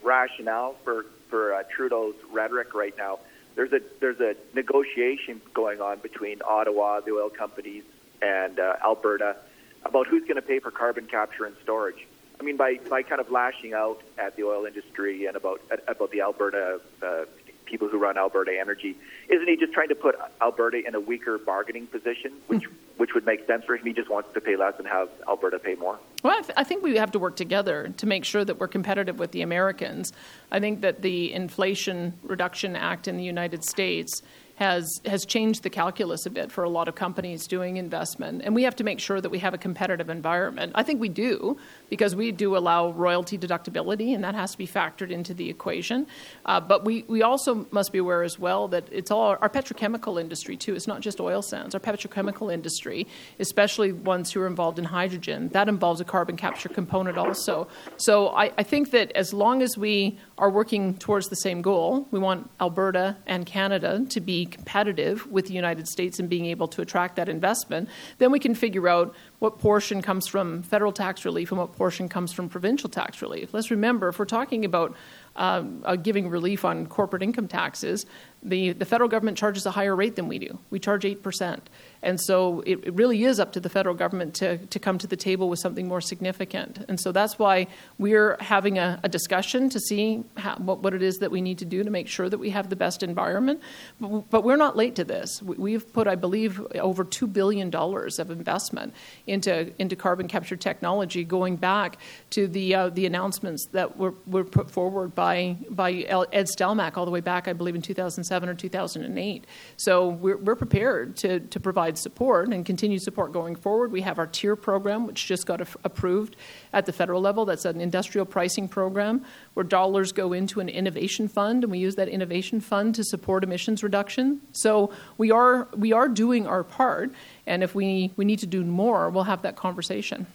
rationale 0.04 0.76
for 0.84 1.06
for 1.30 1.54
uh, 1.54 1.64
Trudeau's 1.76 2.16
rhetoric 2.32 2.74
right 2.74 2.96
now? 2.98 3.20
There's 3.56 3.72
a 3.74 3.80
there's 4.00 4.20
a 4.20 4.36
negotiation 4.54 5.42
going 5.54 5.82
on 5.82 6.00
between 6.00 6.42
Ottawa, 6.48 7.00
the 7.00 7.12
oil 7.12 7.30
companies, 7.30 7.84
and 8.22 8.60
uh, 8.60 8.76
Alberta 8.84 9.38
about 9.86 10.08
who's 10.08 10.24
going 10.24 10.36
to 10.36 10.42
pay 10.42 10.60
for 10.60 10.72
carbon 10.72 11.06
capture 11.06 11.46
and 11.46 11.56
storage. 11.64 12.08
I 12.40 12.44
mean, 12.44 12.58
by, 12.58 12.80
by 12.90 13.04
kind 13.04 13.22
of 13.22 13.32
lashing 13.32 13.74
out 13.74 14.02
at 14.18 14.36
the 14.36 14.44
oil 14.44 14.66
industry 14.66 15.26
and 15.26 15.38
about 15.38 15.62
about 15.88 16.12
the 16.12 16.22
Alberta 16.22 16.82
uh, 17.02 17.26
people 17.66 17.88
who 17.88 17.98
run 17.98 18.18
Alberta 18.18 18.58
Energy. 18.60 18.96
Isn't 19.30 19.48
he 19.48 19.58
just 19.58 19.74
trying 19.74 19.90
to 19.90 19.96
put 19.96 20.16
Alberta 20.42 20.86
in 20.86 20.96
a 20.96 21.00
weaker 21.00 21.38
bargaining 21.38 21.88
position, 21.88 22.34
which 22.48 22.64
which 22.98 23.14
would 23.14 23.26
make 23.26 23.46
sense 23.46 23.66
for 23.66 23.76
him? 23.76 23.86
He 23.86 23.94
just 23.94 24.10
wants 24.10 24.30
to 24.34 24.42
pay 24.42 24.56
less 24.56 24.76
and 24.78 24.88
have 24.88 25.10
Alberta 25.28 25.60
pay 25.60 25.76
more. 25.76 26.00
Well, 26.24 26.38
I, 26.38 26.42
th- 26.42 26.54
I 26.56 26.64
think 26.64 26.84
we 26.84 26.96
have 26.98 27.12
to 27.12 27.20
work 27.20 27.36
together 27.36 27.94
to 27.98 28.06
make 28.06 28.24
sure 28.24 28.46
that 28.46 28.60
we're 28.60 28.68
competitive 28.68 29.20
with 29.20 29.32
the 29.32 29.42
Americans. 29.42 30.14
I 30.52 30.60
think 30.60 30.82
that 30.82 31.02
the 31.02 31.34
Inflation 31.34 32.14
Reduction 32.24 32.76
Act 32.76 33.08
in 33.08 33.18
the 33.18 33.24
United 33.24 33.64
States 33.64 34.22
has 34.56 35.02
has 35.06 35.26
changed 35.26 35.64
the 35.64 35.70
calculus 35.70 36.26
a 36.26 36.30
bit 36.30 36.52
for 36.52 36.64
a 36.64 36.70
lot 36.70 36.88
of 36.88 36.96
companies 36.96 37.46
doing 37.48 37.78
investment, 37.78 38.42
and 38.44 38.56
we 38.56 38.64
have 38.64 38.76
to 38.76 38.84
make 38.84 39.00
sure 39.00 39.20
that 39.20 39.30
we 39.30 39.40
have 39.40 39.54
a 39.54 39.58
competitive 39.58 40.10
environment. 40.10 40.72
I 40.76 40.84
think 40.84 41.02
we 41.02 41.10
do 41.10 41.58
because 41.90 42.16
we 42.16 42.32
do 42.32 42.56
allow 42.56 42.92
royalty 42.92 43.38
deductibility, 43.38 44.16
and 44.16 44.24
that 44.24 44.36
has 44.36 44.52
to 44.52 44.58
be 44.58 44.68
factored 44.68 45.12
into 45.12 45.34
the 45.34 45.50
equation. 45.50 46.08
Uh, 46.46 46.60
but 46.60 46.86
we, 46.86 47.04
we 47.08 47.22
also 47.22 47.68
must 47.72 47.92
be 47.92 48.00
aware 48.00 48.24
as 48.24 48.40
well 48.40 48.68
that 48.70 48.88
it's 48.92 49.12
all 49.12 49.38
our 49.42 49.50
petrochemical 49.50 50.20
industry 50.20 50.56
too. 50.56 50.74
It's 50.76 50.88
not 50.88 51.02
just 51.02 51.20
oil 51.20 51.42
sands. 51.42 51.76
Our 51.76 51.82
petrochemical 51.82 52.54
industry, 52.54 53.08
especially 53.40 53.92
ones 53.92 54.32
who 54.32 54.42
are 54.42 54.48
involved 54.48 54.80
in 54.80 54.86
hydrogen, 54.86 55.50
that 55.50 55.68
involves 55.68 56.02
a 56.02 56.06
carbon 56.06 56.38
capture 56.38 56.70
component 56.70 57.18
also. 57.18 57.68
So 57.98 58.30
I, 58.30 58.52
I 58.58 58.64
think 58.64 58.92
that 58.92 59.12
as 59.12 59.34
long 59.34 59.62
as 59.62 59.78
we 59.78 60.18
are 60.38 60.50
working 60.50 60.96
towards 60.96 61.28
the 61.28 61.36
same 61.36 61.62
goal, 61.62 62.08
we 62.12 62.20
want 62.20 62.50
Alberta 62.62 63.18
and 63.28 63.46
Canada 63.46 64.06
to 64.10 64.22
be 64.22 64.45
competitive 64.46 65.26
with 65.28 65.48
the 65.48 65.54
United 65.54 65.88
States 65.88 66.20
and 66.20 66.30
being 66.30 66.46
able 66.46 66.68
to 66.70 66.82
attract 66.82 67.16
that 67.16 67.30
investment, 67.30 67.90
then 68.18 68.32
we 68.32 68.40
can 68.40 68.56
figure 68.56 68.88
out 68.88 69.16
what 69.40 69.60
portion 69.60 70.02
comes 70.02 70.28
from 70.28 70.64
federal 70.64 70.92
tax 70.92 71.26
relief 71.26 71.52
and 71.52 71.60
what 71.60 71.74
portion 71.74 72.10
comes 72.10 72.32
from 72.32 72.50
provincial 72.50 72.90
tax 72.90 73.22
relief. 73.22 73.54
Let's 73.54 73.72
remember, 73.72 74.10
if 74.10 74.20
we're 74.20 74.26
talking 74.26 74.66
about 74.66 74.96
um, 75.36 75.82
uh, 75.86 75.96
giving 75.96 76.30
relief 76.30 76.66
on 76.66 76.86
corporate 76.88 77.22
income 77.22 77.48
taxes, 77.48 78.06
the, 78.46 78.74
the 78.74 78.86
federal 78.86 79.10
government 79.10 79.38
charges 79.38 79.66
a 79.66 79.72
higher 79.72 79.96
rate 79.96 80.16
than 80.16 80.28
we 80.28 80.38
do. 80.38 80.60
We 80.70 80.80
charge 80.80 81.04
8%. 81.04 81.60
And 82.04 82.22
so 82.22 82.62
it, 82.62 82.80
it, 82.84 82.94
really 82.94 83.24
is 83.24 83.40
up 83.40 83.52
to 83.54 83.60
the 83.60 83.70
federal 83.70 83.96
government 83.96 84.36
to, 84.36 84.58
to 84.58 84.78
come 84.78 85.00
to 85.00 85.08
the 85.08 85.16
table 85.16 85.50
with 85.50 85.58
something 85.58 85.88
more 85.88 86.00
significant. 86.00 86.86
And 86.88 87.00
so 87.00 87.12
that's 87.12 87.40
why 87.40 87.66
we're 87.98 88.38
having 88.40 88.78
a, 88.78 89.00
a 89.04 89.10
discussion 89.10 89.70
to 89.70 89.80
see 89.80 90.24
how, 90.38 90.56
what, 90.58 90.84
what 90.84 90.94
it 90.94 91.02
is 91.02 91.18
that 91.18 91.32
we 91.32 91.42
need 91.42 91.58
to 91.58 91.66
do 91.66 91.84
to 91.84 91.90
make 91.90 92.08
sure 92.08 92.30
that 92.30 92.38
we 92.38 92.52
have 92.52 92.70
the 92.70 92.76
best 92.76 93.02
environment. 93.02 93.60
But, 94.00 94.30
but 94.30 94.44
we're 94.44 94.56
not 94.56 94.78
late 94.78 94.96
to 94.96 95.04
this. 95.04 95.42
We've 95.42 95.92
put, 95.92 96.08
I 96.08 96.14
believe, 96.14 96.62
over 96.76 97.04
$2 97.04 97.34
billion 97.34 97.74
of 97.74 98.32
investment 98.32 98.94
into, 99.26 99.74
into 99.82 99.96
carbon 99.96 100.28
capture 100.28 100.56
technology 100.56 101.24
going 101.24 101.56
back 101.56 101.98
to 102.30 102.48
the, 102.48 102.76
uh, 102.76 102.90
the 102.90 103.08
announcements 103.08 103.66
that 103.72 103.98
were, 103.98 104.14
were 104.28 104.44
put 104.44 104.70
forward 104.70 105.16
by, 105.16 105.25
by 105.70 105.92
Ed 106.32 106.48
Stelmach 106.48 106.98
all 106.98 107.06
the 107.06 107.12
way 107.12 107.22
back, 107.22 107.48
I 107.48 107.54
believe, 107.54 107.76
in 107.76 107.82
2007 107.82 108.50
or 108.50 108.54
2008. 108.54 109.46
So 109.78 110.10
we're, 110.10 110.38
we're 110.38 110.56
prepared 110.56 111.18
to, 111.18 111.40
to 111.40 111.60
provide 111.60 111.98
support 111.98 112.50
and 112.50 112.66
continue 112.66 113.00
support 113.00 113.32
going 113.32 113.56
forward. 113.56 113.92
We 113.92 114.02
have 114.02 114.20
our 114.20 114.28
TIER 114.28 114.56
program, 114.56 115.08
which 115.08 115.26
just 115.26 115.46
got 115.46 115.62
approved 115.84 116.36
at 116.74 116.86
the 116.86 116.94
federal 116.94 117.22
level. 117.22 117.46
That's 117.46 117.66
an 117.66 117.82
industrial 117.82 118.26
pricing 118.26 118.68
program 118.68 119.26
where 119.56 119.64
dollars 119.64 120.12
go 120.12 120.34
into 120.34 120.60
an 120.60 120.70
innovation 120.70 121.28
fund, 121.28 121.64
and 121.64 121.72
we 121.72 121.80
use 121.80 121.96
that 121.96 122.08
innovation 122.08 122.60
fund 122.62 122.96
to 122.96 123.04
support 123.04 123.44
emissions 123.44 123.84
reduction. 123.84 124.42
So 124.52 124.92
we 125.18 125.32
are 125.32 125.68
we 125.76 125.94
are 125.94 126.08
doing 126.08 126.46
our 126.46 126.64
part, 126.64 127.12
and 127.48 127.64
if 127.64 127.74
we 127.74 128.12
we 128.16 128.26
need 128.26 128.40
to 128.40 128.48
do 128.48 128.64
more, 128.64 129.10
we'll 129.10 129.24
have 129.24 129.42
that 129.42 129.56
conversation. 129.56 130.28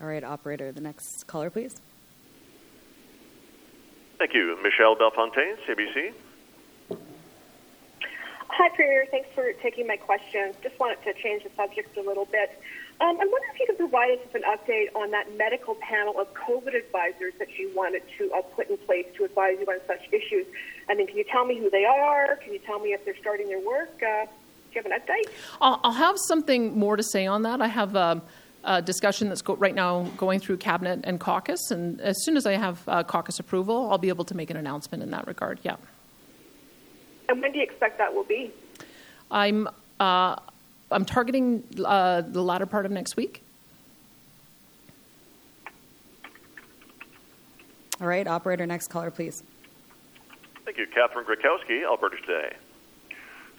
All 0.00 0.06
right, 0.06 0.22
operator, 0.22 0.70
the 0.70 0.80
next 0.80 1.26
caller, 1.26 1.50
please. 1.50 1.80
Thank 4.18 4.34
you, 4.34 4.58
Michelle 4.62 4.96
Bellefontaine, 4.96 5.56
CBC. 5.66 6.12
Hi, 8.50 8.68
Premier. 8.70 9.06
Thanks 9.08 9.28
for 9.32 9.52
taking 9.62 9.86
my 9.86 9.96
questions. 9.96 10.56
Just 10.60 10.76
wanted 10.80 10.98
to 11.04 11.12
change 11.22 11.44
the 11.44 11.50
subject 11.54 11.96
a 11.96 12.02
little 12.02 12.24
bit. 12.24 12.50
Um, 13.00 13.10
I'm 13.10 13.30
wondering 13.30 13.52
if 13.54 13.60
you 13.60 13.66
could 13.66 13.78
provide 13.78 14.10
us 14.10 14.18
with 14.24 14.42
an 14.42 14.50
update 14.50 14.88
on 14.96 15.12
that 15.12 15.36
medical 15.36 15.76
panel 15.76 16.18
of 16.18 16.34
COVID 16.34 16.74
advisors 16.74 17.34
that 17.38 17.56
you 17.56 17.70
wanted 17.76 18.02
to 18.18 18.32
uh, 18.32 18.42
put 18.42 18.68
in 18.68 18.76
place 18.78 19.06
to 19.16 19.24
advise 19.24 19.58
you 19.60 19.66
on 19.66 19.78
such 19.86 20.08
issues. 20.10 20.46
I 20.88 20.94
mean, 20.94 21.06
can 21.06 21.16
you 21.16 21.24
tell 21.30 21.44
me 21.44 21.56
who 21.56 21.70
they 21.70 21.84
are? 21.84 22.34
Can 22.42 22.52
you 22.52 22.58
tell 22.58 22.80
me 22.80 22.88
if 22.88 23.04
they're 23.04 23.16
starting 23.20 23.46
their 23.46 23.60
work? 23.64 24.02
Uh, 24.02 24.24
do 24.24 24.30
you 24.72 24.82
have 24.82 24.86
an 24.86 24.98
update? 24.98 25.30
I'll, 25.60 25.78
I'll, 25.84 25.92
have 25.92 26.18
something 26.18 26.76
more 26.76 26.96
to 26.96 27.04
say 27.04 27.26
on 27.26 27.42
that. 27.42 27.62
I 27.62 27.68
have 27.68 27.94
a, 27.94 28.20
a 28.64 28.82
discussion 28.82 29.28
that's 29.28 29.42
go, 29.42 29.56
right 29.56 29.74
now 29.74 30.02
going 30.16 30.40
through 30.40 30.58
cabinet 30.58 31.00
and 31.04 31.20
caucus, 31.20 31.70
and 31.70 32.00
as 32.00 32.16
soon 32.24 32.36
as 32.36 32.46
I 32.46 32.52
have 32.52 32.82
uh, 32.88 33.02
caucus 33.02 33.38
approval, 33.38 33.90
I'll 33.90 33.98
be 33.98 34.08
able 34.08 34.24
to 34.24 34.36
make 34.36 34.50
an 34.50 34.56
announcement 34.56 35.02
in 35.02 35.10
that 35.10 35.26
regard. 35.26 35.60
Yeah. 35.62 35.76
And 37.28 37.40
when 37.42 37.52
do 37.52 37.58
you 37.58 37.64
expect 37.64 37.98
that 37.98 38.12
will 38.12 38.24
be? 38.24 38.52
I'm 39.30 39.68
uh, 40.00 40.36
I'm 40.90 41.04
targeting 41.04 41.62
uh, 41.84 42.22
the 42.22 42.42
latter 42.42 42.66
part 42.66 42.86
of 42.86 42.92
next 42.92 43.16
week. 43.16 43.42
All 48.00 48.06
right, 48.06 48.26
operator, 48.26 48.64
next 48.64 48.88
caller, 48.88 49.10
please. 49.10 49.42
Thank 50.64 50.78
you, 50.78 50.86
Catherine 50.94 51.26
Griwkowsky, 51.26 51.84
Alberta 51.84 52.16
Today. 52.24 52.56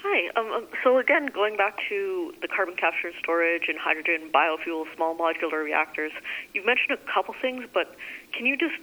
Hi. 0.02 0.32
Um, 0.40 0.52
um, 0.52 0.68
so 0.84 0.98
again, 0.98 1.28
going 1.34 1.58
back 1.58 1.76
to 1.90 2.32
the 2.42 2.48
carbon 2.48 2.76
capture 2.76 3.08
and 3.08 3.16
storage 3.20 3.64
and 3.68 3.78
hydrogen, 3.78 4.32
biofuels, 4.34 4.86
small 4.96 5.14
modular 5.16 5.64
reactors, 5.64 6.12
you've 6.54 6.66
mentioned 6.66 6.96
a 6.96 7.14
couple 7.14 7.36
things, 7.42 7.66
but 7.74 7.96
can 8.32 8.46
you 8.46 8.56
just 8.56 8.80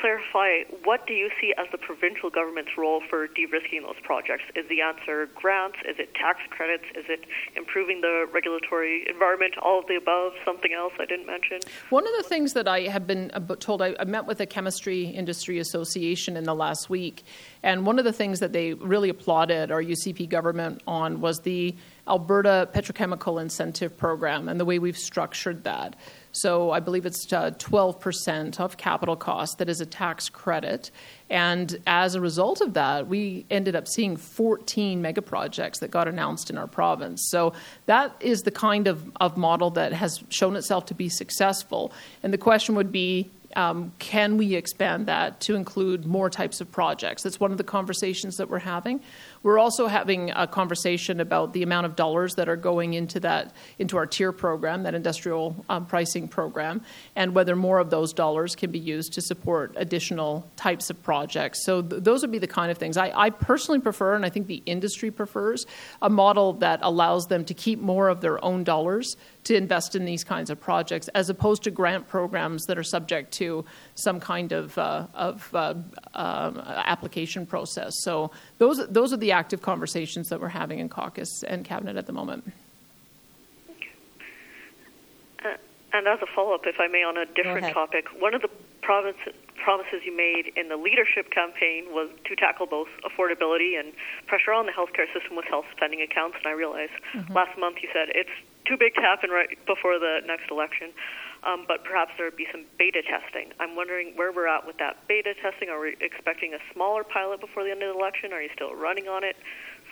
clarify 0.00 0.64
what 0.84 1.06
do 1.06 1.12
you 1.12 1.30
see 1.40 1.52
as 1.58 1.66
the 1.72 1.78
provincial 1.78 2.30
government's 2.30 2.72
role 2.76 3.02
for 3.08 3.26
de-risking 3.26 3.82
those 3.82 4.00
projects? 4.02 4.44
Is 4.54 4.68
the 4.68 4.80
answer 4.80 5.28
grants? 5.34 5.78
Is 5.88 5.96
it 5.98 6.14
tax 6.14 6.40
credits? 6.50 6.84
Is 6.96 7.04
it 7.08 7.24
improving 7.56 8.00
the 8.00 8.26
regulatory 8.32 9.06
environment? 9.08 9.54
All 9.62 9.80
of 9.80 9.86
the 9.86 9.96
above? 9.96 10.32
Something 10.44 10.72
else 10.72 10.92
I 10.98 11.06
didn't 11.06 11.26
mention? 11.26 11.60
One 11.90 12.06
of 12.06 12.12
the 12.16 12.28
things 12.28 12.52
that 12.52 12.68
I 12.68 12.82
have 12.82 13.06
been 13.06 13.30
told, 13.60 13.82
I, 13.82 13.94
I 13.98 14.04
met 14.04 14.26
with 14.26 14.38
the 14.38 14.46
Chemistry 14.46 15.04
Industry 15.04 15.58
Association 15.58 16.36
in 16.36 16.44
the 16.44 16.54
last 16.54 16.88
week, 16.88 17.24
and 17.62 17.86
one 17.86 17.98
of 17.98 18.04
the 18.04 18.12
things 18.12 18.40
that 18.40 18.52
they 18.52 18.74
really 18.74 19.08
applauded 19.08 19.70
our 19.70 19.82
UCP 19.82 20.28
government 20.28 20.82
on 20.86 21.20
was 21.20 21.40
the 21.40 21.74
Alberta 22.06 22.68
Petrochemical 22.72 23.40
Incentive 23.40 23.96
Program 23.96 24.48
and 24.48 24.58
the 24.58 24.64
way 24.64 24.78
we've 24.78 24.98
structured 24.98 25.64
that. 25.64 25.96
So 26.40 26.70
I 26.70 26.80
believe 26.80 27.06
it's 27.06 27.32
uh, 27.32 27.50
12% 27.52 28.60
of 28.60 28.76
capital 28.76 29.16
cost 29.16 29.58
that 29.58 29.68
is 29.68 29.80
a 29.80 29.86
tax 29.86 30.28
credit. 30.28 30.90
And 31.30 31.78
as 31.86 32.14
a 32.14 32.20
result 32.20 32.60
of 32.60 32.74
that, 32.74 33.06
we 33.06 33.44
ended 33.50 33.76
up 33.76 33.86
seeing 33.86 34.16
14 34.16 35.00
mega 35.02 35.22
projects 35.22 35.80
that 35.80 35.90
got 35.90 36.08
announced 36.08 36.50
in 36.50 36.58
our 36.58 36.66
province. 36.66 37.28
So 37.30 37.52
that 37.86 38.14
is 38.20 38.42
the 38.42 38.50
kind 38.50 38.86
of, 38.86 39.10
of 39.20 39.36
model 39.36 39.70
that 39.70 39.92
has 39.92 40.22
shown 40.28 40.56
itself 40.56 40.86
to 40.86 40.94
be 40.94 41.08
successful. 41.08 41.92
And 42.22 42.32
the 42.32 42.38
question 42.38 42.74
would 42.74 42.92
be 42.92 43.30
um, 43.56 43.92
can 43.98 44.36
we 44.36 44.54
expand 44.54 45.06
that 45.06 45.40
to 45.40 45.54
include 45.54 46.06
more 46.06 46.30
types 46.30 46.60
of 46.60 46.70
projects? 46.70 47.22
That's 47.22 47.40
one 47.40 47.50
of 47.50 47.58
the 47.58 47.64
conversations 47.64 48.36
that 48.36 48.50
we're 48.50 48.58
having. 48.58 49.00
We're 49.42 49.58
also 49.58 49.86
having 49.86 50.30
a 50.30 50.46
conversation 50.46 51.20
about 51.20 51.52
the 51.52 51.62
amount 51.62 51.86
of 51.86 51.96
dollars 51.96 52.34
that 52.34 52.48
are 52.48 52.56
going 52.56 52.94
into 52.94 53.20
that 53.20 53.52
into 53.78 53.96
our 53.96 54.06
TIER 54.06 54.32
program, 54.32 54.82
that 54.82 54.94
industrial 54.94 55.64
um, 55.68 55.86
pricing 55.86 56.28
program, 56.28 56.82
and 57.16 57.34
whether 57.34 57.54
more 57.54 57.78
of 57.78 57.90
those 57.90 58.12
dollars 58.12 58.56
can 58.56 58.70
be 58.70 58.78
used 58.78 59.12
to 59.14 59.20
support 59.20 59.72
additional 59.76 60.48
types 60.56 60.90
of 60.90 61.02
projects. 61.02 61.64
So 61.64 61.82
th- 61.82 62.02
those 62.02 62.22
would 62.22 62.32
be 62.32 62.38
the 62.38 62.46
kind 62.46 62.70
of 62.70 62.78
things 62.78 62.96
I, 62.96 63.12
I 63.14 63.30
personally 63.30 63.80
prefer, 63.80 64.14
and 64.14 64.24
I 64.24 64.30
think 64.30 64.46
the 64.46 64.62
industry 64.66 65.10
prefers 65.10 65.66
a 66.02 66.10
model 66.10 66.54
that 66.54 66.80
allows 66.82 67.26
them 67.26 67.44
to 67.44 67.54
keep 67.54 67.78
more 67.78 68.08
of 68.08 68.20
their 68.20 68.44
own 68.44 68.64
dollars 68.64 69.16
to 69.44 69.54
invest 69.54 69.94
in 69.94 70.04
these 70.04 70.24
kinds 70.24 70.50
of 70.50 70.60
projects, 70.60 71.08
as 71.08 71.30
opposed 71.30 71.62
to 71.62 71.70
grant 71.70 72.06
programs 72.08 72.66
that 72.66 72.76
are 72.76 72.82
subject 72.82 73.32
to 73.32 73.64
some 73.98 74.20
kind 74.20 74.52
of, 74.52 74.76
uh, 74.78 75.06
of 75.14 75.54
uh, 75.54 75.74
uh, 76.14 76.82
application 76.86 77.46
process. 77.46 77.92
So 78.02 78.30
those 78.58 78.86
those 78.88 79.12
are 79.12 79.16
the 79.16 79.32
active 79.32 79.60
conversations 79.60 80.28
that 80.28 80.40
we're 80.40 80.48
having 80.48 80.78
in 80.78 80.88
caucus 80.88 81.42
and 81.42 81.64
cabinet 81.64 81.96
at 81.96 82.06
the 82.06 82.12
moment. 82.12 82.52
Uh, 85.44 85.56
and 85.92 86.06
as 86.06 86.20
a 86.22 86.26
follow-up, 86.34 86.62
if 86.64 86.76
I 86.78 86.86
may, 86.86 87.02
on 87.02 87.16
a 87.16 87.26
different 87.26 87.72
topic, 87.72 88.06
one 88.18 88.34
of 88.34 88.42
the 88.42 88.50
province, 88.82 89.18
promises 89.56 90.00
you 90.04 90.16
made 90.16 90.52
in 90.56 90.68
the 90.68 90.76
leadership 90.76 91.30
campaign 91.30 91.86
was 91.90 92.08
to 92.24 92.36
tackle 92.36 92.66
both 92.66 92.88
affordability 93.04 93.78
and 93.78 93.92
pressure 94.26 94.52
on 94.52 94.66
the 94.66 94.72
healthcare 94.72 95.12
system 95.12 95.36
with 95.36 95.44
health 95.46 95.66
spending 95.76 96.00
accounts. 96.00 96.36
And 96.38 96.46
I 96.46 96.54
realize 96.56 96.88
mm-hmm. 97.12 97.32
last 97.32 97.58
month 97.58 97.76
you 97.82 97.88
said 97.92 98.08
it's 98.14 98.32
too 98.64 98.76
big 98.78 98.94
to 98.94 99.00
happen 99.00 99.30
right 99.30 99.58
before 99.66 99.98
the 99.98 100.20
next 100.26 100.50
election 100.50 100.92
um, 101.46 101.64
but 101.66 101.84
perhaps 101.84 102.12
there 102.16 102.26
would 102.26 102.36
be 102.36 102.46
some 102.50 102.64
beta 102.78 103.02
testing. 103.02 103.52
I'm 103.60 103.76
wondering 103.76 104.12
where 104.16 104.32
we're 104.32 104.48
at 104.48 104.66
with 104.66 104.78
that 104.78 105.06
beta 105.08 105.34
testing. 105.42 105.68
Are 105.68 105.80
we 105.80 105.96
expecting 106.00 106.54
a 106.54 106.58
smaller 106.72 107.04
pilot 107.04 107.40
before 107.40 107.64
the 107.64 107.70
end 107.70 107.82
of 107.82 107.94
the 107.94 107.98
election? 107.98 108.32
Are 108.32 108.42
you 108.42 108.50
still 108.54 108.74
running 108.74 109.08
on 109.08 109.24
it? 109.24 109.36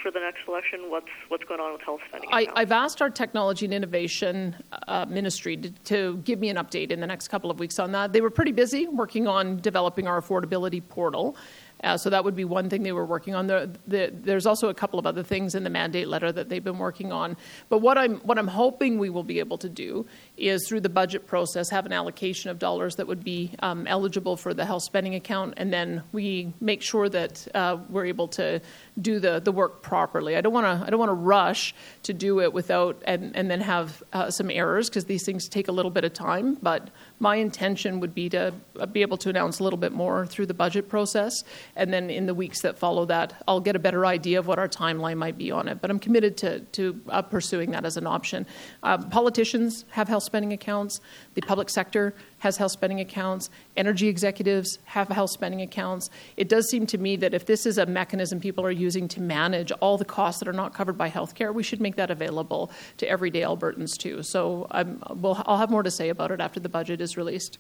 for 0.02 0.11
the 0.11 0.20
next 0.20 0.40
election? 0.46 0.90
What's 0.90 1.09
what's 1.28 1.44
going 1.44 1.61
on 1.61 1.72
with 1.72 1.82
health 1.82 2.00
spending? 2.09 2.30
I, 2.32 2.46
have 2.56 2.72
asked 2.72 3.02
our 3.02 3.11
technology 3.11 3.66
and 3.66 3.74
innovation 3.74 4.54
uh, 4.87 5.06
ministry 5.09 5.56
to, 5.56 5.70
to, 5.70 6.16
give 6.18 6.38
me 6.38 6.48
an 6.48 6.56
update 6.56 6.90
in 6.90 7.00
the 7.00 7.06
next 7.06 7.28
couple 7.28 7.50
of 7.50 7.59
weeks 7.59 7.78
on 7.78 7.92
that. 7.92 8.12
They 8.12 8.20
were 8.20 8.30
pretty 8.30 8.52
busy 8.52 8.87
working 8.87 9.26
on 9.26 9.59
developing 9.59 10.06
our 10.06 10.20
affordability 10.20 10.87
portal, 10.87 11.37
uh, 11.84 11.96
so 11.96 12.10
that 12.10 12.24
would 12.24 12.34
be 12.34 12.44
one 12.44 12.70
thing 12.70 12.82
they 12.82 12.92
were 12.92 13.04
working 13.04 13.34
on. 13.34 13.46
The, 13.46 13.70
the, 13.86 14.10
there's 14.12 14.46
also 14.46 14.68
a 14.68 14.74
couple 14.74 14.98
of 14.98 15.06
other 15.06 15.22
things 15.22 15.54
in 15.54 15.62
the 15.64 15.70
mandate 15.70 16.08
letter 16.08 16.32
that 16.32 16.48
they've 16.48 16.64
been 16.64 16.78
working 16.78 17.12
on. 17.12 17.36
But 17.68 17.78
what 17.78 17.98
I'm 17.98 18.16
what 18.20 18.38
I'm 18.38 18.48
hoping 18.48 18.98
we 18.98 19.10
will 19.10 19.22
be 19.24 19.38
able 19.40 19.58
to 19.58 19.68
do 19.68 20.06
is 20.36 20.66
through 20.68 20.80
the 20.80 20.88
budget 20.88 21.26
process 21.26 21.68
have 21.70 21.86
an 21.86 21.92
allocation 21.92 22.50
of 22.50 22.58
dollars 22.58 22.96
that 22.96 23.06
would 23.06 23.22
be 23.22 23.52
um, 23.60 23.86
eligible 23.86 24.36
for 24.36 24.54
the 24.54 24.64
health 24.64 24.84
spending 24.84 25.14
account, 25.14 25.54
and 25.56 25.72
then 25.72 26.02
we 26.12 26.52
make 26.60 26.82
sure 26.82 27.08
that 27.08 27.46
uh, 27.54 27.78
we're 27.90 28.06
able 28.06 28.28
to 28.28 28.60
do 29.00 29.20
the, 29.20 29.40
the 29.40 29.52
work 29.52 29.82
properly. 29.82 30.37
I 30.37 30.40
don't 30.40 30.52
want 30.52 30.64
to 30.64 30.87
I 30.87 30.90
don't 30.90 30.98
want 30.98 31.11
to 31.11 31.14
rush 31.14 31.74
to 32.04 32.14
do 32.14 32.40
it 32.40 32.52
without 32.52 33.02
and, 33.06 33.37
and 33.37 33.50
then 33.50 33.61
have 33.61 34.02
uh, 34.12 34.30
some 34.30 34.50
errors 34.50 34.88
because 34.88 35.04
these 35.04 35.24
things 35.24 35.48
take 35.48 35.68
a 35.68 35.72
little 35.72 35.90
bit 35.90 36.04
of 36.04 36.14
time. 36.14 36.54
But 36.62 36.88
my 37.20 37.37
intention 37.37 38.00
would 38.00 38.14
be 38.14 38.28
to 38.30 38.54
uh, 38.80 38.87
be 38.87 39.02
able 39.02 39.18
to 39.18 39.28
announce 39.28 39.59
a 39.59 39.64
little 39.64 39.78
bit 39.78 39.92
more 39.92 40.26
through 40.26 40.46
the 40.46 40.54
budget 40.54 40.88
process, 40.88 41.35
and 41.75 41.92
then 41.92 42.08
in 42.08 42.27
the 42.27 42.35
weeks 42.35 42.62
that 42.62 42.79
follow 42.79 43.04
that, 43.06 43.35
I'll 43.46 43.60
get 43.60 43.77
a 43.77 43.79
better 43.79 44.06
idea 44.06 44.38
of 44.38 44.46
what 44.46 44.58
our 44.58 44.68
timeline 44.68 45.18
might 45.18 45.37
be 45.37 45.50
on 45.50 45.68
it. 45.68 45.81
But 45.83 45.90
I'm 45.90 45.98
committed 45.98 46.38
to 46.38 46.60
to 46.60 47.00
uh, 47.08 47.23
pursuing 47.23 47.73
that 47.73 47.85
as 47.85 47.96
an 47.98 48.06
option. 48.06 48.46
Uh, 48.83 48.98
politicians 48.98 49.85
have 49.90 50.08
health 50.08 50.25
spending 50.25 50.52
accounts. 50.52 51.00
The 51.35 51.42
public 51.42 51.68
sector 51.68 52.14
has 52.38 52.56
health 52.56 52.73
spending 52.73 53.00
accounts. 53.00 53.50
Energy 53.77 54.08
executives 54.08 54.79
have 54.85 55.08
health 55.08 55.31
spending 55.31 55.60
accounts. 55.60 56.08
It 56.37 56.48
does 56.48 56.68
seem 56.71 56.87
to 56.87 56.98
me 56.98 57.16
that 57.16 57.35
if 57.35 57.44
this 57.46 57.66
is 57.66 57.77
a 57.77 57.87
mechanism 57.87 58.40
people 58.40 58.64
are 58.64 58.71
using 58.71 58.85
to 58.87 59.20
manage 59.20 59.72
all 59.72 59.98
the 59.98 60.04
costs 60.04 60.38
that 60.38 60.48
are 60.48 60.52
not 60.52 60.72
covered 60.72 60.96
by 60.96 61.10
healthcare, 61.10 61.52
we 61.52 61.62
should 61.62 61.80
make 61.80 61.96
that 61.96 62.10
available 62.10 62.70
to 62.98 63.08
everyday 63.08 63.40
Albertans 63.40 63.96
too. 63.96 64.22
So 64.22 64.68
we'll, 65.10 65.42
I'll 65.46 65.58
have 65.58 65.70
more 65.70 65.82
to 65.82 65.90
say 65.90 66.08
about 66.08 66.30
it 66.30 66.40
after 66.40 66.60
the 66.60 66.68
budget 66.68 67.00
is 67.00 67.16
released. 67.16 67.58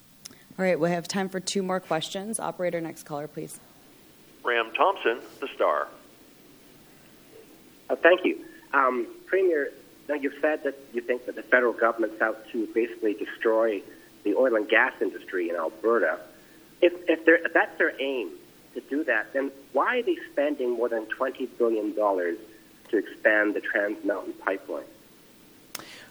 All 0.58 0.64
right, 0.64 0.78
we 0.78 0.90
have 0.90 1.06
time 1.06 1.28
for 1.28 1.40
two 1.40 1.62
more 1.62 1.80
questions. 1.80 2.40
Operator, 2.40 2.80
next 2.80 3.02
caller, 3.02 3.28
please. 3.28 3.60
Ram 4.42 4.72
Thompson, 4.74 5.20
the 5.40 5.48
star. 5.54 5.88
Uh, 7.90 7.96
thank 7.96 8.24
you. 8.24 8.44
Um, 8.72 9.06
Premier, 9.26 9.72
now 10.08 10.14
you've 10.14 10.40
said 10.40 10.62
that 10.64 10.78
you 10.92 11.02
think 11.02 11.26
that 11.26 11.34
the 11.34 11.42
federal 11.42 11.72
government's 11.72 12.22
out 12.22 12.48
to 12.52 12.66
basically 12.68 13.14
destroy 13.14 13.82
the 14.24 14.34
oil 14.34 14.56
and 14.56 14.68
gas 14.68 14.92
industry 15.00 15.50
in 15.50 15.56
Alberta. 15.56 16.20
If, 16.80 16.92
if, 17.08 17.20
if 17.26 17.52
that's 17.52 17.76
their 17.78 18.00
aim 18.00 18.30
to 18.76 18.80
do 18.88 19.02
that, 19.04 19.32
then 19.32 19.50
why 19.72 19.98
are 19.98 20.02
they 20.02 20.16
spending 20.30 20.76
more 20.76 20.88
than 20.88 21.06
$20 21.06 21.48
billion 21.58 21.94
to 21.94 22.96
expand 22.96 23.54
the 23.54 23.60
Trans 23.60 24.04
Mountain 24.04 24.34
pipeline? 24.34 24.84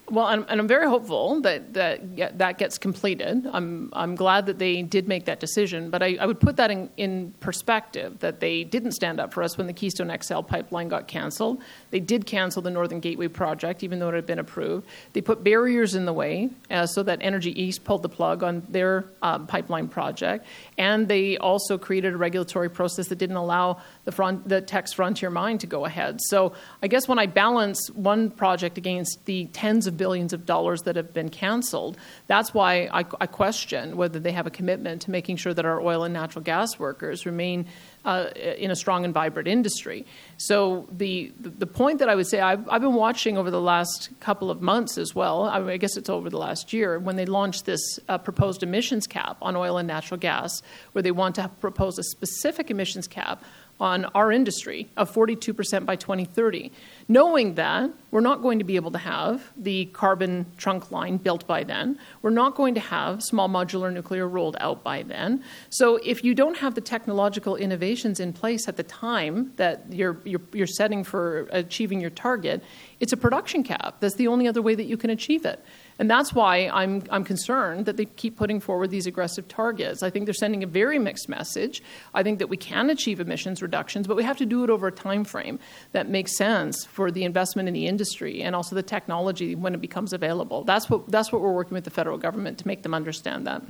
Well, 0.10 0.28
and, 0.28 0.46
and 0.50 0.60
I'm 0.60 0.68
very 0.68 0.88
hopeful 0.88 1.42
that 1.42 1.74
that, 1.74 2.38
that 2.38 2.60
gets 2.60 2.78
completed. 2.78 3.48
I'm, 3.52 3.90
I'm 3.94 4.14
glad 4.14 4.46
that 4.46 4.60
they 4.60 4.84
did 4.84 5.08
make 5.08 5.26
that 5.26 5.40
decision, 5.40 5.90
but 5.90 6.04
I, 6.04 6.16
I 6.20 6.28
would 6.28 6.40
put 6.40 6.58
that 6.58 6.70
in, 6.70 6.92
in 6.96 7.34
perspective 7.40 8.20
that 8.20 8.40
they 8.40 8.64
didn't 8.64 8.92
stand 8.92 9.20
up 9.20 9.34
for 9.34 9.42
us 9.42 9.58
when 9.58 9.66
the 9.66 9.74
Keystone 9.74 10.16
XL 10.22 10.42
pipeline 10.42 10.90
got 10.90 11.08
canceled. 11.08 11.60
They 11.90 12.00
did 12.00 12.28
cancel 12.28 12.62
the 12.62 12.70
Northern 12.70 13.00
Gateway 13.00 13.30
project, 13.30 13.84
even 13.84 13.98
though 13.98 14.10
it 14.10 14.14
had 14.14 14.28
been 14.28 14.38
approved. 14.38 14.86
They 15.14 15.22
put 15.22 15.44
barriers 15.44 15.96
in 15.96 16.06
the 16.06 16.14
way 16.14 16.52
uh, 16.70 16.86
so 16.86 17.02
that 17.02 17.20
Energy 17.22 17.60
East 17.60 17.84
pulled 17.84 18.04
the 18.04 18.10
plug 18.10 18.44
on 18.44 18.62
their 18.70 19.06
um, 19.24 19.48
pipeline 19.48 19.88
project. 19.88 20.46
And 20.78 21.08
they 21.08 21.38
also 21.38 21.80
created 21.80 22.14
a 22.14 22.18
regulatory 22.18 22.70
process 22.70 23.08
that 23.08 23.18
didn't 23.18 23.38
allow 23.38 23.82
the, 24.04 24.12
front, 24.12 24.48
the 24.48 24.62
Teck's 24.62 24.94
Frontier 24.94 25.32
Mine 25.32 25.58
to 25.58 25.68
go 25.68 25.86
ahead. 25.86 26.20
So 26.22 26.54
I 26.84 26.88
guess 26.88 27.08
when 27.08 27.18
I 27.18 27.26
balance 27.26 27.90
one 27.90 28.30
project 28.30 28.78
against 28.78 29.26
the 29.26 29.46
tens 29.46 29.88
of 29.88 29.95
billions 29.96 30.34
of 30.34 30.46
dollars 30.46 30.84
that 30.84 30.96
have 30.96 31.14
been 31.14 31.30
canceled, 31.30 31.98
that's 32.28 32.54
why 32.54 32.90
I, 32.92 33.06
I 33.20 33.28
question 33.28 33.98
whether 33.98 34.20
they 34.20 34.32
have 34.32 34.48
a 34.48 34.52
commitment 34.52 35.04
to 35.04 35.12
making 35.12 35.38
sure 35.38 35.54
that 35.54 35.66
our 35.66 35.82
oil 35.82 36.04
and 36.04 36.14
natural 36.14 36.44
gas 36.44 36.78
workers 36.80 37.26
remain 37.26 37.66
uh, 38.06 38.30
in 38.36 38.72
a 38.72 38.76
strong 38.76 39.04
and 39.04 39.14
vibrant 39.14 39.48
industry. 39.48 40.06
So 40.38 40.88
the 40.92 41.32
the 41.40 41.66
point 41.66 42.00
that 42.00 42.10
I 42.10 42.16
would 42.16 42.28
say 42.28 42.40
I've, 42.40 42.68
I've 42.70 42.82
been 42.82 42.94
watching 42.94 43.38
over 43.38 43.50
the 43.50 43.62
last 43.62 44.10
couple 44.20 44.52
of 44.52 44.62
months 44.62 44.98
as 44.98 45.16
well. 45.16 45.44
I, 45.44 45.60
mean, 45.60 45.70
I 45.70 45.78
guess 45.78 45.98
it's 45.98 46.10
over 46.10 46.30
the 46.30 46.38
last 46.38 46.72
year 46.72 47.00
when 47.00 47.16
they 47.16 47.26
launched 47.26 47.66
this 47.66 48.00
uh, 48.08 48.18
proposed 48.18 48.62
emissions 48.64 49.08
cap 49.08 49.38
on 49.42 49.56
oil 49.56 49.78
and 49.78 49.88
natural 49.88 50.20
gas, 50.20 50.62
where 50.92 51.02
they 51.02 51.12
want 51.12 51.36
to 51.36 51.50
propose 51.60 51.98
a 51.98 52.04
specific 52.04 52.70
emissions 52.70 53.08
cap 53.08 53.44
on 53.80 54.06
our 54.16 54.32
industry 54.32 54.90
of 54.96 55.12
42% 55.14 55.86
by 55.86 55.96
2030, 55.96 56.72
knowing 57.10 57.56
that 57.56 57.92
we're 58.10 58.22
not 58.22 58.42
going 58.42 58.60
to 58.60 58.66
be 58.66 58.78
able 58.78 58.92
to 58.92 58.98
have 58.98 59.52
the 59.58 59.86
carbon 59.88 60.46
trunk 60.56 60.92
line 60.92 61.18
built 61.18 61.46
by 61.46 61.64
then. 61.64 62.00
We're 62.22 62.30
not 62.30 62.56
going 62.56 62.74
to 62.76 62.80
have 62.80 63.22
small 63.22 63.50
modular 63.50 63.92
nuclear 63.92 64.28
rolled 64.28 64.56
out 64.62 64.84
by 64.84 65.04
then. 65.04 65.44
So 65.70 65.98
if 65.98 66.24
you 66.24 66.34
don't 66.34 66.58
have 66.58 66.76
the 66.76 66.82
technological 66.82 67.58
innovations 67.58 68.20
in 68.22 68.32
place 68.32 68.68
at 68.70 68.78
the 68.78 68.84
time 68.84 69.52
that 69.58 69.92
you're, 69.92 70.22
you're, 70.24 70.42
you're 70.54 70.68
setting 70.68 71.04
for 71.04 71.48
achieving 71.52 72.00
your 72.00 72.12
target, 72.12 72.64
it's 73.02 73.12
a 73.12 73.18
production 73.18 73.64
cap. 73.64 73.98
That's 74.00 74.16
the 74.16 74.28
only 74.28 74.48
other 74.48 74.62
way 74.62 74.76
that 74.76 74.86
you 74.86 74.96
can 74.96 75.10
achieve 75.10 75.46
it. 75.46 75.64
And 75.98 76.10
that's 76.10 76.34
why 76.34 76.70
I'm, 76.74 77.04
I'm 77.10 77.24
concerned 77.24 77.86
that 77.86 77.96
they 77.96 78.06
keep 78.06 78.36
putting 78.36 78.60
forward 78.60 78.90
these 78.90 79.08
aggressive 79.08 79.48
targets. 79.48 80.04
I 80.04 80.10
think 80.10 80.26
they're 80.26 80.34
sending 80.34 80.64
a 80.64 80.68
very 80.68 81.00
mixed 81.00 81.30
message. 81.30 81.82
I 82.14 82.22
think 82.22 82.40
that 82.40 82.48
we 82.48 82.58
can 82.58 82.90
achieve 82.90 83.20
emissions 83.20 83.62
reductions, 83.62 84.08
but 84.08 84.18
we 84.18 84.24
have 84.24 84.38
to 84.38 84.46
do 84.46 84.64
it 84.64 84.70
over 84.70 84.88
a 84.88 84.92
time 84.92 85.24
frame 85.24 85.58
that 85.94 86.10
makes 86.10 86.36
sense 86.36 86.86
for 86.86 87.12
the 87.12 87.24
investment 87.24 87.68
in 87.70 87.74
the 87.74 87.88
industry 87.88 88.42
and 88.42 88.56
also 88.56 88.76
the 88.76 88.84
technology 88.84 89.56
when 89.56 89.74
it 89.74 89.82
becomes 89.82 90.12
available. 90.12 90.64
That's 90.64 90.90
what, 90.90 91.10
that's 91.10 91.32
what 91.32 91.42
we're 91.42 91.54
working 91.54 91.76
with 91.76 91.86
the 91.86 91.92
federal 91.92 92.18
government 92.18 92.58
to 92.60 92.68
make 92.68 92.84
them 92.84 92.94
understand 92.94 93.48
that. 93.48 93.62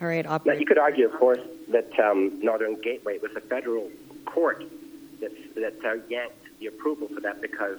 All 0.00 0.08
right, 0.08 0.26
operator. 0.26 0.54
Now, 0.54 0.60
you 0.60 0.66
could 0.66 0.78
argue, 0.78 1.06
of 1.06 1.12
course, 1.18 1.40
that 1.68 1.90
um, 1.98 2.38
Northern 2.42 2.80
Gateway 2.80 3.18
was 3.18 3.32
a 3.36 3.40
federal 3.40 3.90
court 4.24 4.64
that, 5.20 5.30
that 5.56 5.74
uh, 5.84 5.94
yanked 6.08 6.36
the 6.58 6.66
approval 6.66 7.08
for 7.08 7.20
that 7.20 7.40
because 7.40 7.78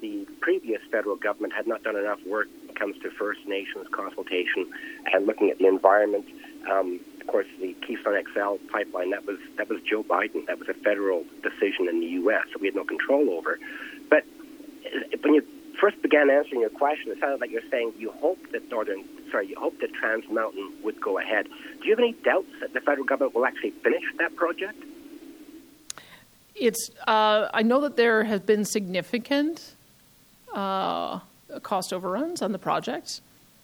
the 0.00 0.26
previous 0.40 0.80
federal 0.90 1.16
government 1.16 1.52
had 1.52 1.66
not 1.66 1.82
done 1.82 1.96
enough 1.96 2.18
work 2.26 2.48
when 2.60 2.70
it 2.70 2.78
comes 2.78 2.96
to 3.02 3.10
First 3.10 3.40
Nations 3.46 3.86
consultation 3.92 4.70
and 5.12 5.26
looking 5.26 5.50
at 5.50 5.58
the 5.58 5.66
environment. 5.66 6.26
Um, 6.70 7.00
of 7.20 7.26
course, 7.26 7.46
the 7.60 7.74
Keystone 7.86 8.16
XL 8.32 8.56
pipeline 8.72 9.10
that 9.10 9.26
was 9.26 9.38
that 9.56 9.68
was 9.68 9.80
Joe 9.82 10.02
Biden. 10.02 10.46
That 10.46 10.58
was 10.58 10.68
a 10.68 10.74
federal 10.74 11.24
decision 11.42 11.88
in 11.88 12.00
the 12.00 12.06
U.S. 12.22 12.46
So 12.52 12.58
we 12.60 12.68
had 12.68 12.74
no 12.74 12.84
control 12.84 13.30
over. 13.30 13.58
But 14.08 14.24
uh, 14.86 15.16
when 15.22 15.34
you 15.34 15.42
first 15.80 16.00
began 16.02 16.30
answering 16.30 16.60
your 16.60 16.70
question, 16.70 17.12
it 17.12 17.18
sounded 17.20 17.40
like 17.40 17.50
you're 17.50 17.68
saying 17.70 17.92
you 17.98 18.10
hope 18.10 18.38
that 18.52 18.68
Northern, 18.70 19.04
sorry, 19.30 19.48
you 19.48 19.56
hope 19.58 19.78
that 19.80 19.92
Trans 19.94 20.24
Mountain 20.30 20.72
would 20.82 21.00
go 21.00 21.18
ahead. 21.18 21.46
Do 21.80 21.84
you 21.84 21.92
have 21.92 21.98
any 21.98 22.12
doubts 22.24 22.48
that 22.60 22.72
the 22.74 22.80
federal 22.80 23.06
government 23.06 23.34
will 23.34 23.46
actually 23.46 23.70
finish 23.82 24.02
that 24.18 24.34
project? 24.36 24.82
It's. 26.54 26.90
Uh, 27.06 27.48
I 27.54 27.62
know 27.62 27.80
that 27.82 27.96
there 27.96 28.24
has 28.24 28.40
been 28.40 28.64
significant 28.64 29.74
uh, 30.54 31.20
cost 31.62 31.92
overruns 31.92 32.42
on 32.42 32.52
the 32.52 32.58
project. 32.58 33.20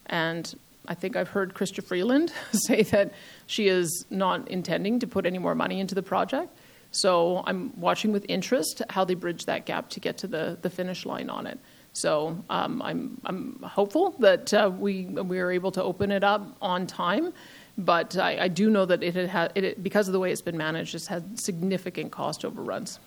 And 0.07 0.55
I 0.87 0.95
think 0.95 1.17
I've 1.17 1.29
heard 1.29 1.55
Chrystia 1.55 1.83
Freeland 1.83 2.33
say 2.53 2.83
that 2.85 3.13
she 3.47 3.69
is 3.69 4.05
not 4.11 4.49
intending 4.49 5.01
to 5.01 5.07
put 5.07 5.27
any 5.27 5.39
more 5.39 5.55
money 5.55 5.81
into 5.81 5.95
the 5.95 6.03
project. 6.03 6.51
So 6.91 7.43
I'm 7.47 7.79
watching 7.81 8.13
with 8.13 8.25
interest 8.29 8.83
how 8.91 9.05
they 9.05 9.15
bridge 9.15 9.47
that 9.47 9.67
gap 9.67 9.91
to 9.91 10.01
get 10.01 10.19
to 10.19 10.27
the, 10.27 10.59
the 10.63 10.71
finish 10.71 11.05
line 11.05 11.29
on 11.29 11.47
it. 11.47 11.59
So 11.93 12.37
um, 12.51 12.83
I'm, 12.83 13.21
I'm 13.25 13.61
hopeful 13.63 14.15
that 14.21 14.53
uh, 14.53 14.71
we, 14.77 15.07
we 15.07 15.39
are 15.41 15.51
able 15.51 15.73
to 15.73 15.83
open 15.83 16.11
it 16.11 16.23
up 16.23 16.57
on 16.61 16.87
time. 16.87 17.33
But 17.77 18.17
I, 18.17 18.45
I 18.45 18.49
do 18.49 18.71
know 18.71 18.85
that 18.85 19.03
it 19.03 19.15
had, 19.15 19.53
it, 19.57 19.83
because 19.83 20.07
of 20.07 20.13
the 20.13 20.21
way 20.21 20.31
it's 20.31 20.43
been 20.43 20.57
managed, 20.57 20.95
it's 20.95 21.09
had 21.09 21.41
significant 21.41 22.13
cost 22.13 22.45
overruns. 22.45 23.01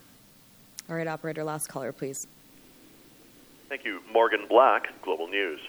All 0.90 0.96
right, 0.96 1.08
operator, 1.08 1.44
last 1.44 1.68
caller, 1.68 1.92
please. 1.92 2.28
Thank 3.70 3.84
you. 3.84 4.02
Morgan 4.12 4.46
Black, 4.48 4.88
Global 5.02 5.28
News. 5.28 5.60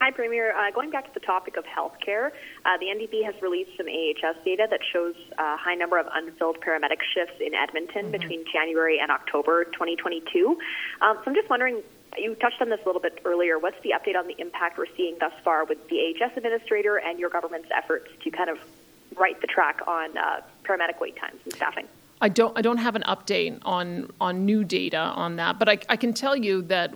Hi, 0.00 0.12
Premier. 0.12 0.54
Uh, 0.56 0.70
going 0.70 0.90
back 0.90 1.06
to 1.06 1.14
the 1.14 1.26
topic 1.26 1.56
of 1.56 1.64
healthcare, 1.64 2.30
uh, 2.64 2.78
the 2.78 2.86
NDP 2.86 3.24
has 3.24 3.34
released 3.42 3.70
some 3.76 3.88
AHS 3.88 4.36
data 4.44 4.68
that 4.70 4.78
shows 4.92 5.16
a 5.38 5.56
high 5.56 5.74
number 5.74 5.98
of 5.98 6.06
unfilled 6.14 6.58
paramedic 6.60 7.02
shifts 7.14 7.40
in 7.40 7.52
Edmonton 7.52 8.02
mm-hmm. 8.02 8.12
between 8.12 8.44
January 8.52 9.00
and 9.00 9.10
October 9.10 9.64
2022. 9.64 10.56
Um, 11.00 11.16
so 11.16 11.22
I'm 11.26 11.34
just 11.34 11.50
wondering, 11.50 11.82
you 12.16 12.36
touched 12.36 12.62
on 12.62 12.68
this 12.70 12.78
a 12.84 12.86
little 12.86 13.02
bit 13.02 13.18
earlier. 13.24 13.58
What's 13.58 13.80
the 13.82 13.90
update 13.90 14.16
on 14.16 14.28
the 14.28 14.36
impact 14.38 14.78
we're 14.78 14.86
seeing 14.96 15.16
thus 15.18 15.32
far 15.42 15.64
with 15.64 15.78
the 15.88 16.14
AHS 16.14 16.36
administrator 16.36 16.96
and 16.98 17.18
your 17.18 17.30
government's 17.30 17.68
efforts 17.76 18.08
to 18.22 18.30
kind 18.30 18.50
of 18.50 18.58
right 19.16 19.40
the 19.40 19.48
track 19.48 19.80
on 19.88 20.16
uh, 20.16 20.42
paramedic 20.62 21.00
wait 21.00 21.16
times 21.16 21.40
and 21.42 21.52
staffing? 21.52 21.88
I 22.20 22.28
don't 22.28 22.56
I 22.58 22.62
don't 22.62 22.78
have 22.78 22.96
an 22.96 23.04
update 23.06 23.60
on 23.64 24.10
on 24.20 24.44
new 24.44 24.64
data 24.64 24.98
on 24.98 25.36
that, 25.36 25.58
but 25.58 25.68
I, 25.68 25.78
I 25.88 25.96
can 25.96 26.12
tell 26.12 26.36
you 26.36 26.62
that 26.62 26.92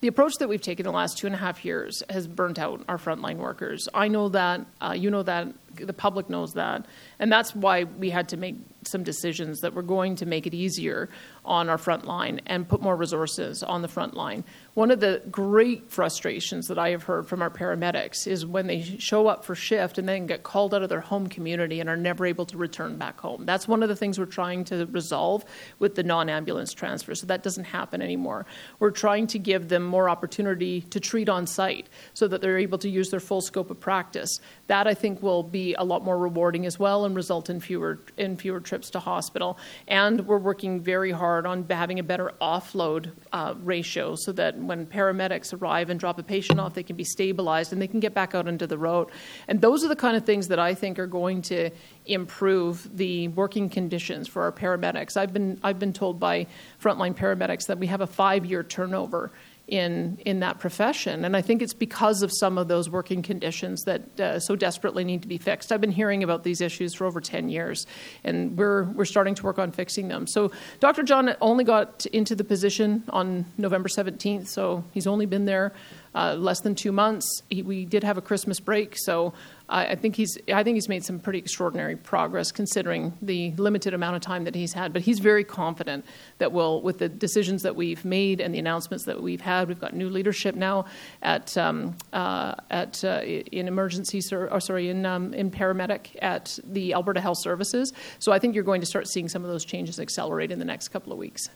the 0.00 0.08
approach 0.08 0.36
that 0.38 0.48
we've 0.48 0.62
taken 0.62 0.84
the 0.84 0.92
last 0.92 1.18
two 1.18 1.26
and 1.26 1.36
a 1.36 1.38
half 1.38 1.62
years 1.64 2.02
has 2.08 2.26
burnt 2.26 2.58
out 2.58 2.82
our 2.88 2.96
frontline 2.96 3.36
workers. 3.36 3.86
I 3.92 4.08
know 4.08 4.30
that, 4.30 4.64
uh, 4.80 4.94
you 4.96 5.10
know 5.10 5.22
that, 5.22 5.48
the 5.76 5.92
public 5.92 6.28
knows 6.28 6.54
that, 6.54 6.86
and 7.18 7.30
that's 7.30 7.54
why 7.54 7.84
we 7.84 8.10
had 8.10 8.28
to 8.30 8.36
make 8.36 8.56
some 8.84 9.02
decisions 9.02 9.60
that 9.60 9.74
were 9.74 9.82
going 9.82 10.16
to 10.16 10.26
make 10.26 10.46
it 10.46 10.54
easier 10.54 11.08
on 11.44 11.68
our 11.68 11.78
front 11.78 12.06
line 12.06 12.40
and 12.46 12.68
put 12.68 12.80
more 12.80 12.96
resources 12.96 13.62
on 13.62 13.82
the 13.82 13.88
front 13.88 14.14
line. 14.14 14.44
One 14.74 14.90
of 14.90 15.00
the 15.00 15.22
great 15.30 15.90
frustrations 15.90 16.68
that 16.68 16.78
I 16.78 16.90
have 16.90 17.02
heard 17.02 17.26
from 17.26 17.42
our 17.42 17.50
paramedics 17.50 18.26
is 18.26 18.46
when 18.46 18.66
they 18.66 18.82
show 18.82 19.26
up 19.26 19.44
for 19.44 19.54
shift 19.54 19.98
and 19.98 20.08
then 20.08 20.26
get 20.26 20.42
called 20.42 20.74
out 20.74 20.82
of 20.82 20.88
their 20.88 21.00
home 21.00 21.26
community 21.26 21.80
and 21.80 21.88
are 21.88 21.96
never 21.96 22.24
able 22.24 22.46
to 22.46 22.56
return 22.56 22.96
back 22.96 23.18
home. 23.20 23.44
That's 23.44 23.66
one 23.66 23.82
of 23.82 23.88
the 23.88 23.96
things 23.96 24.18
we're 24.18 24.26
trying 24.26 24.64
to 24.66 24.86
resolve 24.86 25.44
with 25.78 25.94
the 25.94 26.02
non 26.02 26.28
ambulance 26.28 26.72
transfer, 26.72 27.14
so 27.14 27.26
that 27.26 27.42
doesn't 27.42 27.64
happen 27.64 28.00
anymore. 28.00 28.46
We're 28.78 28.90
trying 28.90 29.26
to 29.28 29.38
give 29.38 29.68
them 29.68 29.84
more 29.84 30.08
opportunity 30.08 30.82
to 30.82 31.00
treat 31.00 31.28
on 31.28 31.46
site 31.46 31.88
so 32.14 32.28
that 32.28 32.40
they're 32.40 32.58
able 32.58 32.78
to 32.78 32.88
use 32.88 33.10
their 33.10 33.20
full 33.20 33.40
scope 33.40 33.70
of 33.70 33.80
practice. 33.80 34.40
That 34.68 34.86
I 34.86 34.94
think 34.94 35.22
will 35.22 35.42
be 35.42 35.59
be 35.60 35.74
a 35.74 35.84
lot 35.84 36.04
more 36.04 36.18
rewarding 36.18 36.66
as 36.66 36.78
well 36.78 37.04
and 37.04 37.14
result 37.14 37.50
in 37.50 37.60
fewer 37.60 37.98
in 38.16 38.36
fewer 38.36 38.60
trips 38.60 38.90
to 38.90 38.98
hospital. 38.98 39.58
And 39.88 40.26
we're 40.26 40.44
working 40.50 40.80
very 40.80 41.12
hard 41.22 41.46
on 41.46 41.66
having 41.68 41.98
a 41.98 42.02
better 42.02 42.32
offload 42.40 43.12
uh, 43.32 43.54
ratio 43.62 44.14
so 44.16 44.32
that 44.32 44.56
when 44.56 44.86
paramedics 44.86 45.48
arrive 45.58 45.90
and 45.90 46.00
drop 46.00 46.18
a 46.18 46.22
patient 46.22 46.58
off, 46.60 46.74
they 46.74 46.82
can 46.82 46.96
be 46.96 47.04
stabilized 47.04 47.72
and 47.72 47.80
they 47.82 47.86
can 47.86 48.00
get 48.00 48.14
back 48.14 48.34
out 48.34 48.46
into 48.48 48.66
the 48.66 48.78
road. 48.78 49.08
And 49.48 49.60
those 49.60 49.84
are 49.84 49.88
the 49.88 49.96
kind 50.06 50.16
of 50.16 50.24
things 50.24 50.48
that 50.48 50.58
I 50.58 50.74
think 50.74 50.98
are 50.98 51.06
going 51.06 51.42
to 51.42 51.70
improve 52.06 52.96
the 52.96 53.28
working 53.28 53.68
conditions 53.68 54.28
for 54.28 54.42
our 54.42 54.52
paramedics. 54.52 55.16
I've 55.16 55.32
been 55.32 55.60
I've 55.62 55.78
been 55.78 55.92
told 55.92 56.18
by 56.18 56.46
frontline 56.82 57.14
paramedics 57.14 57.66
that 57.66 57.78
we 57.78 57.86
have 57.88 58.00
a 58.00 58.06
five 58.06 58.46
year 58.46 58.62
turnover 58.62 59.30
in 59.70 60.18
in 60.26 60.40
that 60.40 60.58
profession, 60.58 61.24
and 61.24 61.36
I 61.36 61.42
think 61.42 61.62
it's 61.62 61.72
because 61.72 62.22
of 62.22 62.30
some 62.32 62.58
of 62.58 62.68
those 62.68 62.90
working 62.90 63.22
conditions 63.22 63.84
that 63.84 64.20
uh, 64.20 64.40
so 64.40 64.56
desperately 64.56 65.04
need 65.04 65.22
to 65.22 65.28
be 65.28 65.38
fixed. 65.38 65.72
I've 65.72 65.80
been 65.80 65.92
hearing 65.92 66.22
about 66.22 66.42
these 66.42 66.60
issues 66.60 66.92
for 66.92 67.06
over 67.06 67.20
ten 67.20 67.48
years, 67.48 67.86
and 68.24 68.58
we're 68.58 68.84
we're 68.84 69.04
starting 69.04 69.34
to 69.36 69.42
work 69.44 69.58
on 69.58 69.70
fixing 69.70 70.08
them. 70.08 70.26
So 70.26 70.50
Dr. 70.80 71.04
John 71.04 71.34
only 71.40 71.64
got 71.64 72.04
into 72.06 72.34
the 72.34 72.44
position 72.44 73.04
on 73.10 73.46
November 73.56 73.88
seventeenth, 73.88 74.48
so 74.48 74.84
he's 74.90 75.06
only 75.06 75.26
been 75.26 75.44
there 75.44 75.72
uh, 76.14 76.34
less 76.34 76.60
than 76.60 76.74
two 76.74 76.92
months. 76.92 77.42
He, 77.50 77.62
we 77.62 77.84
did 77.84 78.04
have 78.04 78.18
a 78.18 78.22
Christmas 78.22 78.60
break, 78.60 78.96
so 78.96 79.32
I 79.70 79.94
think 79.94 80.16
he's 80.16 80.36
I 80.52 80.64
think 80.64 80.74
he's 80.74 80.88
made 80.88 81.04
some 81.04 81.20
pretty 81.20 81.38
extraordinary 81.38 81.94
progress 81.94 82.50
considering 82.50 83.16
the 83.22 83.52
limited 83.52 83.94
amount 83.94 84.16
of 84.16 84.22
time 84.22 84.44
that 84.44 84.54
he's 84.54 84.72
had. 84.72 84.92
But 84.92 85.02
he's 85.02 85.20
very 85.20 85.44
confident 85.44 86.04
that 86.38 86.50
we'll, 86.52 86.82
with 86.82 86.98
the 86.98 87.08
decisions 87.08 87.62
that 87.62 87.76
we've 87.76 88.04
made 88.04 88.40
and 88.40 88.52
the 88.52 88.58
announcements 88.58 89.04
that 89.04 89.22
we've 89.22 89.40
had, 89.40 89.68
we've 89.68 89.80
got 89.80 89.94
new 89.94 90.10
leadership 90.10 90.56
now 90.56 90.86
at 91.22 91.56
um, 91.56 91.96
uh, 92.12 92.56
at 92.70 93.04
uh, 93.04 93.20
in 93.22 93.68
emergency 93.68 94.20
or 94.32 94.60
sorry 94.60 94.88
in 94.88 95.06
um, 95.06 95.32
in 95.34 95.50
paramedic 95.50 96.16
at 96.20 96.58
the 96.64 96.92
Alberta 96.92 97.20
Health 97.20 97.38
Services. 97.38 97.92
So 98.18 98.32
I 98.32 98.38
think 98.38 98.54
you're 98.54 98.64
going 98.64 98.80
to 98.80 98.86
start 98.86 99.06
seeing 99.08 99.28
some 99.28 99.44
of 99.44 99.50
those 99.50 99.64
changes 99.64 100.00
accelerate 100.00 100.50
in 100.50 100.58
the 100.58 100.64
next 100.64 100.88
couple 100.88 101.12
of 101.12 101.18
weeks. 101.18 101.48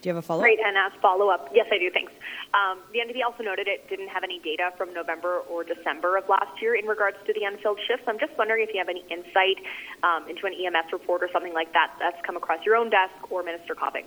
Do 0.00 0.08
you 0.08 0.14
have 0.14 0.22
a 0.22 0.26
follow 0.26 0.40
up? 0.40 0.44
Great, 0.44 0.60
and 0.60 0.76
as 0.76 0.92
follow 1.02 1.28
up, 1.28 1.50
yes, 1.52 1.66
I 1.72 1.78
do. 1.78 1.90
Thanks. 1.90 2.12
Um, 2.54 2.78
the 2.92 3.00
NDP 3.00 3.24
also 3.26 3.42
noted 3.42 3.66
it 3.66 3.88
didn't 3.90 4.08
have 4.08 4.22
any 4.22 4.38
data 4.38 4.70
from 4.78 4.94
November 4.94 5.40
or 5.50 5.64
December 5.64 6.16
of 6.16 6.28
last 6.28 6.62
year 6.62 6.76
in 6.76 6.86
regards 6.86 7.16
to 7.26 7.32
the 7.32 7.42
unfilled 7.44 7.80
shifts. 7.86 8.04
I'm 8.06 8.18
just 8.18 8.36
wondering 8.38 8.62
if 8.62 8.72
you 8.72 8.78
have 8.78 8.88
any 8.88 9.04
insight 9.10 9.58
um, 10.02 10.28
into 10.28 10.46
an 10.46 10.54
EMS 10.54 10.92
report 10.92 11.22
or 11.22 11.28
something 11.32 11.52
like 11.52 11.72
that 11.72 11.92
that's 11.98 12.20
come 12.24 12.36
across 12.36 12.64
your 12.64 12.76
own 12.76 12.90
desk 12.90 13.14
or 13.30 13.42
Minister 13.42 13.74
Copping. 13.74 14.04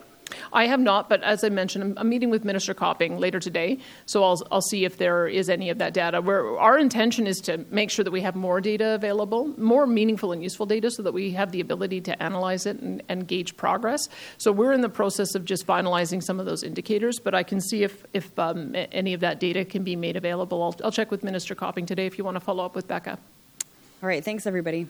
I 0.54 0.68
have 0.68 0.80
not, 0.80 1.10
but 1.10 1.24
as 1.24 1.44
I 1.44 1.50
mentioned, 1.50 1.98
I'm 1.98 2.10
meeting 2.10 2.30
with 2.30 2.44
Minister 2.44 2.74
Copping 2.74 3.18
later 3.18 3.40
today, 3.40 3.80
so 4.06 4.24
I'll, 4.24 4.42
I'll 4.52 4.62
see 4.62 4.86
if 4.86 4.98
there 4.98 5.28
is 5.28 5.50
any 5.50 5.70
of 5.70 5.78
that 5.80 5.94
data. 5.94 6.18
Our 6.18 6.78
intention 6.78 7.28
is 7.28 7.42
to 7.42 7.66
make 7.70 7.90
sure 7.90 8.04
that 8.04 8.12
we 8.12 8.22
have 8.22 8.36
more 8.36 8.62
data 8.62 8.96
available, 8.96 9.54
more 9.60 9.88
meaningful 9.88 10.32
and 10.32 10.44
useful 10.44 10.66
data, 10.66 10.92
so 10.92 11.04
that 11.04 11.14
we 11.14 11.32
have 11.32 11.52
the 11.52 11.60
ability 11.60 12.02
to 12.02 12.24
analyze 12.24 12.66
it 12.66 12.80
and, 12.80 13.04
and 13.10 13.28
gauge 13.28 13.58
progress. 13.58 14.08
So 14.38 14.52
we're 14.52 14.74
in 14.74 14.82
the 14.82 14.90
process 14.90 15.36
of 15.36 15.46
just 15.46 15.66
finalizing 15.66 16.22
some 16.24 16.40
of 16.40 16.46
those 16.46 16.64
indicators, 16.64 17.20
but 17.20 17.34
I 17.36 17.44
can 17.44 17.62
see 17.62 17.84
if, 17.84 18.06
if 18.14 18.38
um, 18.40 18.76
any 18.92 19.14
of 19.14 19.22
that 19.22 19.40
data 19.40 19.66
can 19.66 19.84
be 19.84 19.96
made 19.96 20.16
available. 20.16 20.64
I'll, 20.64 20.76
I'll 20.84 20.92
check 20.92 21.12
with 21.12 21.24
Minister 21.24 21.56
Copping 21.56 21.86
today 21.86 22.06
if 22.06 22.18
you 22.18 22.24
want 22.24 22.36
to 22.36 22.42
follow 22.42 22.66
up 22.66 22.76
with 22.76 22.88
Becca. 22.88 23.18
All 24.04 24.08
right, 24.08 24.24
thanks 24.24 24.48
everybody. 24.48 24.88